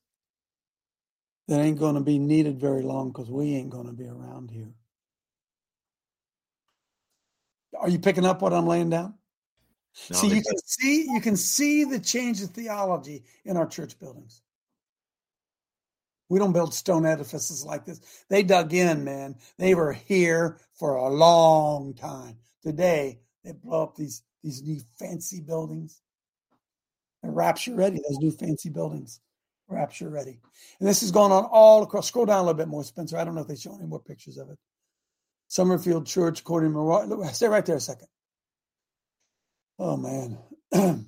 that 1.48 1.60
ain't 1.60 1.80
going 1.80 1.96
to 1.96 2.02
be 2.02 2.20
needed 2.20 2.60
very 2.60 2.84
long 2.84 3.08
because 3.08 3.32
we 3.32 3.56
ain't 3.56 3.72
going 3.72 3.88
to 3.88 3.94
be 3.94 4.06
around 4.06 4.52
here. 4.52 4.76
Are 7.80 7.90
you 7.90 7.98
picking 7.98 8.28
up 8.28 8.44
what 8.44 8.54
I'm 8.54 8.68
laying 8.68 8.92
down? 8.92 9.17
No, 10.12 10.18
see, 10.18 10.28
you 10.28 10.42
can 10.42 10.58
see 10.66 11.08
you 11.12 11.22
can 11.22 11.36
see 11.36 11.84
the 11.84 12.00
change 12.00 12.42
of 12.42 12.52
theology 12.52 13.24
in 13.46 13.58
our 13.58 13.68
church 13.68 14.00
buildings. 14.00 14.42
We 16.30 16.40
don't 16.40 16.54
build 16.54 16.74
stone 16.74 17.06
edifices 17.06 17.66
like 17.66 17.86
this. 17.86 18.02
They 18.30 18.44
dug 18.44 18.74
in, 18.74 19.04
man. 19.04 19.36
They 19.58 19.76
were 19.76 19.94
here 19.94 20.58
for 20.74 20.96
a 20.96 21.10
long 21.10 21.94
time. 21.94 22.38
Today, 22.62 23.20
they 23.44 23.54
blow 23.54 23.84
up 23.84 23.96
these 23.96 24.24
these 24.44 24.62
new 24.62 24.80
fancy 25.00 25.42
buildings. 25.42 26.02
They're 27.24 27.32
rapture 27.32 27.76
ready. 27.76 27.98
Those 27.98 28.20
new 28.20 28.32
fancy 28.32 28.70
buildings, 28.70 29.20
rapture 29.68 30.10
ready. 30.10 30.40
And 30.80 30.88
this 30.88 31.02
is 31.02 31.12
going 31.12 31.32
on 31.32 31.46
all 31.46 31.84
across. 31.84 32.08
Scroll 32.08 32.26
down 32.26 32.40
a 32.40 32.42
little 32.42 32.54
bit 32.54 32.68
more, 32.68 32.84
Spencer. 32.84 33.18
I 33.18 33.24
don't 33.24 33.36
know 33.36 33.42
if 33.42 33.48
they 33.48 33.56
show 33.56 33.76
any 33.76 33.88
more 33.88 34.02
pictures 34.02 34.38
of 34.38 34.50
it. 34.50 34.58
Summerfield 35.48 36.06
Church, 36.06 36.42
according 36.42 36.74
to 36.74 37.30
stay 37.34 37.48
right 37.48 37.66
there 37.66 37.78
a 37.78 37.80
second. 37.80 38.08
Oh 39.80 39.96
man, 39.96 40.38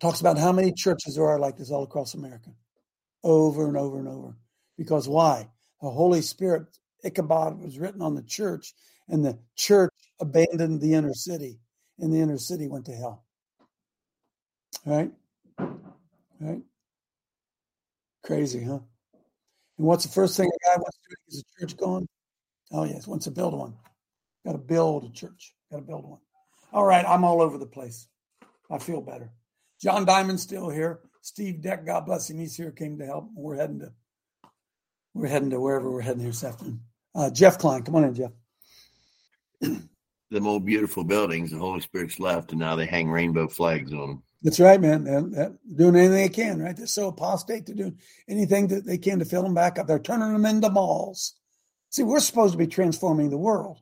talks 0.00 0.20
about 0.20 0.38
how 0.38 0.52
many 0.52 0.72
churches 0.72 1.16
there 1.16 1.26
are 1.26 1.38
like 1.38 1.56
this 1.56 1.70
all 1.70 1.82
across 1.82 2.14
America, 2.14 2.50
over 3.22 3.66
and 3.68 3.76
over 3.76 3.98
and 3.98 4.08
over. 4.08 4.36
Because 4.78 5.08
why? 5.08 5.48
The 5.82 5.90
Holy 5.90 6.22
Spirit, 6.22 6.66
Ichabod 7.04 7.58
was 7.58 7.78
written 7.78 8.00
on 8.00 8.14
the 8.14 8.22
church, 8.22 8.72
and 9.08 9.24
the 9.24 9.38
church 9.54 9.92
abandoned 10.20 10.80
the 10.80 10.94
inner 10.94 11.12
city, 11.14 11.60
and 11.98 12.12
the 12.12 12.20
inner 12.20 12.38
city 12.38 12.68
went 12.68 12.86
to 12.86 12.92
hell. 12.92 13.24
Right? 14.84 15.12
Right? 16.40 16.62
Crazy, 18.24 18.64
huh? 18.64 18.80
And 19.78 19.86
what's 19.86 20.04
the 20.04 20.12
first 20.12 20.36
thing 20.36 20.46
a 20.46 20.66
guy 20.66 20.76
wants 20.76 20.96
to 20.96 21.08
do? 21.08 21.14
Is 21.28 21.44
a 21.44 21.60
church 21.60 21.76
gone? 21.76 22.06
Oh, 22.72 22.84
yes, 22.84 23.06
wants 23.06 23.26
to 23.26 23.30
build 23.30 23.54
one. 23.54 23.74
Got 24.44 24.52
to 24.52 24.58
build 24.58 25.04
a 25.04 25.10
church. 25.10 25.54
Got 25.70 25.78
to 25.78 25.82
build 25.82 26.08
one. 26.08 26.18
All 26.72 26.84
right, 26.84 27.04
I'm 27.06 27.24
all 27.24 27.40
over 27.40 27.58
the 27.58 27.66
place. 27.66 28.08
I 28.70 28.78
feel 28.78 29.00
better. 29.00 29.30
John 29.80 30.04
Diamond's 30.04 30.42
still 30.42 30.68
here. 30.68 31.00
Steve 31.22 31.60
Deck, 31.60 31.86
God 31.86 32.06
bless 32.06 32.30
him, 32.30 32.38
he's 32.38 32.56
here, 32.56 32.70
came 32.70 32.98
to 32.98 33.06
help. 33.06 33.28
We're 33.34 33.56
heading 33.56 33.80
to 33.80 33.92
we're 35.14 35.28
heading 35.28 35.50
to 35.50 35.60
wherever 35.60 35.90
we're 35.90 36.02
heading 36.02 36.20
here 36.20 36.30
this 36.30 36.44
afternoon. 36.44 36.80
Uh, 37.14 37.30
Jeff 37.30 37.58
Klein, 37.58 37.82
come 37.82 37.96
on 37.96 38.04
in, 38.04 38.14
Jeff. 38.14 38.32
Them 40.30 40.46
old 40.46 40.66
beautiful 40.66 41.04
buildings, 41.04 41.52
the 41.52 41.58
Holy 41.58 41.80
Spirit's 41.80 42.20
left, 42.20 42.50
and 42.50 42.60
now 42.60 42.76
they 42.76 42.84
hang 42.84 43.08
rainbow 43.08 43.48
flags 43.48 43.92
on 43.92 44.00
them. 44.00 44.22
That's 44.42 44.60
right, 44.60 44.80
man. 44.80 45.04
They're, 45.04 45.22
they're 45.22 45.52
doing 45.74 45.96
anything 45.96 46.14
they 46.14 46.28
can, 46.28 46.60
right? 46.60 46.76
They're 46.76 46.86
so 46.86 47.08
apostate. 47.08 47.64
They're 47.64 47.76
doing 47.76 47.98
anything 48.28 48.68
that 48.68 48.84
they 48.84 48.98
can 48.98 49.20
to 49.20 49.24
fill 49.24 49.42
them 49.42 49.54
back 49.54 49.78
up. 49.78 49.86
They're 49.86 49.98
turning 49.98 50.32
them 50.32 50.44
into 50.44 50.68
malls. 50.68 51.36
See, 51.90 52.02
we're 52.02 52.20
supposed 52.20 52.52
to 52.52 52.58
be 52.58 52.66
transforming 52.66 53.30
the 53.30 53.38
world, 53.38 53.80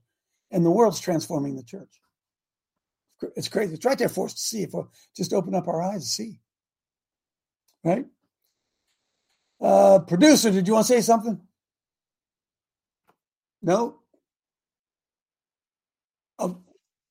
and 0.51 0.65
the 0.65 0.71
world's 0.71 1.01
transforming 1.01 1.57
the 1.57 1.65
church. 1.65 2.01
It's 3.37 3.49
crazy. 3.49 3.75
It's 3.75 3.85
right 3.85 3.99
there 3.99 4.09
for 4.09 4.27
us 4.27 4.35
to 4.35 4.41
see 4.41 4.63
if 4.63 4.73
we'll 4.73 4.91
just 5.17 5.33
open 5.33 5.55
up 5.55 5.69
our 5.69 5.83
eyes 5.83 6.03
to 6.03 6.09
see. 6.09 6.41
Right? 7.83 8.07
Uh, 9.61 10.01
producer, 10.01 10.51
did 10.51 10.67
you 10.67 10.75
want 10.75 10.87
to 10.87 10.93
say 10.95 11.01
something? 11.01 11.41
No? 13.63 14.01
Oh, 16.39 16.59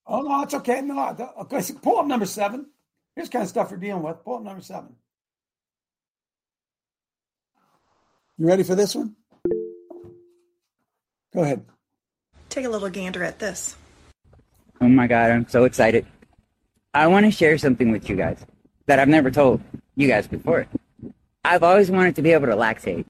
oh 0.05 0.21
no, 0.21 0.43
it's 0.43 0.53
okay. 0.53 0.81
No, 0.81 1.33
okay. 1.39 1.61
So 1.61 1.75
pull 1.75 1.97
up 1.97 2.05
number 2.05 2.25
seven. 2.25 2.67
Here's 3.15 3.29
kind 3.29 3.43
of 3.43 3.49
stuff 3.49 3.71
we're 3.71 3.77
dealing 3.77 4.03
with. 4.03 4.23
Pull 4.23 4.37
up 4.37 4.43
number 4.43 4.61
seven. 4.61 4.95
You 8.37 8.47
ready 8.47 8.63
for 8.63 8.75
this 8.75 8.95
one? 8.95 9.15
Go 11.33 11.41
ahead. 11.41 11.65
Take 12.49 12.65
a 12.65 12.69
little 12.69 12.89
gander 12.89 13.23
at 13.23 13.39
this. 13.39 13.75
Oh 14.83 14.89
my 14.89 15.07
God, 15.07 15.31
I'm 15.31 15.47
so 15.47 15.63
excited. 15.63 16.05
I 16.93 17.07
want 17.07 17.25
to 17.25 17.31
share 17.31 17.57
something 17.57 17.89
with 17.89 18.09
you 18.09 18.17
guys 18.17 18.45
that 18.85 18.99
I've 18.99 19.07
never 19.07 19.31
told 19.31 19.61
you 19.95 20.09
guys 20.09 20.27
before. 20.27 20.67
I've 21.45 21.63
always 21.63 21.89
wanted 21.89 22.17
to 22.17 22.21
be 22.21 22.33
able 22.33 22.47
to 22.47 22.55
lactate. 22.55 23.05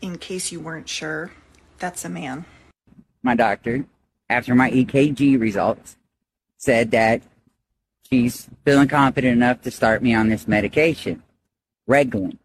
In 0.00 0.18
case 0.18 0.52
you 0.52 0.60
weren't 0.60 0.88
sure, 0.88 1.32
that's 1.78 2.04
a 2.04 2.08
man. 2.08 2.44
My 3.24 3.34
doctor, 3.34 3.86
after 4.30 4.54
my 4.54 4.70
EKG 4.70 5.40
results, 5.40 5.96
said 6.58 6.92
that 6.92 7.22
she's 8.08 8.48
feeling 8.64 8.86
confident 8.86 9.32
enough 9.32 9.62
to 9.62 9.72
start 9.72 10.04
me 10.04 10.14
on 10.14 10.28
this 10.28 10.46
medication, 10.46 11.24
Reglan. 11.90 12.38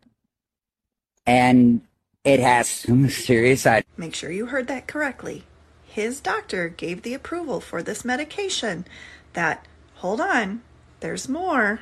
And 1.27 1.82
it 2.23 2.39
has 2.39 2.67
some 2.67 3.07
serious 3.09 3.61
side. 3.61 3.86
Make 3.95 4.15
sure 4.15 4.32
you 4.32 4.47
heard 4.47 4.65
that 4.69 4.88
correctly. 4.88 5.43
His 5.91 6.21
doctor 6.21 6.69
gave 6.69 7.01
the 7.01 7.13
approval 7.13 7.59
for 7.59 7.83
this 7.83 8.05
medication. 8.05 8.85
That, 9.33 9.67
hold 9.95 10.21
on, 10.21 10.61
there's 11.01 11.27
more. 11.27 11.81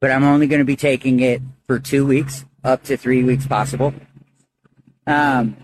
But 0.00 0.10
I'm 0.10 0.22
only 0.22 0.46
going 0.46 0.58
to 0.58 0.66
be 0.66 0.76
taking 0.76 1.20
it 1.20 1.40
for 1.66 1.78
two 1.78 2.04
weeks, 2.06 2.44
up 2.62 2.82
to 2.84 2.98
three 2.98 3.24
weeks 3.24 3.46
possible. 3.46 3.94
Um, 5.06 5.56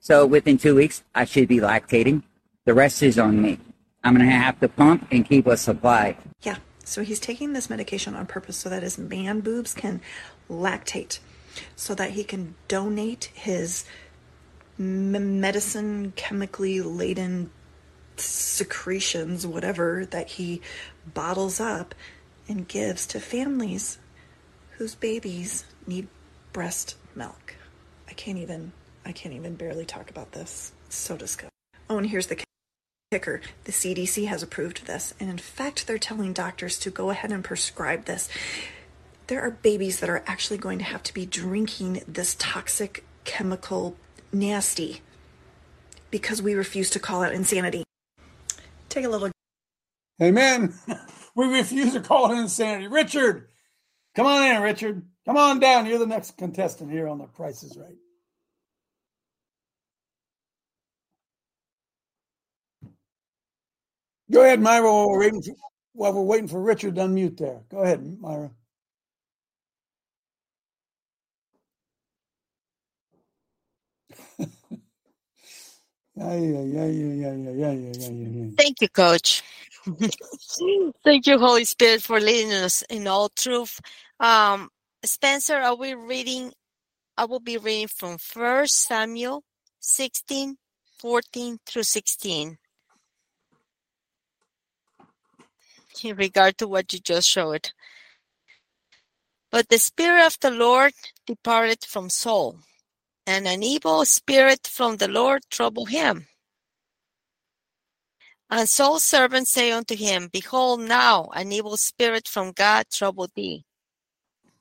so 0.00 0.24
within 0.24 0.56
two 0.56 0.74
weeks, 0.74 1.04
I 1.14 1.26
should 1.26 1.46
be 1.46 1.58
lactating. 1.58 2.22
The 2.64 2.72
rest 2.72 3.02
is 3.02 3.18
on 3.18 3.42
me. 3.42 3.58
I'm 4.02 4.16
going 4.16 4.26
to 4.26 4.34
have 4.34 4.58
to 4.60 4.68
pump 4.68 5.06
and 5.10 5.28
keep 5.28 5.46
a 5.46 5.58
supply. 5.58 6.16
Yeah, 6.40 6.56
So 6.84 7.02
he's 7.02 7.20
taking 7.20 7.52
this 7.52 7.68
medication 7.68 8.14
on 8.14 8.24
purpose 8.24 8.56
so 8.56 8.70
that 8.70 8.82
his 8.82 8.96
man 8.96 9.40
boobs 9.40 9.74
can 9.74 10.00
lactate, 10.48 11.18
so 11.74 11.94
that 11.96 12.12
he 12.12 12.24
can 12.24 12.54
donate 12.66 13.30
his 13.34 13.84
medicine 14.78 16.12
chemically 16.16 16.80
laden 16.80 17.50
secretions, 18.16 19.46
whatever, 19.46 20.06
that 20.06 20.28
he 20.28 20.60
bottles 21.12 21.60
up 21.60 21.94
and 22.48 22.68
gives 22.68 23.06
to 23.06 23.20
families 23.20 23.98
whose 24.72 24.94
babies 24.94 25.64
need 25.86 26.08
breast 26.52 26.96
milk. 27.14 27.56
I 28.08 28.12
can't 28.12 28.38
even 28.38 28.72
I 29.04 29.12
can't 29.12 29.34
even 29.34 29.54
barely 29.54 29.84
talk 29.84 30.10
about 30.10 30.32
this. 30.32 30.72
It's 30.86 30.96
so 30.96 31.16
disgusting. 31.16 31.50
Oh, 31.88 31.98
and 31.98 32.08
here's 32.08 32.26
the 32.26 32.42
kicker. 33.12 33.40
The 33.64 33.72
CDC 33.72 34.26
has 34.26 34.42
approved 34.42 34.86
this, 34.86 35.14
and 35.20 35.30
in 35.30 35.38
fact, 35.38 35.86
they're 35.86 35.98
telling 35.98 36.32
doctors 36.32 36.78
to 36.80 36.90
go 36.90 37.10
ahead 37.10 37.30
and 37.30 37.44
prescribe 37.44 38.06
this. 38.06 38.28
There 39.28 39.40
are 39.40 39.50
babies 39.50 40.00
that 40.00 40.10
are 40.10 40.24
actually 40.26 40.58
going 40.58 40.78
to 40.78 40.84
have 40.84 41.04
to 41.04 41.14
be 41.14 41.24
drinking 41.24 42.02
this 42.08 42.34
toxic 42.38 43.04
chemical 43.24 43.96
nasty 44.38 45.00
because 46.10 46.40
we 46.40 46.54
refuse 46.54 46.90
to 46.90 46.98
call 46.98 47.22
out 47.22 47.32
insanity. 47.32 47.84
Take 48.88 49.04
a 49.04 49.08
little 49.08 49.30
Amen. 50.20 50.74
We 51.36 51.44
refuse 51.48 51.92
to 51.92 52.00
call 52.00 52.32
it 52.32 52.38
insanity. 52.38 52.86
Richard, 52.86 53.48
come 54.14 54.24
on 54.24 54.42
in, 54.42 54.62
Richard. 54.62 55.02
Come 55.26 55.36
on 55.36 55.60
down. 55.60 55.84
You're 55.84 55.98
the 55.98 56.06
next 56.06 56.38
contestant 56.38 56.90
here 56.90 57.08
on 57.08 57.18
The 57.18 57.26
Price 57.26 57.62
is 57.62 57.76
Right. 57.76 57.98
Go 64.30 64.42
ahead, 64.42 64.60
Myra, 64.60 64.90
while 64.90 65.10
we're 65.10 65.20
waiting 65.20 65.42
for, 65.42 65.54
while 65.92 66.14
we're 66.14 66.22
waiting 66.22 66.48
for 66.48 66.62
Richard 66.62 66.94
to 66.94 67.02
unmute 67.02 67.36
there. 67.36 67.60
Go 67.70 67.80
ahead, 67.80 68.02
Myra. 68.18 68.50
Thank 78.58 78.80
you, 78.82 78.88
Coach. 78.88 79.42
Thank 81.04 81.26
you, 81.26 81.38
Holy 81.38 81.64
Spirit, 81.64 82.02
for 82.02 82.20
leading 82.20 82.52
us 82.52 82.82
in 82.90 83.06
all 83.06 83.30
truth. 83.30 83.80
Um, 84.20 84.70
Spencer, 85.04 85.56
are 85.56 85.76
we 85.76 85.94
reading? 85.94 86.52
I 87.16 87.26
will 87.26 87.40
be 87.40 87.58
reading 87.58 87.88
from 87.88 88.18
First 88.18 88.74
Samuel 88.86 89.44
16, 89.80 90.56
14 90.98 91.58
through 91.66 91.84
16. 91.84 92.58
In 96.04 96.16
regard 96.16 96.58
to 96.58 96.68
what 96.68 96.92
you 96.92 97.00
just 97.00 97.28
showed. 97.28 97.72
But 99.52 99.68
the 99.70 99.78
Spirit 99.78 100.26
of 100.26 100.38
the 100.40 100.50
Lord 100.50 100.92
departed 101.26 101.84
from 101.86 102.10
Saul, 102.10 102.60
and 103.26 103.46
an 103.48 103.62
evil 103.62 104.04
spirit 104.04 104.66
from 104.66 104.96
the 104.96 105.08
Lord 105.08 105.42
troubled 105.50 105.90
him. 105.90 106.26
And 108.48 108.68
Saul's 108.68 109.02
servants 109.02 109.50
say 109.50 109.72
unto 109.72 109.96
him, 109.96 110.28
Behold, 110.32 110.80
now 110.80 111.24
an 111.34 111.50
evil 111.50 111.76
spirit 111.76 112.28
from 112.28 112.52
God 112.52 112.86
troubled 112.92 113.32
thee. 113.34 113.64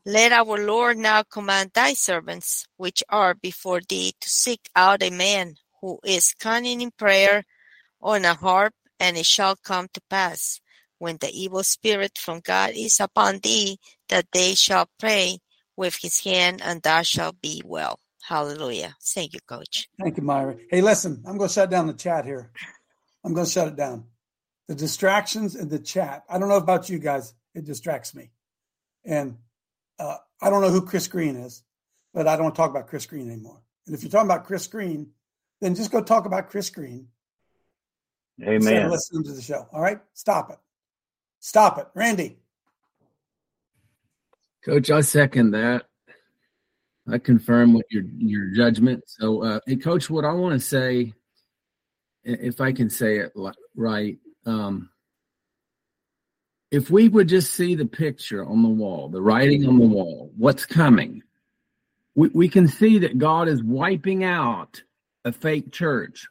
Let 0.03 0.31
our 0.31 0.57
Lord 0.63 0.97
now 0.97 1.23
command 1.23 1.71
thy 1.73 1.93
servants, 1.93 2.65
which 2.77 3.03
are 3.09 3.35
before 3.35 3.81
thee, 3.87 4.13
to 4.21 4.29
seek 4.29 4.69
out 4.75 5.03
a 5.03 5.11
man 5.11 5.55
who 5.81 5.99
is 6.03 6.33
cunning 6.39 6.81
in 6.81 6.91
prayer 6.91 7.43
on 8.01 8.25
a 8.25 8.33
harp, 8.33 8.73
and 8.99 9.17
it 9.17 9.25
shall 9.25 9.55
come 9.55 9.87
to 9.93 10.01
pass, 10.09 10.61
when 10.97 11.17
the 11.17 11.29
evil 11.29 11.63
spirit 11.63 12.17
from 12.17 12.39
God 12.39 12.71
is 12.75 12.99
upon 12.99 13.39
thee, 13.39 13.77
that 14.09 14.27
they 14.31 14.55
shall 14.55 14.89
pray 14.99 15.39
with 15.75 15.97
his 16.01 16.23
hand, 16.23 16.61
and 16.63 16.81
thou 16.81 17.01
shalt 17.01 17.41
be 17.41 17.61
well. 17.65 17.99
Hallelujah. 18.27 18.95
Thank 19.03 19.33
you, 19.33 19.39
Coach. 19.47 19.87
Thank 20.01 20.17
you, 20.17 20.23
Myra. 20.23 20.55
Hey, 20.71 20.81
listen, 20.81 21.21
I'm 21.27 21.37
going 21.37 21.47
to 21.47 21.53
shut 21.53 21.69
down 21.69 21.85
the 21.85 21.93
chat 21.93 22.25
here. 22.25 22.51
I'm 23.23 23.33
going 23.33 23.45
to 23.45 23.51
shut 23.51 23.67
it 23.67 23.75
down. 23.75 24.05
The 24.67 24.73
distractions 24.73 25.55
in 25.55 25.69
the 25.69 25.77
chat. 25.77 26.23
I 26.27 26.39
don't 26.39 26.49
know 26.49 26.57
about 26.57 26.89
you 26.89 26.97
guys. 26.97 27.35
It 27.53 27.65
distracts 27.65 28.15
me. 28.15 28.31
And 29.05 29.37
uh, 29.99 30.17
I 30.41 30.49
don't 30.49 30.61
know 30.61 30.71
who 30.71 30.87
Chris 30.87 31.07
Green 31.07 31.35
is, 31.35 31.61
but 32.15 32.27
I 32.27 32.35
don't 32.35 32.55
talk 32.55 32.71
about 32.71 32.87
Chris 32.87 33.05
Green 33.05 33.29
anymore. 33.29 33.61
And 33.85 33.95
if 33.95 34.01
you're 34.01 34.09
talking 34.09 34.27
about 34.27 34.45
Chris 34.45 34.65
Green, 34.65 35.11
then 35.61 35.75
just 35.75 35.91
go 35.91 36.01
talk 36.01 36.25
about 36.25 36.49
Chris 36.49 36.71
Green. 36.71 37.09
instead 38.39 38.55
of 38.55 38.67
Amen. 38.67 38.89
Listening 38.89 39.23
to 39.25 39.33
the 39.33 39.41
show. 39.41 39.67
All 39.71 39.81
right? 39.81 39.99
Stop 40.15 40.49
it. 40.49 40.57
Stop 41.41 41.77
it. 41.77 41.87
Randy. 41.93 42.39
Coach, 44.65 44.89
I 44.89 45.01
second 45.01 45.51
that. 45.51 45.85
I 47.11 47.17
confirm 47.19 47.73
with 47.73 47.85
your 47.91 48.03
your 48.17 48.47
judgment. 48.47 49.03
So, 49.07 49.43
uh, 49.43 49.59
Coach, 49.81 50.09
what 50.09 50.25
I 50.25 50.33
want 50.33 50.59
to 50.59 50.65
say, 50.65 51.13
if 52.23 52.61
I 52.61 52.71
can 52.71 52.89
say 52.89 53.17
it 53.17 53.33
right, 53.75 54.17
um, 54.45 54.89
if 56.71 56.89
we 56.89 57.07
would 57.07 57.29
just 57.29 57.53
see 57.53 57.75
the 57.75 57.85
picture 57.85 58.45
on 58.45 58.63
the 58.63 58.69
wall, 58.69 59.09
the 59.09 59.21
writing 59.21 59.67
on 59.67 59.77
the 59.77 59.85
wall, 59.85 60.31
what's 60.35 60.65
coming, 60.65 61.21
we, 62.15 62.29
we 62.29 62.49
can 62.49 62.67
see 62.67 62.97
that 62.99 63.19
God 63.19 63.47
is 63.47 63.63
wiping 63.63 64.23
out 64.23 64.81
a 65.25 65.31
fake 65.31 65.71
church, 65.71 66.27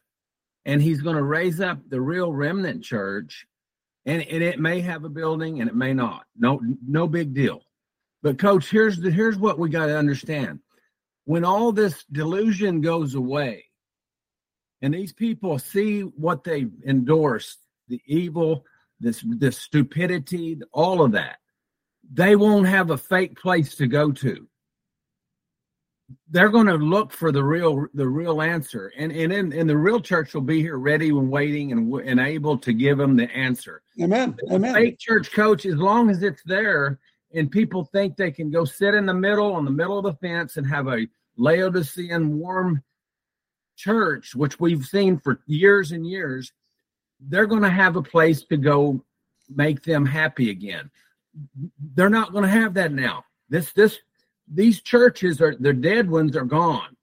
and 0.64 0.82
He's 0.82 1.02
going 1.02 1.16
to 1.16 1.22
raise 1.22 1.60
up 1.60 1.78
the 1.88 2.00
real 2.00 2.32
remnant 2.32 2.82
church, 2.82 3.46
and, 4.06 4.22
and 4.22 4.42
it 4.42 4.58
may 4.58 4.80
have 4.80 5.04
a 5.04 5.08
building 5.08 5.60
and 5.60 5.70
it 5.70 5.76
may 5.76 5.94
not. 5.94 6.24
No, 6.36 6.60
no 6.84 7.06
big 7.06 7.32
deal. 7.32 7.62
But 8.24 8.38
coach, 8.38 8.70
here's 8.70 8.96
the 8.96 9.10
here's 9.10 9.36
what 9.36 9.58
we 9.58 9.68
got 9.68 9.86
to 9.86 9.96
understand. 9.96 10.60
When 11.24 11.44
all 11.44 11.72
this 11.72 12.04
delusion 12.12 12.80
goes 12.80 13.14
away, 13.14 13.64
and 14.82 14.92
these 14.92 15.12
people 15.12 15.58
see 15.58 16.02
what 16.02 16.44
they 16.44 16.66
endorsed, 16.86 17.58
the 17.88 18.00
evil, 18.06 18.64
this 19.00 19.24
this 19.26 19.58
stupidity, 19.58 20.60
all 20.72 21.02
of 21.02 21.12
that, 21.12 21.38
they 22.12 22.36
won't 22.36 22.66
have 22.66 22.90
a 22.90 22.98
fake 22.98 23.40
place 23.40 23.74
to 23.76 23.86
go 23.86 24.12
to. 24.12 24.46
They're 26.28 26.50
going 26.50 26.66
to 26.66 26.74
look 26.74 27.12
for 27.12 27.32
the 27.32 27.42
real 27.42 27.86
the 27.94 28.06
real 28.06 28.42
answer, 28.42 28.92
and 28.96 29.10
and 29.10 29.32
in, 29.32 29.52
and 29.52 29.68
the 29.68 29.76
real 29.76 30.00
church 30.00 30.34
will 30.34 30.42
be 30.42 30.60
here, 30.60 30.76
ready 30.76 31.08
and 31.08 31.30
waiting, 31.30 31.72
and 31.72 31.92
and 32.00 32.20
able 32.20 32.58
to 32.58 32.74
give 32.74 32.98
them 32.98 33.16
the 33.16 33.30
answer. 33.34 33.82
Amen. 34.02 34.36
Amen. 34.50 34.74
Fake 34.74 34.98
church 34.98 35.32
coach, 35.32 35.64
as 35.64 35.76
long 35.76 36.10
as 36.10 36.22
it's 36.22 36.42
there, 36.44 36.98
and 37.34 37.50
people 37.50 37.84
think 37.84 38.16
they 38.16 38.30
can 38.30 38.50
go 38.50 38.64
sit 38.64 38.94
in 38.94 39.06
the 39.06 39.14
middle, 39.14 39.54
on 39.54 39.64
the 39.64 39.70
middle 39.70 39.98
of 39.98 40.04
the 40.04 40.14
fence, 40.26 40.56
and 40.56 40.66
have 40.66 40.88
a 40.88 41.06
Laodicean 41.36 42.38
warm 42.38 42.82
church, 43.76 44.34
which 44.34 44.60
we've 44.60 44.84
seen 44.84 45.18
for 45.18 45.40
years 45.46 45.92
and 45.92 46.06
years, 46.06 46.52
they're 47.20 47.46
going 47.46 47.62
to 47.62 47.70
have 47.70 47.96
a 47.96 48.02
place 48.02 48.44
to 48.44 48.56
go 48.56 49.04
make 49.54 49.82
them 49.82 50.06
happy 50.06 50.50
again. 50.50 50.90
They're 51.94 52.08
not 52.08 52.32
going 52.32 52.44
to 52.44 52.50
have 52.50 52.74
that 52.74 52.92
now. 52.92 53.24
This 53.48 53.72
this 53.72 53.98
these 54.52 54.80
churches 54.80 55.40
are 55.40 55.56
the 55.58 55.72
dead 55.72 56.08
ones 56.08 56.36
are 56.36 56.44
gone. 56.44 56.96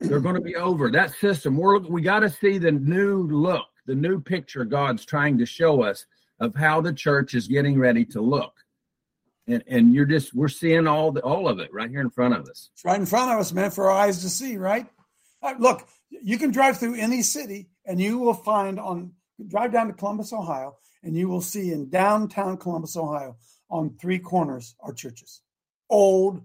They're 0.00 0.20
going 0.20 0.36
to 0.36 0.40
be 0.40 0.56
over 0.56 0.90
that 0.90 1.12
system. 1.12 1.56
We're 1.56 1.78
we 1.78 2.00
got 2.00 2.20
to 2.20 2.30
see 2.30 2.56
the 2.56 2.72
new 2.72 3.24
look, 3.28 3.66
the 3.86 3.94
new 3.94 4.20
picture 4.20 4.64
God's 4.64 5.04
trying 5.04 5.36
to 5.38 5.46
show 5.46 5.82
us 5.82 6.06
of 6.38 6.54
how 6.54 6.80
the 6.80 6.92
church 6.92 7.34
is 7.34 7.46
getting 7.46 7.78
ready 7.78 8.04
to 8.06 8.22
look. 8.22 8.54
And 9.50 9.64
and 9.66 9.94
you're 9.94 10.06
just 10.06 10.34
we're 10.34 10.48
seeing 10.48 10.86
all 10.86 11.12
the 11.12 11.20
all 11.22 11.48
of 11.48 11.58
it 11.58 11.72
right 11.72 11.90
here 11.90 12.00
in 12.00 12.10
front 12.10 12.34
of 12.34 12.48
us. 12.48 12.70
It's 12.72 12.84
right 12.84 12.98
in 12.98 13.06
front 13.06 13.32
of 13.32 13.38
us, 13.38 13.52
man, 13.52 13.70
for 13.70 13.90
our 13.90 13.98
eyes 13.98 14.22
to 14.22 14.28
see, 14.28 14.56
right? 14.56 14.86
Look, 15.58 15.88
you 16.10 16.38
can 16.38 16.50
drive 16.50 16.78
through 16.78 16.96
any 16.96 17.22
city 17.22 17.68
and 17.84 18.00
you 18.00 18.18
will 18.18 18.34
find 18.34 18.78
on 18.78 19.12
drive 19.48 19.72
down 19.72 19.88
to 19.88 19.92
Columbus, 19.92 20.32
Ohio, 20.32 20.76
and 21.02 21.16
you 21.16 21.28
will 21.28 21.40
see 21.40 21.72
in 21.72 21.88
downtown 21.88 22.56
Columbus, 22.56 22.96
Ohio, 22.96 23.36
on 23.70 23.96
three 24.00 24.18
corners 24.18 24.74
are 24.80 24.92
churches. 24.92 25.40
Old, 25.88 26.42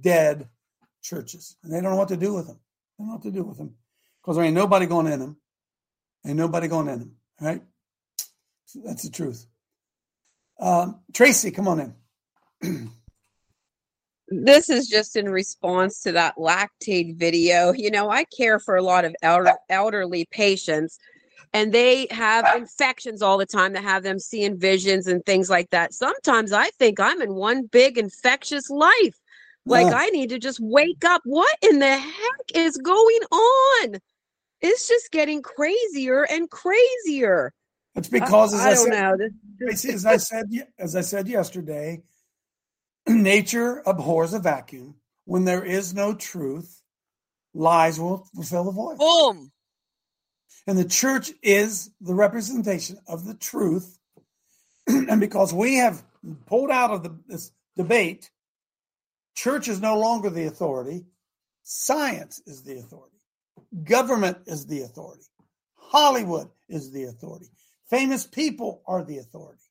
dead 0.00 0.48
churches. 1.02 1.56
And 1.62 1.72
they 1.72 1.80
don't 1.80 1.92
know 1.92 1.96
what 1.96 2.08
to 2.08 2.16
do 2.16 2.34
with 2.34 2.46
them. 2.46 2.58
They 2.98 3.02
don't 3.02 3.08
know 3.08 3.14
what 3.14 3.22
to 3.22 3.30
do 3.30 3.44
with 3.44 3.58
them. 3.58 3.74
Because 4.22 4.36
there 4.36 4.44
ain't 4.44 4.54
nobody 4.54 4.86
going 4.86 5.06
in 5.06 5.20
them. 5.20 5.36
Ain't 6.26 6.36
nobody 6.36 6.68
going 6.68 6.88
in 6.88 6.98
them. 6.98 7.16
Right? 7.40 7.62
So 8.66 8.80
that's 8.84 9.04
the 9.04 9.10
truth. 9.10 9.46
Um, 10.58 11.00
Tracy, 11.12 11.50
come 11.50 11.68
on 11.68 11.80
in. 11.80 11.94
This 14.28 14.68
is 14.68 14.88
just 14.88 15.16
in 15.16 15.28
response 15.28 16.00
to 16.00 16.12
that 16.12 16.36
lactate 16.36 17.16
video. 17.16 17.72
You 17.72 17.90
know, 17.90 18.10
I 18.10 18.24
care 18.24 18.58
for 18.58 18.76
a 18.76 18.82
lot 18.82 19.04
of 19.04 19.14
elder, 19.22 19.54
elderly 19.68 20.26
patients, 20.30 20.98
and 21.52 21.72
they 21.72 22.08
have 22.10 22.56
infections 22.56 23.22
all 23.22 23.38
the 23.38 23.46
time 23.46 23.72
that 23.74 23.84
have 23.84 24.02
them 24.02 24.18
seeing 24.18 24.58
visions 24.58 25.06
and 25.06 25.24
things 25.24 25.48
like 25.48 25.70
that. 25.70 25.94
Sometimes 25.94 26.52
I 26.52 26.70
think 26.78 26.98
I'm 26.98 27.22
in 27.22 27.34
one 27.34 27.66
big 27.66 27.98
infectious 27.98 28.68
life. 28.68 29.14
Like 29.64 29.86
Yeah. 29.86 29.96
I 29.96 30.10
need 30.10 30.30
to 30.30 30.38
just 30.38 30.60
wake 30.60 31.04
up. 31.04 31.22
What 31.24 31.56
in 31.62 31.78
the 31.78 31.96
heck 31.96 32.40
is 32.54 32.76
going 32.76 33.20
on? 33.32 33.98
It's 34.60 34.88
just 34.88 35.10
getting 35.12 35.42
crazier 35.42 36.24
and 36.24 36.50
crazier. 36.50 37.52
It's 37.94 38.08
because, 38.08 38.52
I- 38.54 38.56
as 38.56 38.62
I 38.62 38.70
I, 38.70 38.74
don't 38.74 38.84
said, 38.84 39.18
know. 39.18 39.28
This- 39.58 39.84
as 39.86 40.06
I 40.06 40.16
said, 40.18 40.46
as 40.78 40.96
I 40.96 41.00
said 41.00 41.28
yesterday, 41.28 42.02
nature 43.08 43.82
abhors 43.86 44.34
a 44.34 44.38
vacuum. 44.38 44.96
When 45.24 45.44
there 45.44 45.64
is 45.64 45.94
no 45.94 46.14
truth, 46.14 46.82
lies 47.54 47.98
will 47.98 48.26
fill 48.44 48.64
the 48.64 48.70
void. 48.70 48.98
Boom. 48.98 49.50
And 50.66 50.78
the 50.78 50.84
church 50.84 51.32
is 51.42 51.90
the 52.00 52.14
representation 52.14 52.98
of 53.06 53.24
the 53.24 53.34
truth. 53.34 53.98
and 54.86 55.20
because 55.20 55.52
we 55.52 55.76
have 55.76 56.02
pulled 56.46 56.70
out 56.70 56.90
of 56.90 57.02
the, 57.02 57.16
this 57.26 57.52
debate, 57.76 58.30
church 59.34 59.68
is 59.68 59.80
no 59.80 59.98
longer 59.98 60.30
the 60.30 60.46
authority. 60.46 61.04
Science 61.62 62.40
is 62.46 62.62
the 62.62 62.78
authority. 62.78 63.16
Government 63.84 64.38
is 64.46 64.66
the 64.66 64.82
authority. 64.82 65.24
Hollywood 65.74 66.48
is 66.68 66.92
the 66.92 67.04
authority. 67.04 67.50
Famous 67.88 68.26
people 68.26 68.82
are 68.86 69.04
the 69.04 69.18
authority. 69.18 69.62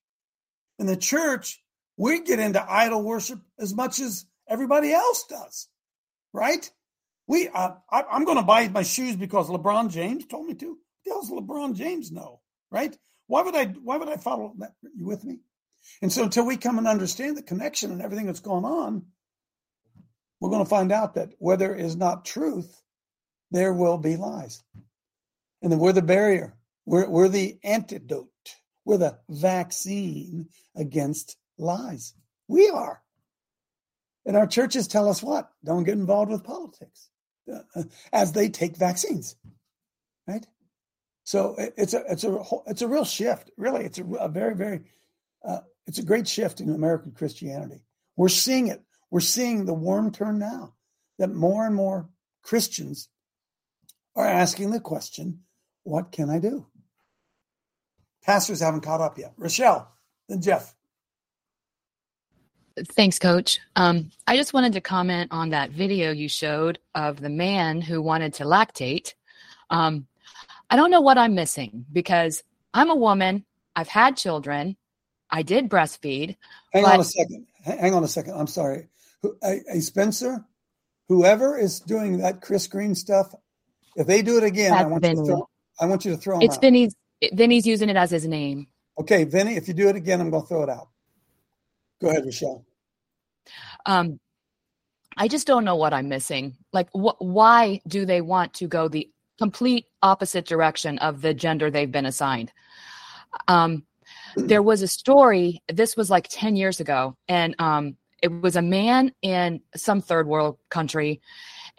And 0.80 0.88
the 0.88 0.98
church, 0.98 1.62
we 1.98 2.22
get 2.22 2.40
into 2.40 2.64
idol 2.72 3.04
worship 3.04 3.40
as 3.60 3.74
much 3.74 4.00
as 4.00 4.26
everybody 4.48 4.92
else 4.92 5.26
does, 5.30 5.68
right? 6.34 6.70
We, 7.28 7.48
uh, 7.48 7.72
I, 7.90 8.04
I'm 8.12 8.26
going 8.26 8.38
to 8.38 8.44
buy 8.44 8.68
my 8.68 8.84
shoes 8.84 9.16
because 9.16 9.50
LeBron 9.50 9.92
James 9.92 10.26
told 10.26 10.46
me 10.48 10.54
to. 10.56 10.78
Does 11.06 11.30
LeBron 11.30 11.76
James 11.76 12.12
know, 12.12 12.42
right? 12.72 12.96
Why 13.28 13.42
would 13.42 13.56
I? 13.56 13.66
Why 13.66 13.98
would 13.98 14.10
I 14.10 14.18
follow 14.18 14.54
that? 14.60 14.74
You 14.96 15.06
with 15.06 15.24
me? 15.24 15.40
And 16.02 16.12
so, 16.12 16.24
until 16.24 16.46
we 16.46 16.58
come 16.58 16.78
and 16.78 16.88
understand 16.88 17.38
the 17.38 17.44
connection 17.44 17.92
and 17.92 18.02
everything 18.02 18.26
that's 18.26 18.40
going 18.40 18.66
on, 18.66 19.06
we're 20.40 20.50
going 20.50 20.64
to 20.64 20.70
find 20.70 20.92
out 20.92 21.16
that 21.16 21.34
where 21.40 21.58
there 21.58 21.76
is 21.76 21.96
not 21.96 22.26
truth, 22.26 22.82
there 23.52 23.74
will 23.74 23.98
be 23.98 24.18
lies. 24.18 24.64
And 25.62 25.72
then 25.72 25.80
we're 25.80 25.94
the 25.94 26.02
barrier. 26.02 26.56
We're, 26.86 27.10
we're 27.10 27.30
the 27.30 27.58
antidote. 27.64 28.30
We're 28.84 28.98
the 28.98 29.18
vaccine 29.30 30.50
against 30.76 31.38
lies. 31.58 32.14
We 32.48 32.70
are. 32.70 33.02
And 34.26 34.36
our 34.36 34.48
churches 34.48 34.88
tell 34.88 35.08
us 35.08 35.22
what? 35.22 35.50
Don't 35.64 35.84
get 35.84 35.94
involved 35.98 36.32
with 36.32 36.44
politics 36.44 37.10
uh, 37.54 37.84
as 38.12 38.32
they 38.32 38.50
take 38.50 38.76
vaccines, 38.76 39.36
right? 40.28 40.46
So 41.24 41.56
it- 41.58 41.74
it's 41.78 41.94
a 41.94 42.04
it's 42.10 42.24
a 42.24 42.40
it's 42.68 42.82
a 42.82 42.88
real 42.88 43.06
shift. 43.06 43.52
Really, 43.58 43.86
it's 43.86 44.00
a, 44.00 44.06
a 44.06 44.30
very 44.30 44.56
very 44.56 44.82
uh, 45.48 45.60
it's 45.88 46.00
a 46.00 46.04
great 46.04 46.28
shift 46.28 46.60
in 46.60 46.70
American 46.70 47.12
Christianity. 47.12 47.84
We're 48.16 48.30
seeing 48.30 48.68
it. 48.68 48.84
We're 49.12 49.20
seeing 49.22 49.66
the 49.66 49.74
worm 49.74 50.12
turn 50.12 50.40
now. 50.40 50.74
That 51.18 51.34
more 51.34 51.66
and 51.66 51.76
more 51.76 52.10
Christians 52.44 53.10
are 54.16 54.26
asking 54.26 54.72
the 54.72 54.80
question, 54.80 55.42
"What 55.84 56.12
can 56.12 56.30
I 56.30 56.40
do?" 56.40 56.68
Pastors 58.24 58.60
haven't 58.60 58.82
caught 58.82 59.02
up 59.02 59.18
yet. 59.18 59.34
Rochelle, 59.38 59.92
then 60.28 60.42
Jeff. 60.42 60.75
Thanks, 62.78 63.20
Coach. 63.20 63.60
Um, 63.76 64.12
I 64.28 64.36
just 64.36 64.54
wanted 64.54 64.74
to 64.74 64.82
comment 64.82 65.32
on 65.32 65.50
that 65.50 65.72
video 65.72 66.12
you 66.12 66.28
showed 66.28 66.80
of 66.94 67.22
the 67.22 67.30
man 67.30 67.82
who 67.82 68.02
wanted 68.02 68.34
to 68.36 68.44
lactate. 68.44 69.14
Um, 69.70 70.08
I 70.70 70.76
don't 70.76 70.92
know 70.92 71.02
what 71.02 71.18
I'm 71.18 71.36
missing 71.36 71.86
because 71.92 72.44
I'm 72.74 72.90
a 72.90 72.96
woman. 72.96 73.46
I've 73.76 73.88
had 73.88 74.18
children. 74.18 74.76
I 75.30 75.42
did 75.42 75.70
breastfeed. 75.70 76.36
Hang 76.74 76.84
but 76.84 76.94
on 76.94 77.00
a 77.00 77.04
second. 77.04 77.48
Hang 77.64 77.94
on 77.94 78.04
a 78.04 78.08
second. 78.08 78.34
I'm 78.34 78.48
sorry. 78.48 78.90
A, 79.44 79.62
a 79.72 79.80
Spencer, 79.80 80.46
whoever 81.08 81.58
is 81.58 81.80
doing 81.80 82.18
that 82.20 82.42
Chris 82.42 82.68
Green 82.68 82.94
stuff, 82.94 83.34
if 83.96 84.06
they 84.06 84.22
do 84.22 84.38
it 84.38 84.44
again, 84.44 84.74
I 84.74 84.84
want 84.84 85.04
you 85.04 85.10
to 85.10 85.16
Vinny. 85.16 85.28
throw. 85.28 85.50
I 85.80 85.86
want 85.86 86.06
you 86.06 86.12
to 86.12 86.18
throw 86.18 86.40
It's. 86.42 86.58
Vinny's. 86.58 86.94
Vinny's 87.34 87.66
using 87.66 87.90
it 87.90 87.96
as 87.96 88.12
his 88.12 88.28
name. 88.28 88.68
Okay, 89.00 89.24
Vinny, 89.24 89.56
if 89.56 89.68
you 89.68 89.74
do 89.74 89.88
it 89.88 89.96
again, 89.96 90.20
I'm 90.20 90.30
going 90.30 90.44
to 90.44 90.48
throw 90.48 90.64
it 90.64 90.70
out. 90.70 90.90
Go 92.06 92.12
ahead, 92.12 92.26
Michelle. 92.26 92.64
Um, 93.88 94.20
I 95.18 95.28
just 95.28 95.48
don't 95.48 95.66
know 95.66 95.76
what 95.76 95.92
I'm 95.92 96.08
missing. 96.08 96.56
Like, 96.72 96.88
wh- 96.92 97.20
why 97.20 97.82
do 97.88 98.06
they 98.06 98.22
want 98.22 98.54
to 98.56 98.68
go 98.68 98.88
the 98.88 99.10
complete 99.40 99.88
opposite 100.04 100.46
direction 100.46 101.00
of 101.00 101.24
the 101.24 101.34
gender 101.34 101.72
they've 101.72 101.92
been 101.92 102.06
assigned? 102.06 102.52
Um, 103.48 103.88
there 104.36 104.62
was 104.62 104.84
a 104.84 104.88
story. 104.88 105.64
This 105.68 105.98
was 105.98 106.12
like 106.12 106.28
ten 106.30 106.56
years 106.56 106.80
ago, 106.80 107.18
and 107.28 107.56
um, 107.58 107.98
it 108.22 108.28
was 108.28 108.56
a 108.56 108.62
man 108.62 109.12
in 109.24 109.62
some 109.76 110.00
third 110.00 110.28
world 110.28 110.60
country, 110.70 111.22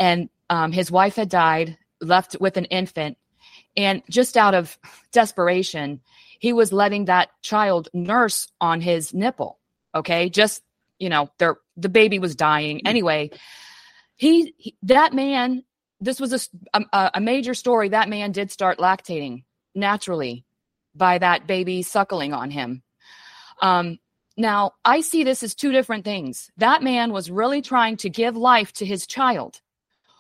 and 0.01 0.29
um, 0.51 0.73
his 0.73 0.91
wife 0.91 1.15
had 1.15 1.29
died, 1.29 1.79
left 2.01 2.35
with 2.41 2.57
an 2.57 2.65
infant, 2.65 3.17
and 3.77 4.03
just 4.11 4.37
out 4.37 4.57
of 4.57 4.77
desperation, 5.13 6.01
he 6.41 6.53
was 6.53 6.73
letting 6.73 7.05
that 7.05 7.29
child 7.43 7.89
nurse 7.95 8.49
on 8.61 8.81
his 8.81 9.15
nipple. 9.15 9.61
Okay, 9.97 10.29
just 10.29 10.63
you 10.99 11.09
know, 11.09 11.31
their 11.39 11.57
the 11.77 11.89
baby 11.89 12.19
was 12.19 12.37
dying 12.37 12.87
anyway. 12.87 13.31
He, 14.17 14.55
he 14.59 14.77
that 14.83 15.13
man. 15.13 15.65
This 15.99 16.21
was 16.21 16.51
a 16.75 17.11
a 17.15 17.21
major 17.21 17.55
story. 17.55 17.89
That 17.89 18.09
man 18.09 18.33
did 18.33 18.51
start 18.51 18.79
lactating 18.79 19.45
naturally 19.75 20.45
by 20.95 21.19
that 21.19 21.47
baby 21.47 21.83
suckling 21.83 22.33
on 22.33 22.51
him. 22.51 22.83
Um, 23.63 23.99
now 24.37 24.73
I 24.85 25.01
see 25.01 25.25
this 25.25 25.43
as 25.43 25.55
two 25.55 25.73
different 25.73 26.05
things. 26.05 26.51
That 26.59 26.83
man 26.83 27.13
was 27.13 27.31
really 27.31 27.63
trying 27.63 27.97
to 27.99 28.11
give 28.11 28.37
life 28.37 28.73
to 28.75 28.87
his 28.87 29.07
child. 29.07 29.61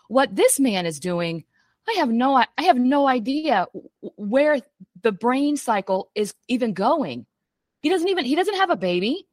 What 0.08 0.34
this 0.34 0.58
man 0.58 0.86
is 0.86 1.00
doing, 1.00 1.44
I 1.88 1.94
have 1.98 2.08
no 2.08 2.34
I 2.36 2.62
have 2.62 2.78
no 2.78 3.06
idea 3.06 3.66
where 4.16 4.60
the 5.02 5.12
brain 5.12 5.56
cycle 5.56 6.10
is 6.14 6.34
even 6.48 6.72
going. 6.72 7.26
He 7.80 7.90
doesn't 7.90 8.08
even 8.08 8.24
he 8.24 8.34
doesn't 8.34 8.56
have 8.56 8.70
a 8.70 8.76
baby. 8.76 9.25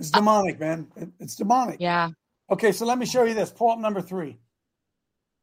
It's 0.00 0.10
uh, 0.12 0.18
demonic, 0.18 0.58
man. 0.58 0.88
It- 0.96 1.10
It's 1.20 1.36
demonic. 1.36 1.76
Yeah. 1.78 2.10
Okay, 2.50 2.72
so 2.72 2.84
let 2.86 2.98
me 2.98 3.06
show 3.06 3.22
you 3.24 3.34
this. 3.34 3.50
Pull 3.50 3.70
up 3.70 3.78
number 3.78 4.00
three. 4.02 4.40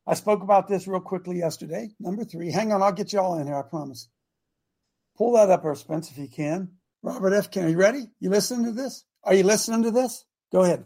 I 0.05 0.13
spoke 0.13 0.41
about 0.41 0.67
this 0.67 0.87
real 0.87 0.99
quickly 0.99 1.37
yesterday. 1.37 1.89
Number 1.99 2.23
three. 2.25 2.51
Hang 2.51 2.71
on, 2.73 2.81
I'll 2.81 2.91
get 2.91 3.13
you 3.13 3.19
all 3.19 3.37
in 3.39 3.47
here, 3.47 3.55
I 3.57 3.61
promise. 3.61 4.09
Pull 5.17 5.33
that 5.33 5.49
up, 5.49 5.63
Earth 5.65 5.79
Spence, 5.79 6.11
if 6.11 6.17
you 6.17 6.27
can. 6.27 6.71
Robert 7.03 7.33
F. 7.33 7.49
Can 7.51 7.65
are 7.65 7.69
you 7.69 7.77
ready? 7.77 8.07
You 8.19 8.29
listening 8.29 8.65
to 8.65 8.71
this? 8.71 9.03
Are 9.23 9.33
you 9.33 9.43
listening 9.43 9.83
to 9.83 9.91
this? 9.91 10.25
Go 10.51 10.63
ahead. 10.63 10.85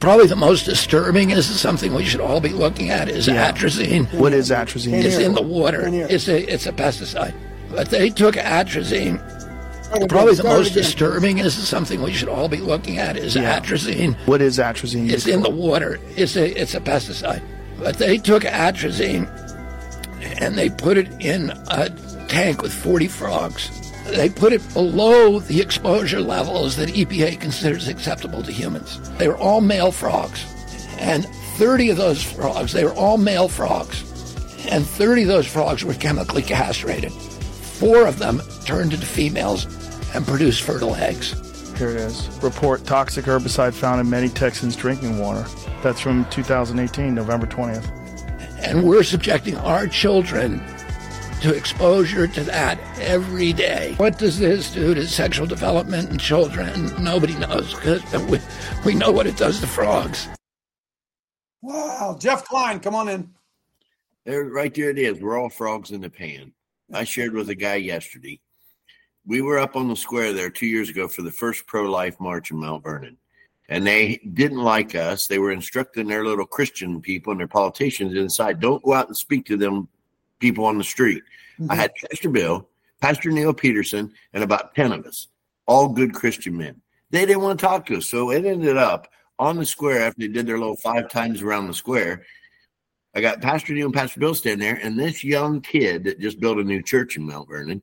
Probably 0.00 0.26
the 0.26 0.36
most 0.36 0.64
disturbing 0.64 1.30
is 1.30 1.46
something 1.60 1.94
we 1.94 2.04
should 2.04 2.20
all 2.20 2.40
be 2.40 2.48
looking 2.50 2.90
at 2.90 3.08
is 3.08 3.28
Yeah. 3.28 3.52
atrazine. 3.52 4.12
What 4.14 4.32
is 4.32 4.50
atrazine? 4.50 5.04
It's 5.04 5.16
in 5.18 5.34
the 5.34 5.42
water. 5.42 5.82
Can't. 5.82 6.10
It's 6.10 6.28
a 6.28 6.52
it's 6.52 6.66
a 6.66 6.72
pesticide. 6.72 7.34
But 7.70 7.88
they 7.90 8.10
took 8.10 8.34
atrazine. 8.34 9.20
Again, 9.94 10.08
Probably 10.08 10.34
the 10.34 10.44
most 10.44 10.70
again. 10.72 10.82
disturbing 10.82 11.38
is 11.38 11.54
something 11.54 12.02
we 12.02 12.12
should 12.12 12.28
all 12.28 12.48
be 12.48 12.58
looking 12.58 12.98
at 12.98 13.16
is 13.16 13.34
Yeah. 13.34 13.58
atrazine. 13.60 14.16
What 14.26 14.40
is 14.42 14.58
atrazine? 14.58 15.10
It's 15.10 15.26
in 15.26 15.42
the 15.42 15.50
water. 15.50 15.98
It's 16.16 16.36
a 16.36 16.60
it's 16.60 16.74
a 16.74 16.80
pesticide. 16.80 17.42
But 17.78 17.98
they 17.98 18.18
took 18.18 18.44
atrazine 18.44 19.28
and 20.40 20.56
they 20.56 20.68
put 20.70 20.96
it 20.98 21.08
in 21.20 21.50
a 21.68 21.90
tank 22.28 22.62
with 22.62 22.72
40 22.72 23.08
frogs. 23.08 23.70
They 24.10 24.28
put 24.28 24.52
it 24.52 24.62
below 24.74 25.38
the 25.40 25.60
exposure 25.60 26.20
levels 26.20 26.76
that 26.76 26.90
EPA 26.90 27.36
considers 27.40 27.88
acceptable 27.88 28.42
to 28.42 28.52
humans. 28.52 28.98
They 29.18 29.28
were 29.28 29.36
all 29.36 29.60
male 29.60 29.92
frogs. 29.92 30.44
And 30.98 31.26
30 31.56 31.90
of 31.90 31.96
those 31.96 32.22
frogs, 32.22 32.72
they 32.72 32.84
were 32.84 32.94
all 32.94 33.18
male 33.18 33.48
frogs. 33.48 34.02
And 34.68 34.86
30 34.86 35.22
of 35.22 35.28
those 35.28 35.46
frogs 35.46 35.84
were 35.84 35.94
chemically 35.94 36.42
castrated. 36.42 37.12
Four 37.12 38.06
of 38.06 38.18
them 38.18 38.40
turned 38.64 38.92
into 38.92 39.06
females 39.06 39.66
and 40.14 40.26
produce 40.26 40.58
fertile 40.58 40.94
eggs. 40.94 41.32
Here 41.78 41.90
it 41.90 41.96
is. 41.96 42.28
Report 42.42 42.84
toxic 42.84 43.24
herbicide 43.24 43.72
found 43.72 44.00
in 44.00 44.08
many 44.08 44.28
Texans' 44.28 44.76
drinking 44.76 45.18
water. 45.18 45.46
That's 45.82 46.00
from 46.00 46.26
2018, 46.30 47.14
November 47.14 47.46
20th. 47.46 47.98
and 48.60 48.84
we're 48.84 49.02
subjecting 49.02 49.56
our 49.56 49.86
children 49.88 50.62
to 51.40 51.52
exposure 51.52 52.28
to 52.28 52.44
that 52.44 52.78
every 53.00 53.52
day. 53.52 53.94
What 53.96 54.18
does 54.18 54.38
this 54.38 54.72
do 54.72 54.94
to 54.94 55.06
sexual 55.08 55.46
development 55.46 56.10
in 56.10 56.18
children? 56.18 56.92
Nobody 57.02 57.34
knows 57.34 57.74
because 57.74 58.02
we, 58.26 58.38
we 58.84 58.94
know 58.94 59.10
what 59.10 59.26
it 59.26 59.36
does 59.36 59.60
to 59.60 59.66
frogs. 59.66 60.28
Wow. 61.60 62.16
Jeff 62.20 62.44
Klein, 62.44 62.78
come 62.78 62.94
on 62.94 63.08
in. 63.08 63.30
There, 64.24 64.44
right 64.44 64.72
there 64.72 64.90
it 64.90 64.98
is. 64.98 65.20
We're 65.20 65.36
all 65.36 65.50
frogs 65.50 65.90
in 65.90 66.00
the 66.00 66.10
pan. 66.10 66.52
I 66.92 67.02
shared 67.02 67.32
with 67.32 67.48
a 67.48 67.56
guy 67.56 67.76
yesterday. 67.76 68.40
We 69.26 69.40
were 69.40 69.58
up 69.58 69.76
on 69.76 69.88
the 69.88 69.96
square 69.96 70.32
there 70.32 70.50
two 70.50 70.66
years 70.66 70.88
ago 70.88 71.06
for 71.06 71.22
the 71.22 71.30
first 71.30 71.66
pro 71.66 71.90
life 71.90 72.18
march 72.18 72.50
in 72.50 72.58
Mount 72.58 72.82
Vernon. 72.82 73.16
And 73.68 73.86
they 73.86 74.20
didn't 74.34 74.62
like 74.62 74.94
us. 74.94 75.26
They 75.26 75.38
were 75.38 75.52
instructing 75.52 76.08
their 76.08 76.24
little 76.24 76.44
Christian 76.44 77.00
people 77.00 77.30
and 77.30 77.40
their 77.40 77.48
politicians 77.48 78.14
inside 78.14 78.60
don't 78.60 78.82
go 78.82 78.92
out 78.92 79.06
and 79.06 79.16
speak 79.16 79.46
to 79.46 79.56
them 79.56 79.88
people 80.40 80.64
on 80.64 80.76
the 80.76 80.84
street. 80.84 81.22
I 81.58 81.62
mm-hmm. 81.62 81.74
had 81.74 81.92
Pastor 81.94 82.28
Bill, 82.28 82.68
Pastor 83.00 83.30
Neil 83.30 83.54
Peterson, 83.54 84.12
and 84.32 84.42
about 84.42 84.74
10 84.74 84.92
of 84.92 85.06
us, 85.06 85.28
all 85.66 85.88
good 85.88 86.12
Christian 86.12 86.56
men. 86.56 86.80
They 87.10 87.24
didn't 87.24 87.42
want 87.42 87.60
to 87.60 87.66
talk 87.66 87.86
to 87.86 87.98
us. 87.98 88.08
So 88.08 88.30
it 88.30 88.44
ended 88.44 88.76
up 88.76 89.08
on 89.38 89.56
the 89.56 89.66
square 89.66 90.02
after 90.02 90.20
they 90.20 90.28
did 90.28 90.46
their 90.46 90.58
little 90.58 90.76
five 90.76 91.08
times 91.08 91.42
around 91.42 91.68
the 91.68 91.74
square. 91.74 92.24
I 93.14 93.20
got 93.20 93.42
Pastor 93.42 93.74
Neil 93.74 93.86
and 93.86 93.94
Pastor 93.94 94.20
Bill 94.20 94.34
standing 94.34 94.66
there, 94.66 94.80
and 94.82 94.98
this 94.98 95.22
young 95.22 95.60
kid 95.60 96.04
that 96.04 96.20
just 96.20 96.40
built 96.40 96.58
a 96.58 96.64
new 96.64 96.82
church 96.82 97.16
in 97.16 97.26
Mount 97.26 97.48
Vernon, 97.48 97.82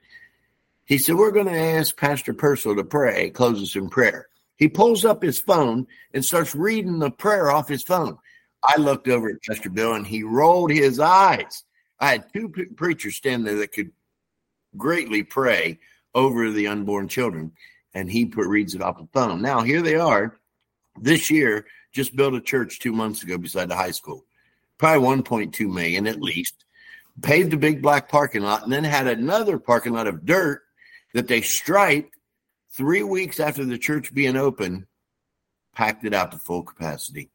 He 0.90 0.98
said, 0.98 1.16
We're 1.16 1.32
going 1.32 1.46
to 1.46 1.56
ask 1.56 1.96
Pastor 1.96 2.34
Purcell 2.34 2.76
to 2.76 2.84
pray, 2.84 3.30
closes 3.30 3.76
in 3.76 3.90
prayer. 3.90 4.28
He 4.58 4.68
pulls 4.68 5.06
up 5.06 5.22
his 5.22 5.40
phone 5.40 5.86
and 6.16 6.26
starts 6.26 6.56
reading 6.56 6.98
the 6.98 7.12
prayer 7.12 7.52
off 7.52 7.70
his 7.70 7.84
phone. 7.84 8.18
I 8.64 8.76
looked 8.78 9.08
over 9.08 9.30
at 9.30 9.44
Pastor 9.48 9.70
Bill 9.70 9.94
and 9.94 10.06
he 10.06 10.24
rolled 10.24 10.72
his 10.72 11.00
eyes. 11.00 11.64
I 12.00 12.14
had 12.14 12.34
two 12.34 12.50
pre- 12.50 12.66
preachers 12.66 13.16
stand 13.16 13.46
there 13.46 13.58
that 13.58 13.72
could 13.72 13.92
greatly 14.78 15.22
pray 15.22 15.80
over 16.16 16.50
the 16.50 16.66
unborn 16.66 17.08
children, 17.08 17.52
and 17.94 18.10
he 18.10 18.26
put, 18.26 18.48
reads 18.48 18.74
it 18.74 18.82
off 18.82 18.98
the 18.98 19.08
phone. 19.14 19.44
Now, 19.44 19.62
here 19.62 19.84
they 19.84 19.96
are 19.96 20.40
this 21.00 21.30
year, 21.30 21.68
just 21.92 22.16
built 22.16 22.34
a 22.34 22.42
church 22.42 22.80
two 22.80 22.94
months 22.94 23.22
ago 23.22 23.38
beside 23.38 23.70
the 23.70 23.76
high 23.76 23.92
school, 23.92 24.26
probably 24.80 25.08
1.2 25.08 25.72
million 25.72 26.08
at 26.08 26.20
least, 26.20 26.66
paved 27.22 27.54
a 27.54 27.58
big 27.58 27.80
black 27.80 28.10
parking 28.10 28.42
lot, 28.42 28.64
and 28.64 28.74
then 28.74 28.84
had 28.84 29.06
another 29.06 29.60
parking 29.60 29.94
lot 29.94 30.08
of 30.08 30.26
dirt 30.26 30.64
that 31.14 31.28
they 31.28 31.42
strike 31.42 32.12
three 32.72 33.04
weeks 33.04 33.40
after 33.40 33.66
the 33.66 33.78
church 33.78 34.14
being 34.14 34.38
open, 34.38 34.88
packed 35.76 36.06
it 36.06 36.14
out 36.14 36.32
to 36.32 36.38
full 36.38 36.64
capacity. 36.64 37.30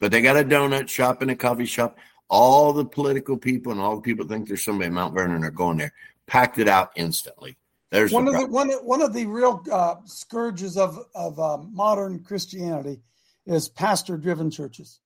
But 0.00 0.10
they 0.10 0.22
got 0.22 0.36
a 0.36 0.44
donut 0.44 0.88
shop 0.88 1.22
and 1.22 1.30
a 1.30 1.36
coffee 1.36 1.66
shop. 1.66 1.98
All 2.28 2.72
the 2.72 2.84
political 2.84 3.36
people 3.36 3.72
and 3.72 3.80
all 3.80 3.96
the 3.96 4.02
people 4.02 4.26
think 4.26 4.48
there's 4.48 4.64
somebody 4.64 4.88
in 4.88 4.94
Mount 4.94 5.14
Vernon 5.14 5.44
are 5.44 5.50
going 5.50 5.76
there. 5.76 5.92
Packed 6.26 6.58
it 6.58 6.68
out 6.68 6.90
instantly. 6.96 7.56
There's 7.90 8.10
one 8.10 8.24
the 8.24 8.32
of 8.32 8.40
the 8.40 8.46
one 8.46 8.70
one 8.70 9.02
of 9.02 9.12
the 9.12 9.26
real 9.26 9.62
uh, 9.70 9.96
scourges 10.06 10.78
of 10.78 10.98
of 11.14 11.38
uh, 11.38 11.58
modern 11.58 12.20
Christianity 12.20 13.00
is 13.44 13.68
pastor 13.68 14.16
driven 14.16 14.50
churches. 14.50 15.00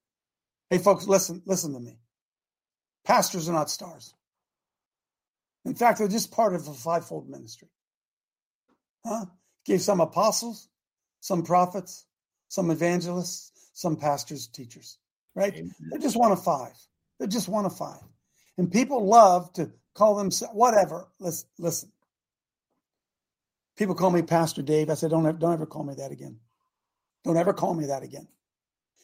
Hey, 0.71 0.79
folks, 0.79 1.09
listen 1.09 1.43
listen 1.47 1.73
to 1.75 1.81
me. 1.81 1.99
Pastors 3.05 3.49
are 3.49 3.53
not 3.53 3.71
stars. 3.71 4.15
In 5.65 5.75
fact, 5.75 5.99
they're 5.99 6.07
just 6.07 6.31
part 6.31 6.55
of 6.55 6.69
a 6.69 6.75
fivefold 6.75 7.29
ministry. 7.29 7.69
Huh? 9.07 9.27
Gave 9.67 9.83
some 9.83 10.01
apostles, 10.01 10.69
some 11.21 11.45
prophets, 11.45 12.07
some 12.49 12.71
evangelists, 12.71 13.53
some 13.75 13.97
pastors, 13.97 14.49
teachers. 14.49 14.99
Right? 15.35 15.55
They're 15.91 16.01
just 16.01 16.17
one 16.19 16.33
of 16.33 16.43
five. 16.45 16.75
They're 17.19 17.29
just 17.29 17.49
one 17.49 17.67
of 17.67 17.77
five. 17.77 18.03
And 18.59 18.73
people 18.73 19.07
love 19.07 19.53
to 19.55 19.73
call 19.95 20.17
themselves 20.17 20.55
whatever. 20.55 21.09
Listen, 21.21 21.49
listen. 21.59 21.93
People 23.77 23.95
call 23.95 24.11
me 24.11 24.23
Pastor 24.23 24.63
Dave. 24.63 24.91
I 24.91 24.95
said, 24.95 25.11
don't, 25.11 25.27
ever- 25.27 25.39
don't 25.39 25.55
ever 25.55 25.67
call 25.67 25.85
me 25.85 25.95
that 25.97 26.13
again. 26.13 26.39
Don't 27.25 27.37
ever 27.39 27.53
call 27.55 27.75
me 27.75 27.87
that 27.87 28.03
again. 28.03 28.29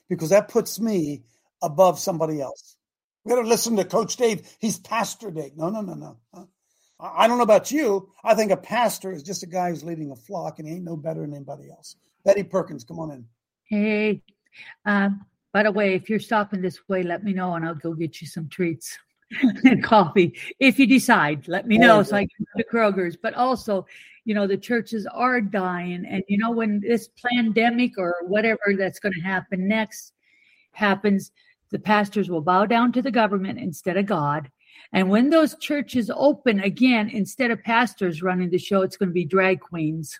Because 0.08 0.30
that 0.30 0.48
puts 0.48 0.80
me 0.80 1.24
above 1.62 1.98
somebody 1.98 2.40
else. 2.40 2.76
We 3.24 3.30
got 3.34 3.42
to 3.42 3.48
listen 3.48 3.76
to 3.76 3.84
Coach 3.84 4.16
Dave. 4.16 4.48
He's 4.60 4.78
Pastor 4.78 5.30
Dave. 5.30 5.56
No, 5.56 5.70
no, 5.70 5.82
no, 5.82 5.94
no. 5.94 6.18
I 7.02 7.26
don't 7.26 7.36
know 7.36 7.44
about 7.44 7.72
you. 7.72 8.08
I 8.22 8.34
think 8.34 8.52
a 8.52 8.56
pastor 8.56 9.12
is 9.12 9.24
just 9.24 9.42
a 9.42 9.46
guy 9.46 9.70
who's 9.70 9.82
leading 9.82 10.12
a 10.12 10.16
flock 10.16 10.58
and 10.58 10.68
he 10.68 10.74
ain't 10.74 10.84
no 10.84 10.96
better 10.96 11.20
than 11.22 11.34
anybody 11.34 11.68
else. 11.68 11.96
Betty 12.24 12.44
Perkins, 12.44 12.84
come 12.84 13.00
on 13.00 13.10
in. 13.10 13.26
Hey, 13.64 14.22
um, 14.86 15.26
by 15.52 15.64
the 15.64 15.72
way, 15.72 15.94
if 15.94 16.08
you're 16.08 16.20
stopping 16.20 16.62
this 16.62 16.88
way, 16.88 17.02
let 17.02 17.24
me 17.24 17.32
know 17.32 17.54
and 17.54 17.64
I'll 17.64 17.74
go 17.74 17.92
get 17.94 18.20
you 18.20 18.26
some 18.28 18.48
treats 18.48 18.96
and 19.64 19.82
coffee. 19.82 20.38
If 20.60 20.78
you 20.78 20.86
decide, 20.86 21.48
let 21.48 21.66
me 21.66 21.76
know 21.76 22.02
so 22.04 22.16
I 22.16 22.26
can 22.26 22.46
go 22.54 22.62
to 22.62 22.68
Kroger's. 22.68 23.16
But 23.16 23.34
also, 23.34 23.84
you 24.24 24.34
know, 24.34 24.46
the 24.46 24.56
churches 24.56 25.06
are 25.06 25.40
dying. 25.40 26.04
And, 26.08 26.22
you 26.28 26.38
know, 26.38 26.52
when 26.52 26.80
this 26.80 27.08
pandemic 27.34 27.98
or 27.98 28.16
whatever 28.22 28.74
that's 28.78 29.00
going 29.00 29.14
to 29.14 29.20
happen 29.20 29.66
next 29.66 30.12
happens, 30.70 31.32
the 31.70 31.78
pastors 31.78 32.30
will 32.30 32.42
bow 32.42 32.66
down 32.66 32.92
to 32.92 33.02
the 33.02 33.10
government 33.10 33.58
instead 33.58 33.96
of 33.96 34.06
God. 34.06 34.50
And 34.92 35.08
when 35.08 35.30
those 35.30 35.56
churches 35.58 36.10
open 36.14 36.60
again, 36.60 37.08
instead 37.08 37.50
of 37.50 37.62
pastors 37.62 38.22
running 38.22 38.50
the 38.50 38.58
show, 38.58 38.82
it's 38.82 38.96
going 38.96 39.08
to 39.08 39.14
be 39.14 39.24
drag 39.24 39.60
queens. 39.60 40.18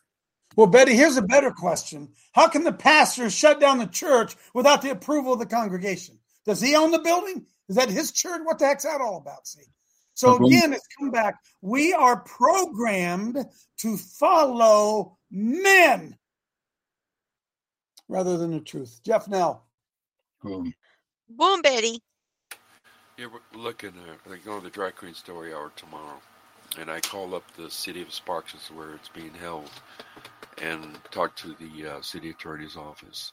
Well, 0.57 0.67
Betty, 0.67 0.95
here's 0.95 1.17
a 1.17 1.23
better 1.23 1.51
question. 1.51 2.11
How 2.33 2.49
can 2.49 2.65
the 2.65 2.73
pastor 2.73 3.31
shut 3.31 3.61
down 3.61 3.79
the 3.79 3.87
church 3.87 4.37
without 4.55 4.83
the 4.83 4.91
approval 4.91 5.33
of 5.33 5.39
the 5.39 5.47
congregation? 5.47 6.19
Does 6.45 6.61
he 6.61 6.77
own 6.77 6.91
the 6.91 6.99
building? 6.99 7.47
Is 7.69 7.77
that 7.77 7.89
his 7.89 8.13
church? 8.13 8.41
What 8.45 8.59
the 8.59 8.67
heck's 8.67 8.85
that 8.85 9.01
all 9.01 9.17
about? 9.17 9.47
See? 9.47 9.63
So 10.15 10.37
again, 10.45 10.73
it's 10.73 10.87
come 10.99 11.11
back. 11.11 11.37
We 11.63 11.95
are 11.95 12.21
programmed 12.21 13.47
to 13.79 13.97
follow 13.97 15.17
men 15.31 16.19
rather 18.09 18.37
than 18.37 18.51
the 18.53 18.61
truth. 18.61 19.01
Jeff 19.05 19.27
Nell. 19.27 19.65
Um, 20.45 20.75
Boom, 21.29 21.63
Betty. 21.63 22.03
We're 23.19 23.29
looking 23.61 23.91
at 24.11 24.29
they're 24.29 24.39
going 24.39 24.61
to 24.61 24.65
the 24.65 24.71
drag 24.71 24.97
queen 24.97 25.15
story 25.15 25.55
hour 25.55 25.73
tomorrow, 25.77 26.21
and 26.79 26.91
I 26.91 27.01
call 27.01 27.35
up 27.35 27.45
the 27.57 27.71
city 27.71 28.03
of 28.03 28.13
Sparks, 28.13 28.55
is 28.55 28.69
where 28.75 28.95
it's 28.95 29.09
being 29.11 29.35
held, 29.35 29.71
and 30.61 30.99
talk 31.13 31.37
to 31.37 31.55
the 31.61 31.89
uh, 31.89 32.03
city 32.03 32.31
attorney's 32.31 32.77
office, 32.77 33.33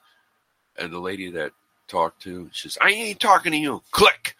and 0.78 0.94
the 0.94 1.00
lady 1.00 1.32
that 1.32 1.52
talked 1.88 2.22
to, 2.24 2.50
she 2.54 2.70
says, 2.70 2.78
"I 2.82 2.90
ain't 2.92 3.20
talking 3.20 3.54
to 3.54 3.58
you." 3.58 3.82
Click. 3.92 4.36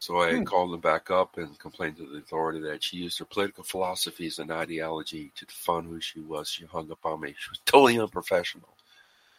So 0.00 0.20
I 0.20 0.38
Hmm. 0.38 0.44
called 0.44 0.72
them 0.72 0.80
back 0.80 1.10
up 1.10 1.38
and 1.38 1.58
complained 1.58 1.96
to 1.98 2.06
the 2.06 2.18
authority 2.18 2.60
that 2.60 2.82
she 2.84 2.98
used 2.98 3.18
her 3.20 3.24
political 3.24 3.64
philosophies 3.64 4.38
and 4.38 4.50
ideology 4.52 5.32
to 5.36 5.46
define 5.46 5.84
who 5.84 6.00
she 6.00 6.20
was. 6.20 6.48
She 6.48 6.66
hung 6.66 6.90
up 6.92 7.04
on 7.06 7.20
me. 7.20 7.34
She 7.38 7.50
was 7.50 7.60
totally 7.66 7.98
unprofessional, 7.98 8.76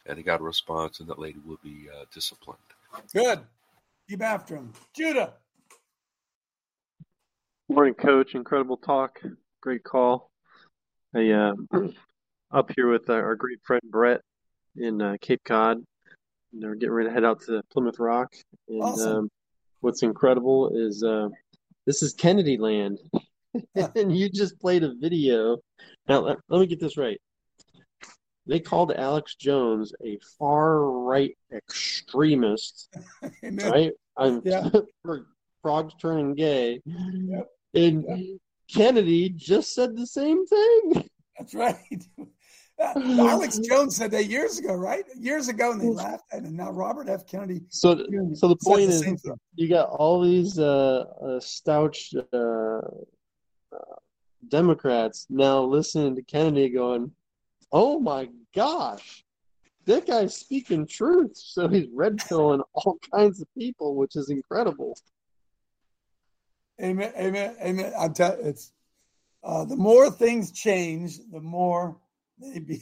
and 0.08 0.20
I 0.20 0.24
got 0.24 0.42
a 0.42 0.44
response, 0.44 1.00
and 1.02 1.10
that 1.10 1.20
lady 1.20 1.40
will 1.46 1.60
be 1.64 1.90
uh, 1.94 2.06
disciplined. 2.14 2.60
Good. 3.14 3.42
Keep 4.10 4.22
after 4.22 4.56
him. 4.56 4.72
Judah. 4.96 5.34
Morning, 7.70 7.96
Coach. 7.96 8.36
Incredible 8.36 8.78
talk. 8.78 9.20
Great 9.62 9.84
call. 9.84 10.30
I 11.16 11.32
uh, 11.32 11.54
up 12.52 12.72
here 12.76 12.92
with 12.92 13.10
our, 13.10 13.24
our 13.24 13.36
great 13.36 13.60
friend 13.64 13.82
Brett 13.90 14.22
in 14.78 15.02
uh, 15.02 15.16
Cape 15.22 15.42
Cod. 15.44 15.78
And 16.54 16.62
they're 16.62 16.76
getting 16.76 16.94
ready 16.94 17.10
to 17.10 17.14
head 17.14 17.26
out 17.26 17.42
to 17.48 17.62
Plymouth 17.72 17.98
Rock. 17.98 18.34
And 18.70 18.84
Awesome. 18.84 19.18
um, 19.18 19.30
what's 19.80 20.04
incredible 20.04 20.70
is 20.76 21.04
uh, 21.04 21.30
this 21.88 22.04
is 22.04 22.14
Kennedy 22.14 22.58
land, 22.58 23.00
and 23.96 24.16
you 24.16 24.30
just 24.30 24.60
played 24.60 24.84
a 24.84 24.94
video. 25.00 25.58
Now 26.08 26.20
let, 26.20 26.38
let 26.50 26.60
me 26.60 26.68
get 26.68 26.80
this 26.80 26.98
right. 26.98 27.20
They 28.48 28.60
called 28.60 28.92
Alex 28.92 29.36
Jones 29.36 29.94
a 30.04 30.20
far 30.38 30.82
right 30.84 31.36
extremist, 31.54 32.94
right? 33.44 33.92
I'm 34.18 34.42
Yeah. 34.46 34.70
for 35.04 35.26
frogs 35.62 35.94
turning 36.00 36.36
gay. 36.36 36.82
And 37.74 38.06
Kennedy 38.72 39.30
just 39.30 39.74
said 39.74 39.96
the 39.96 40.08
same 40.08 40.46
thing. 40.46 41.10
That's 41.38 41.54
right. 41.54 42.08
Alex 42.80 43.60
Jones 43.60 43.96
said 43.96 44.12
that 44.12 44.26
years 44.26 44.60
ago, 44.60 44.74
right? 44.74 45.06
Years 45.18 45.48
ago, 45.48 45.72
and 45.72 45.82
they 45.82 45.88
laughed 45.88 46.26
at 46.32 46.40
it. 46.40 46.46
And 46.46 46.58
now 46.58 46.72
Robert 46.72 47.08
F. 47.08 47.26
Kennedy. 47.26 47.62
So, 47.70 48.06
so 48.34 48.50
the 48.50 48.58
point 48.58 48.90
the 48.90 49.14
is, 49.14 49.24
you 49.56 49.70
got 49.70 49.90
all 49.90 50.22
these 50.22 50.60
uh, 50.60 51.06
uh, 51.22 51.40
stouch 51.40 52.14
uh, 52.34 52.38
uh, 52.38 53.96
Democrats 54.50 55.26
now 55.30 55.64
listening 55.64 56.16
to 56.16 56.22
Kennedy, 56.22 56.70
going, 56.70 57.12
"Oh 57.72 58.00
my 58.00 58.30
gosh, 58.54 59.24
that 59.86 60.08
guy's 60.08 60.36
speaking 60.36 60.88
truth." 60.88 61.36
So 61.36 61.68
he's 61.68 61.88
red 61.94 62.18
pilling 62.18 62.62
all 62.74 62.98
kinds 63.14 63.42
of 63.42 63.48
people, 63.58 63.96
which 63.96 64.16
is 64.16 64.30
incredible. 64.30 64.98
Amen. 66.82 67.14
Amen. 67.18 67.56
Amen. 67.62 67.94
I'm 67.98 68.14
telling 68.14 68.46
it's 68.46 68.72
uh, 69.44 69.64
the 69.64 69.76
more 69.76 70.10
things 70.10 70.52
change, 70.52 71.20
the 71.32 71.40
more 71.40 71.98
they 72.40 72.60
be. 72.60 72.82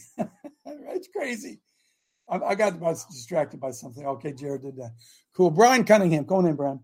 it's 0.65 1.07
crazy. 1.09 1.59
I, 2.29 2.37
I 2.39 2.55
got 2.55 2.79
distracted 2.79 3.59
by 3.59 3.71
something. 3.71 4.05
Okay, 4.05 4.31
Jared 4.31 4.63
did 4.63 4.77
that. 4.77 4.93
Cool. 5.35 5.51
Brian 5.51 5.83
Cunningham, 5.83 6.23
go 6.23 6.35
on 6.37 6.45
in, 6.45 6.55
Brian. 6.55 6.79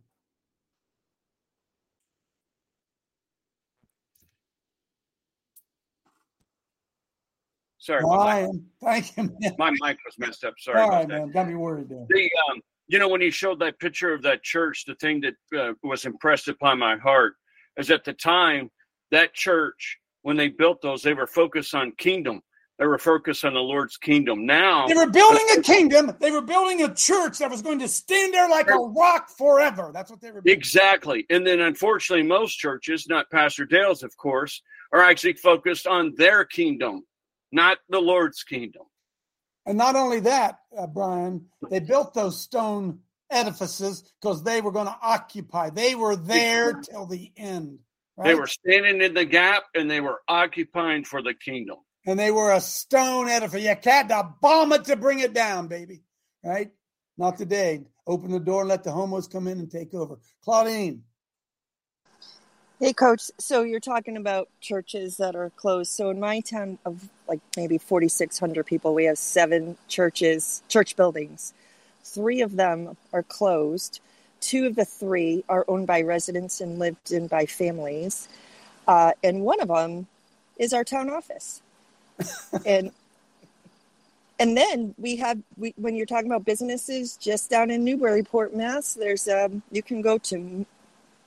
Sorry. 7.90 8.04
Brian, 8.04 8.66
thank 8.84 9.18
you, 9.18 9.24
man. 9.24 9.56
My 9.58 9.72
mic 9.72 9.98
was 10.06 10.18
messed 10.20 10.44
up. 10.44 10.54
Sorry 10.60 10.80
All 10.80 10.90
right, 10.90 11.08
that. 11.08 11.20
man. 11.20 11.32
Got 11.32 11.48
me 11.48 11.56
worried 11.56 11.90
there. 11.90 12.06
The 12.08 12.30
um, 12.52 12.62
you 12.88 13.00
know, 13.00 13.08
when 13.08 13.22
you 13.22 13.32
showed 13.32 13.60
that 13.60 13.80
picture 13.80 14.14
of 14.14 14.22
that 14.24 14.44
church, 14.44 14.86
the 14.86 14.96
thing 14.96 15.22
that 15.22 15.60
uh, 15.60 15.74
was 15.84 16.06
impressed 16.06 16.48
upon 16.48 16.78
my 16.78 16.98
heart 16.98 17.34
is 17.78 17.90
at 17.90 18.04
the 18.04 18.14
time 18.14 18.70
that 19.12 19.34
church, 19.34 19.98
when 20.22 20.38
they 20.38 20.50
built 20.50 20.82
those, 20.82 21.02
they 21.02 21.14
were 21.14 21.28
focused 21.28 21.74
on 21.74 21.92
kingdom. 21.98 22.42
They 22.78 22.86
were 22.86 22.98
focused 22.98 23.44
on 23.44 23.54
the 23.54 23.60
Lord's 23.60 23.98
kingdom. 23.98 24.46
Now 24.46 24.88
They 24.88 24.94
were 24.94 25.10
building 25.10 25.46
a 25.58 25.62
kingdom. 25.62 26.16
They 26.20 26.32
were 26.32 26.42
building 26.42 26.84
a 26.84 26.94
church 26.94 27.40
that 27.40 27.50
was 27.50 27.62
going 27.62 27.80
to 27.80 27.88
stand 27.90 28.34
there 28.34 28.48
like 28.48 28.70
a 28.70 28.78
rock 28.78 29.30
forever. 29.30 29.92
That's 29.94 30.10
what 30.10 30.22
they 30.22 30.32
were. 30.32 30.42
Exactly. 30.46 31.26
And 31.30 31.46
then 31.46 31.60
unfortunately, 31.60 32.26
most 32.26 32.56
churches, 32.56 33.08
not 33.10 33.30
Pastor 33.32 33.66
Dale's, 33.66 34.02
of 34.02 34.16
course, 34.16 34.62
are 34.94 35.02
actually 35.02 35.34
focused 35.34 35.88
on 35.88 36.14
their 36.16 36.46
kingdom, 36.46 37.04
not 37.52 37.78
the 37.90 38.00
Lord's 38.00 38.44
kingdom. 38.44 38.84
And 39.66 39.78
not 39.78 39.96
only 39.96 40.20
that, 40.22 40.60
uh, 40.78 40.88
Brian, 40.88 41.46
they 41.70 41.80
built 41.80 42.14
those 42.14 42.42
stone 42.42 43.00
edifices 43.30 44.12
because 44.22 44.44
they 44.44 44.62
were 44.62 44.72
going 44.72 44.88
to 44.88 44.98
occupy. 45.02 45.70
They 45.70 45.94
were 45.96 46.16
there 46.16 46.74
till 46.74 47.06
the 47.06 47.32
end, 47.38 47.80
They 48.24 48.34
were 48.36 48.48
standing 48.48 49.02
in 49.02 49.14
the 49.14 49.26
gap 49.26 49.64
and 49.76 49.90
they 49.90 50.02
were 50.02 50.22
occupying 50.28 51.04
for 51.04 51.22
the 51.22 51.34
kingdom. 51.34 51.78
and 52.08 52.18
they 52.18 52.32
were 52.32 52.52
a 52.54 52.62
stone 52.62 53.28
edifice. 53.28 53.62
You 53.62 53.76
had 53.84 54.10
to 54.10 54.34
bomb 54.42 54.72
it 54.74 54.86
to 54.86 54.96
bring 54.96 55.20
it 55.20 55.34
down, 55.34 55.68
baby. 55.68 56.02
Right? 56.44 56.72
Not 57.18 57.38
today. 57.38 57.84
Open 58.08 58.32
the 58.32 58.40
door 58.40 58.62
and 58.62 58.70
let 58.70 58.84
the 58.84 58.92
homos 58.92 59.28
come 59.28 59.48
in 59.48 59.60
and 59.60 59.70
take 59.70 59.94
over. 59.94 60.18
Claudine. 60.44 61.04
Hey, 62.80 62.94
coach. 62.94 63.24
So 63.40 63.64
you're 63.64 63.82
talking 63.82 64.16
about 64.16 64.48
churches 64.62 65.18
that 65.18 65.36
are 65.36 65.50
closed. 65.52 65.92
So 65.92 66.10
in 66.10 66.20
my 66.20 66.40
town 66.40 66.80
of 66.86 67.10
like 67.30 67.40
maybe 67.56 67.78
4,600 67.78 68.66
people, 68.66 68.94
we 68.94 69.06
have 69.06 69.18
seven 69.18 69.78
churches, 69.88 70.64
church 70.68 70.96
buildings. 70.96 71.54
Three 72.04 72.42
of 72.42 72.56
them 72.56 72.98
are 73.14 73.24
closed. 73.24 74.02
Two 74.42 74.66
of 74.66 74.76
the 74.76 74.86
three 74.86 75.44
are 75.48 75.64
owned 75.68 75.86
by 75.86 76.02
residents 76.02 76.60
and 76.60 76.80
lived 76.80 77.12
in 77.12 77.28
by 77.28 77.46
families. 77.46 78.28
Uh, 78.88 79.12
and 79.24 79.42
one 79.42 79.62
of 79.62 79.68
them 79.68 80.08
is 80.58 80.74
our 80.74 80.84
town 80.84 81.10
office. 81.10 81.62
and 82.66 82.92
and 84.40 84.56
then 84.56 84.96
we 84.98 85.18
have 85.18 85.38
we, 85.58 85.74
when 85.78 85.96
you're 85.96 86.06
talking 86.06 86.32
about 86.32 86.46
businesses 86.46 87.18
just 87.18 87.50
down 87.50 87.70
in 87.70 87.84
Newburyport, 87.84 88.56
Mass. 88.56 88.94
There's 88.94 89.28
um, 89.28 89.62
you 89.72 89.84
can 89.84 90.02
go 90.02 90.18
to 90.18 90.66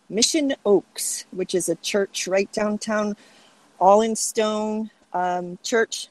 Mission 0.09 0.55
Oaks, 0.65 1.27
which 1.31 1.55
is 1.55 1.69
a 1.69 1.77
church 1.77 2.27
right 2.27 2.51
downtown, 2.53 3.17
all 3.79 4.01
in 4.01 4.17
stone 4.17 4.91
um, 5.15 5.59
church 5.63 6.09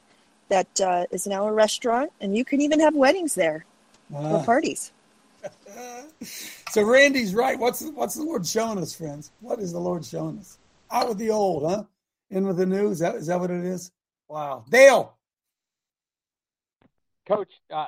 that 0.48 0.80
uh, 0.80 1.06
is 1.10 1.26
now 1.26 1.46
a 1.46 1.52
restaurant, 1.52 2.10
and 2.20 2.36
you 2.36 2.44
can 2.44 2.60
even 2.60 2.80
have 2.80 2.94
weddings 2.94 3.34
there 3.34 3.64
Wow. 4.10 4.36
or 4.40 4.44
parties. 4.44 4.92
So 6.70 6.82
Randy's 6.84 7.34
right. 7.34 7.58
What's 7.58 7.82
what's 7.82 8.14
the 8.14 8.22
Lord 8.22 8.46
showing 8.46 8.78
us, 8.78 8.94
friends? 8.94 9.32
What 9.40 9.58
is 9.58 9.72
the 9.72 9.78
Lord 9.80 10.04
showing 10.04 10.38
us? 10.38 10.56
Out 10.90 11.08
with 11.08 11.18
the 11.18 11.30
old, 11.30 11.68
huh? 11.68 11.84
In 12.30 12.46
with 12.46 12.56
the 12.56 12.64
new. 12.64 12.88
Is 12.90 13.00
that 13.00 13.16
is 13.16 13.26
that 13.26 13.38
what 13.40 13.50
it 13.50 13.64
is? 13.64 13.90
Wow. 14.28 14.64
Dale. 14.70 15.14
Coach, 17.26 17.50
uh, 17.70 17.86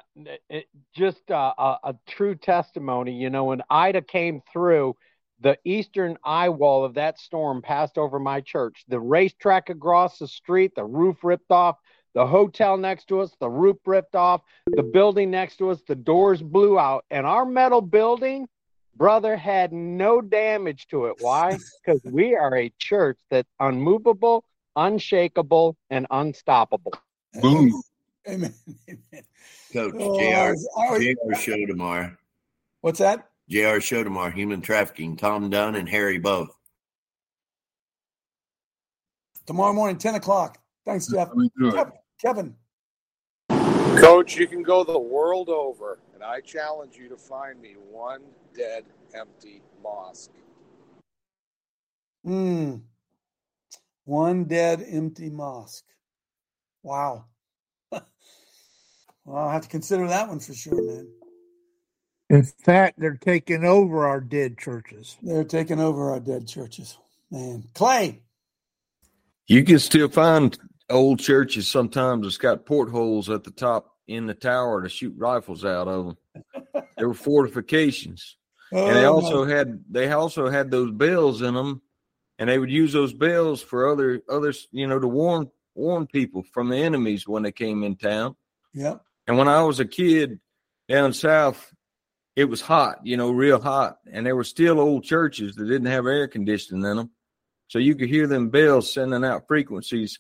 it, 0.51 0.67
just 0.95 1.31
uh, 1.31 1.55
a, 1.57 1.77
a 1.85 1.95
true 2.07 2.35
testimony. 2.35 3.12
You 3.12 3.31
know, 3.31 3.45
when 3.45 3.62
Ida 3.71 4.03
came 4.03 4.43
through, 4.53 4.97
the 5.45 5.59
eastern 5.65 6.17
eye 6.25 6.49
wall 6.49 6.87
of 6.87 6.95
that 6.95 7.21
storm 7.21 7.61
passed 7.61 7.99
over 7.99 8.19
my 8.19 8.41
church. 8.41 8.83
The 8.89 8.99
racetrack 8.99 9.69
across 9.69 10.19
the 10.19 10.27
street, 10.27 10.73
the 10.75 10.87
roof 10.87 11.23
ripped 11.23 11.51
off. 11.53 11.77
The 12.15 12.27
hotel 12.27 12.79
next 12.79 13.09
to 13.09 13.21
us, 13.21 13.31
the 13.41 13.51
roof 13.51 13.77
ripped 13.85 14.15
off. 14.15 14.41
The 14.67 14.83
building 14.83 15.31
next 15.31 15.57
to 15.59 15.69
us, 15.69 15.83
the 15.87 15.97
doors 15.97 16.41
blew 16.43 16.79
out. 16.79 17.05
And 17.11 17.27
our 17.27 17.45
metal 17.45 17.83
building, 17.83 18.49
brother, 18.97 19.37
had 19.37 19.71
no 19.71 20.23
damage 20.23 20.87
to 20.89 21.07
it. 21.07 21.17
Why? 21.21 21.59
Because 21.85 22.01
we 22.11 22.35
are 22.35 22.57
a 22.57 22.73
church 22.79 23.19
that's 23.29 23.51
unmovable, 23.61 24.43
unshakable, 24.75 25.77
and 25.91 26.07
unstoppable. 26.11 26.95
Boom. 27.43 27.83
Amen. 28.27 28.55
Coach, 29.71 29.93
Oh, 30.01 30.19
JR, 30.19 30.55
are- 30.81 30.99
JR 30.99 31.35
show 31.39 31.67
tomorrow. 31.67 32.17
What's 32.81 33.01
that? 33.01 33.29
JR 33.49 33.81
show 33.81 34.03
tomorrow. 34.03 34.31
Human 34.31 34.61
trafficking. 34.61 35.17
Tom 35.17 35.51
Dunn 35.51 35.75
and 35.75 35.89
Harry 35.89 36.19
both. 36.19 36.51
Tomorrow 39.47 39.75
morning, 39.75 39.99
10 39.99 40.15
o'clock. 40.15 40.59
Thanks, 40.87 41.07
Jeff. 41.07 41.29
Kev- 41.31 41.93
Kevin. 42.21 42.55
Coach, 43.51 44.37
you 44.37 44.47
can 44.47 44.63
go 44.63 44.83
the 44.83 44.99
world 44.99 45.49
over, 45.49 45.99
and 46.15 46.23
I 46.23 46.41
challenge 46.41 46.97
you 46.97 47.09
to 47.11 47.17
find 47.17 47.61
me 47.61 47.75
one 47.91 48.23
dead, 48.57 48.85
empty 49.15 49.63
mosque. 49.83 50.31
Hmm. 52.25 52.77
One 54.05 54.45
dead, 54.45 54.85
empty 54.87 55.31
mosque. 55.31 55.85
Wow. 56.83 57.27
well, 57.91 58.03
I'll 59.27 59.51
have 59.51 59.63
to 59.63 59.69
consider 59.69 60.07
that 60.09 60.29
one 60.29 60.41
for 60.41 60.55
sure, 60.55 60.83
man. 60.83 61.09
In 62.35 62.43
fact, 62.43 62.99
they're 62.99 63.14
taking 63.16 63.64
over 63.64 64.07
our 64.09 64.20
dead 64.20 64.59
churches. 64.59 65.16
They're 65.22 65.45
taking 65.45 65.78
over 65.80 66.11
our 66.11 66.18
dead 66.18 66.49
churches. 66.49 66.99
Man. 67.30 67.62
Clay. 67.74 68.22
You 69.47 69.62
can 69.62 69.78
still 69.78 70.09
find 70.09 70.59
old 70.91 71.20
churches 71.20 71.68
sometimes 71.68 72.26
it's 72.26 72.37
got 72.37 72.66
portholes 72.66 73.30
at 73.30 73.45
the 73.45 73.53
top 73.53 73.91
in 74.09 74.26
the 74.26 74.35
tower 74.35 74.82
to 74.82 74.89
shoot 74.89 75.14
rifles 75.16 75.64
out 75.64 75.87
of 75.87 76.07
them. 76.07 76.85
there 76.99 77.07
were 77.09 77.14
fortifications. 77.14 78.37
and 78.72 78.97
they 78.97 79.05
Oh, 79.07 79.14
also 79.14 79.45
my- 79.45 79.53
had 79.53 79.85
they 79.89 80.11
also 80.11 80.49
had 80.51 80.72
those 80.72 80.91
bells 80.91 81.41
in 81.41 81.55
them 81.55 81.82
and 82.41 82.49
they 82.51 82.59
would 82.59 82.70
use 82.70 82.93
those 82.93 83.14
bells 83.14 83.62
for 83.62 83.89
other 83.89 84.22
others, 84.28 84.66
you 84.72 84.89
know, 84.89 84.99
to 84.99 85.07
warn 85.07 85.49
warn 85.76 86.07
people 86.09 86.43
from 86.53 86.68
the 86.68 86.76
enemies 86.78 87.28
when 87.28 87.45
they 87.45 87.53
came 87.53 87.85
in 87.85 87.95
town. 87.97 88.35
Yep. 88.74 89.03
And 89.28 89.39
when 89.39 89.47
I 89.49 89.62
was 89.62 89.78
a 89.78 89.85
kid 89.85 90.41
down 90.89 91.12
south, 91.12 91.72
it 92.37 92.47
was 92.47 92.61
hot, 92.61 92.99
you 93.05 93.16
know, 93.16 93.30
real 93.30 93.61
hot. 93.61 93.99
And 94.12 94.26
there 94.26 94.37
were 94.37 94.45
still 94.45 94.80
old 94.80 95.05
churches 95.05 95.55
that 95.55 95.66
didn't 95.66 95.87
have 95.87 96.07
air 96.07 96.26
conditioning 96.26 96.85
in 96.85 96.97
them. 96.97 97.11
So 97.68 97.78
you 97.78 97.95
could 97.95 98.09
hear 98.09 98.26
them 98.26 98.51
bells 98.51 98.93
sending 98.93 99.24
out 99.24 99.47
frequencies 99.47 100.18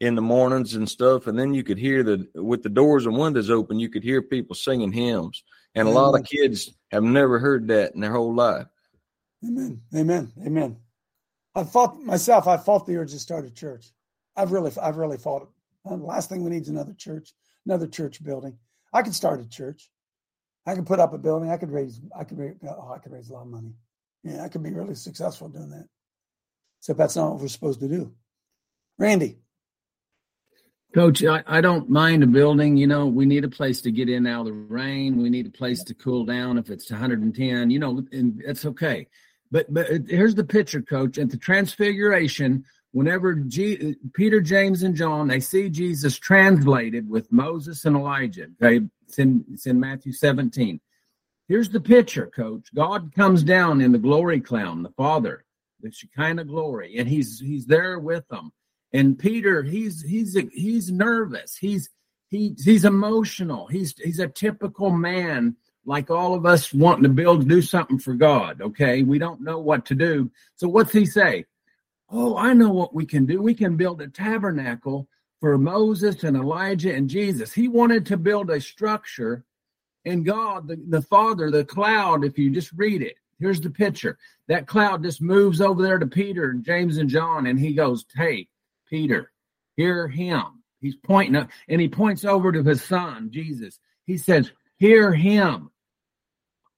in 0.00 0.14
the 0.14 0.22
mornings 0.22 0.74
and 0.74 0.88
stuff. 0.88 1.26
And 1.26 1.38
then 1.38 1.54
you 1.54 1.62
could 1.62 1.78
hear 1.78 2.02
the, 2.02 2.26
with 2.34 2.62
the 2.62 2.68
doors 2.68 3.06
and 3.06 3.16
windows 3.16 3.50
open, 3.50 3.78
you 3.78 3.88
could 3.88 4.02
hear 4.02 4.22
people 4.22 4.54
singing 4.54 4.92
hymns. 4.92 5.42
And 5.74 5.86
a 5.86 5.90
lot 5.90 6.18
of 6.18 6.26
kids 6.26 6.72
have 6.90 7.02
never 7.02 7.38
heard 7.38 7.68
that 7.68 7.94
in 7.94 8.00
their 8.00 8.12
whole 8.12 8.34
life. 8.34 8.66
Amen. 9.46 9.82
Amen. 9.94 10.32
Amen. 10.44 10.78
I 11.54 11.64
fought 11.64 12.00
myself. 12.02 12.46
I 12.46 12.56
fought 12.56 12.86
the 12.86 12.96
urge 12.96 13.12
to 13.12 13.18
start 13.18 13.46
a 13.46 13.50
church. 13.50 13.92
I've 14.36 14.52
really, 14.52 14.72
I've 14.82 14.96
really 14.96 15.18
fought 15.18 15.42
it. 15.42 15.48
The 15.84 15.96
last 15.96 16.28
thing 16.28 16.42
we 16.42 16.50
need 16.50 16.62
is 16.62 16.68
another 16.68 16.94
church, 16.94 17.32
another 17.66 17.86
church 17.86 18.22
building. 18.24 18.58
I 18.92 19.02
could 19.02 19.14
start 19.14 19.40
a 19.40 19.48
church. 19.48 19.90
I 20.66 20.74
could 20.74 20.86
put 20.86 20.98
up 20.98 21.14
a 21.14 21.18
building. 21.18 21.50
I 21.50 21.56
could 21.56 21.70
raise, 21.70 22.00
I 22.18 22.24
could 22.24 22.38
raise, 22.38 22.56
uh, 22.66 22.74
oh, 22.76 22.92
I 22.92 22.98
could 22.98 23.12
raise 23.12 23.30
a 23.30 23.34
lot 23.34 23.42
of 23.42 23.48
money. 23.48 23.72
Yeah, 24.24 24.42
I 24.42 24.48
could 24.48 24.62
be 24.62 24.72
really 24.72 24.94
successful 24.94 25.48
doing 25.48 25.70
that. 25.70 25.86
Except 26.80 26.98
that's 26.98 27.16
not 27.16 27.32
what 27.32 27.40
we're 27.40 27.48
supposed 27.48 27.80
to 27.80 27.88
do. 27.88 28.12
Randy. 28.98 29.38
Coach, 30.94 31.22
I, 31.24 31.42
I 31.46 31.60
don't 31.60 31.90
mind 31.90 32.22
a 32.22 32.26
building. 32.26 32.76
You 32.76 32.86
know, 32.86 33.06
we 33.06 33.26
need 33.26 33.44
a 33.44 33.48
place 33.48 33.82
to 33.82 33.90
get 33.90 34.08
in 34.08 34.26
out 34.26 34.40
of 34.40 34.46
the 34.46 34.52
rain. 34.52 35.22
We 35.22 35.30
need 35.30 35.46
a 35.46 35.50
place 35.50 35.84
to 35.84 35.94
cool 35.94 36.24
down 36.24 36.58
if 36.58 36.70
it's 36.70 36.90
110. 36.90 37.70
You 37.70 37.78
know, 37.78 38.04
and 38.12 38.42
that's 38.44 38.64
okay. 38.64 39.06
But 39.50 39.72
but 39.72 39.86
here's 40.08 40.34
the 40.34 40.44
picture, 40.44 40.82
Coach. 40.82 41.18
At 41.18 41.30
the 41.30 41.36
Transfiguration, 41.36 42.64
whenever 42.96 43.34
G, 43.34 43.94
Peter, 44.14 44.40
James, 44.40 44.82
and 44.82 44.94
John 44.94 45.28
they 45.28 45.38
see 45.38 45.68
Jesus 45.68 46.18
translated 46.18 47.06
with 47.10 47.30
Moses 47.30 47.84
and 47.84 47.94
Elijah. 47.94 48.46
Okay, 48.62 48.86
it's 49.06 49.18
in 49.18 49.44
it's 49.52 49.66
in 49.66 49.78
Matthew 49.78 50.14
17. 50.14 50.80
Here's 51.46 51.68
the 51.68 51.80
picture, 51.80 52.30
Coach. 52.34 52.74
God 52.74 53.12
comes 53.14 53.42
down 53.42 53.82
in 53.82 53.92
the 53.92 53.98
glory 53.98 54.40
cloud, 54.40 54.82
the 54.82 54.94
Father, 54.96 55.44
the 55.82 55.92
Shekinah 55.92 56.44
glory, 56.44 56.96
and 56.96 57.06
he's 57.06 57.38
he's 57.38 57.66
there 57.66 57.98
with 57.98 58.26
them. 58.28 58.50
And 58.94 59.18
Peter, 59.18 59.62
he's 59.62 60.00
he's 60.00 60.34
he's 60.54 60.90
nervous. 60.90 61.54
He's 61.54 61.90
he 62.30 62.56
he's 62.64 62.86
emotional. 62.86 63.66
He's 63.66 63.92
he's 63.98 64.20
a 64.20 64.28
typical 64.28 64.88
man, 64.88 65.56
like 65.84 66.10
all 66.10 66.32
of 66.32 66.46
us 66.46 66.72
wanting 66.72 67.02
to 67.02 67.10
build 67.10 67.46
do 67.46 67.60
something 67.60 67.98
for 67.98 68.14
God. 68.14 68.62
Okay, 68.62 69.02
we 69.02 69.18
don't 69.18 69.42
know 69.42 69.58
what 69.58 69.84
to 69.86 69.94
do. 69.94 70.30
So 70.54 70.66
what's 70.66 70.92
he 70.92 71.04
say? 71.04 71.44
Oh, 72.08 72.36
I 72.36 72.52
know 72.52 72.70
what 72.70 72.94
we 72.94 73.04
can 73.04 73.26
do. 73.26 73.42
We 73.42 73.54
can 73.54 73.76
build 73.76 74.00
a 74.00 74.08
tabernacle 74.08 75.08
for 75.40 75.58
Moses 75.58 76.22
and 76.24 76.36
Elijah 76.36 76.94
and 76.94 77.10
Jesus. 77.10 77.52
He 77.52 77.68
wanted 77.68 78.06
to 78.06 78.16
build 78.16 78.50
a 78.50 78.60
structure, 78.60 79.44
and 80.04 80.24
God, 80.24 80.68
the, 80.68 80.80
the 80.88 81.02
Father, 81.02 81.50
the 81.50 81.64
cloud. 81.64 82.24
If 82.24 82.38
you 82.38 82.50
just 82.50 82.72
read 82.72 83.02
it, 83.02 83.16
here's 83.40 83.60
the 83.60 83.70
picture. 83.70 84.18
That 84.48 84.66
cloud 84.66 85.02
just 85.02 85.20
moves 85.20 85.60
over 85.60 85.82
there 85.82 85.98
to 85.98 86.06
Peter 86.06 86.50
and 86.50 86.64
James 86.64 86.98
and 86.98 87.10
John, 87.10 87.46
and 87.46 87.58
he 87.58 87.74
goes, 87.74 88.04
"Hey." 88.14 88.48
Peter, 88.88 89.32
hear 89.76 90.08
him. 90.08 90.62
He's 90.80 90.96
pointing 90.96 91.36
up 91.36 91.50
and 91.68 91.80
he 91.80 91.88
points 91.88 92.24
over 92.24 92.52
to 92.52 92.62
his 92.62 92.82
son, 92.82 93.30
Jesus. 93.30 93.78
He 94.04 94.16
says, 94.16 94.52
Hear 94.78 95.12
him. 95.12 95.70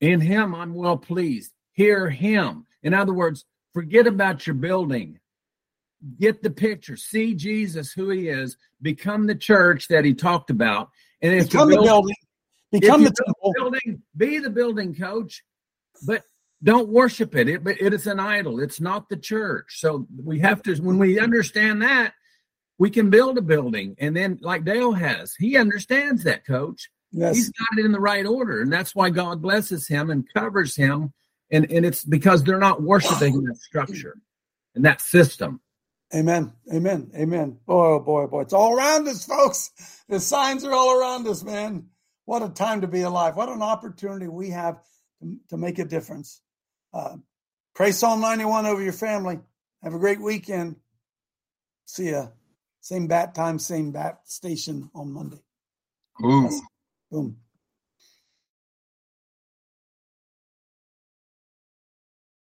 In 0.00 0.20
him 0.20 0.54
I'm 0.54 0.74
well 0.74 0.96
pleased. 0.96 1.52
Hear 1.72 2.08
him. 2.08 2.66
In 2.82 2.94
other 2.94 3.12
words, 3.12 3.44
forget 3.78 4.08
about 4.08 4.44
your 4.44 4.54
building. 4.54 5.20
Get 6.18 6.42
the 6.42 6.50
picture. 6.50 6.96
See 6.96 7.34
Jesus, 7.34 7.92
who 7.92 8.10
he 8.10 8.28
is. 8.28 8.56
Become 8.82 9.26
the 9.26 9.34
church 9.36 9.86
that 9.88 10.04
he 10.04 10.14
talked 10.14 10.50
about. 10.50 10.90
And 11.22 11.32
if 11.32 11.50
Become 11.50 11.70
the 11.70 11.76
build- 11.76 11.86
building. 11.86 12.16
Become 12.72 13.04
the 13.04 13.12
temple. 13.24 13.54
building, 13.56 14.02
be 14.16 14.38
the 14.40 14.50
building 14.50 14.94
coach, 14.94 15.42
but 16.06 16.22
don't 16.62 16.88
worship 16.90 17.34
it. 17.34 17.48
It, 17.48 17.62
it 17.66 17.94
is 17.94 18.06
an 18.06 18.20
idol. 18.20 18.60
It's 18.60 18.78
not 18.80 19.08
the 19.08 19.16
church. 19.16 19.78
So 19.80 20.06
we 20.22 20.40
have 20.40 20.62
to, 20.64 20.74
when 20.76 20.98
we 20.98 21.18
understand 21.18 21.80
that, 21.80 22.12
we 22.78 22.90
can 22.90 23.08
build 23.08 23.38
a 23.38 23.42
building. 23.42 23.96
And 23.98 24.14
then, 24.14 24.38
like 24.42 24.64
Dale 24.66 24.92
has, 24.92 25.34
he 25.38 25.56
understands 25.56 26.24
that, 26.24 26.44
coach. 26.46 26.90
Yes. 27.10 27.36
He's 27.36 27.50
got 27.52 27.78
it 27.78 27.86
in 27.86 27.92
the 27.92 28.00
right 28.00 28.26
order. 28.26 28.60
And 28.60 28.70
that's 28.70 28.94
why 28.94 29.08
God 29.08 29.40
blesses 29.40 29.88
him 29.88 30.10
and 30.10 30.28
covers 30.34 30.76
him. 30.76 31.14
And, 31.50 31.70
and 31.70 31.86
it's 31.86 32.04
because 32.04 32.44
they're 32.44 32.58
not 32.58 32.82
worshiping 32.82 33.44
that 33.44 33.56
structure. 33.56 34.18
and 34.74 34.84
that 34.84 35.00
system. 35.00 35.60
Amen. 36.14 36.52
Amen. 36.72 37.10
Amen. 37.14 37.58
Boy, 37.66 37.86
oh 37.86 38.00
boy, 38.00 38.26
boy. 38.26 38.42
It's 38.42 38.52
all 38.52 38.74
around 38.74 39.06
us, 39.08 39.26
folks. 39.26 39.70
The 40.08 40.20
signs 40.20 40.64
are 40.64 40.72
all 40.72 40.98
around 40.98 41.26
us, 41.26 41.42
man. 41.44 41.86
What 42.24 42.42
a 42.42 42.48
time 42.48 42.80
to 42.80 42.86
be 42.86 43.02
alive. 43.02 43.36
What 43.36 43.48
an 43.48 43.62
opportunity 43.62 44.26
we 44.28 44.50
have 44.50 44.80
to, 45.48 45.56
make 45.56 45.78
a 45.78 45.84
difference. 45.84 46.40
Uh, 46.94 47.16
pray 47.74 47.92
Psalm 47.92 48.20
91 48.20 48.66
over 48.66 48.82
your 48.82 48.92
family. 48.92 49.38
Have 49.82 49.94
a 49.94 49.98
great 49.98 50.20
weekend. 50.20 50.76
See 51.86 52.10
ya. 52.10 52.28
Same 52.80 53.06
bat 53.06 53.34
time, 53.34 53.58
same 53.58 53.92
bat 53.92 54.20
station 54.24 54.90
on 54.94 55.12
Monday. 55.12 55.42
Ooh. 56.24 56.48
Boom. 57.10 57.36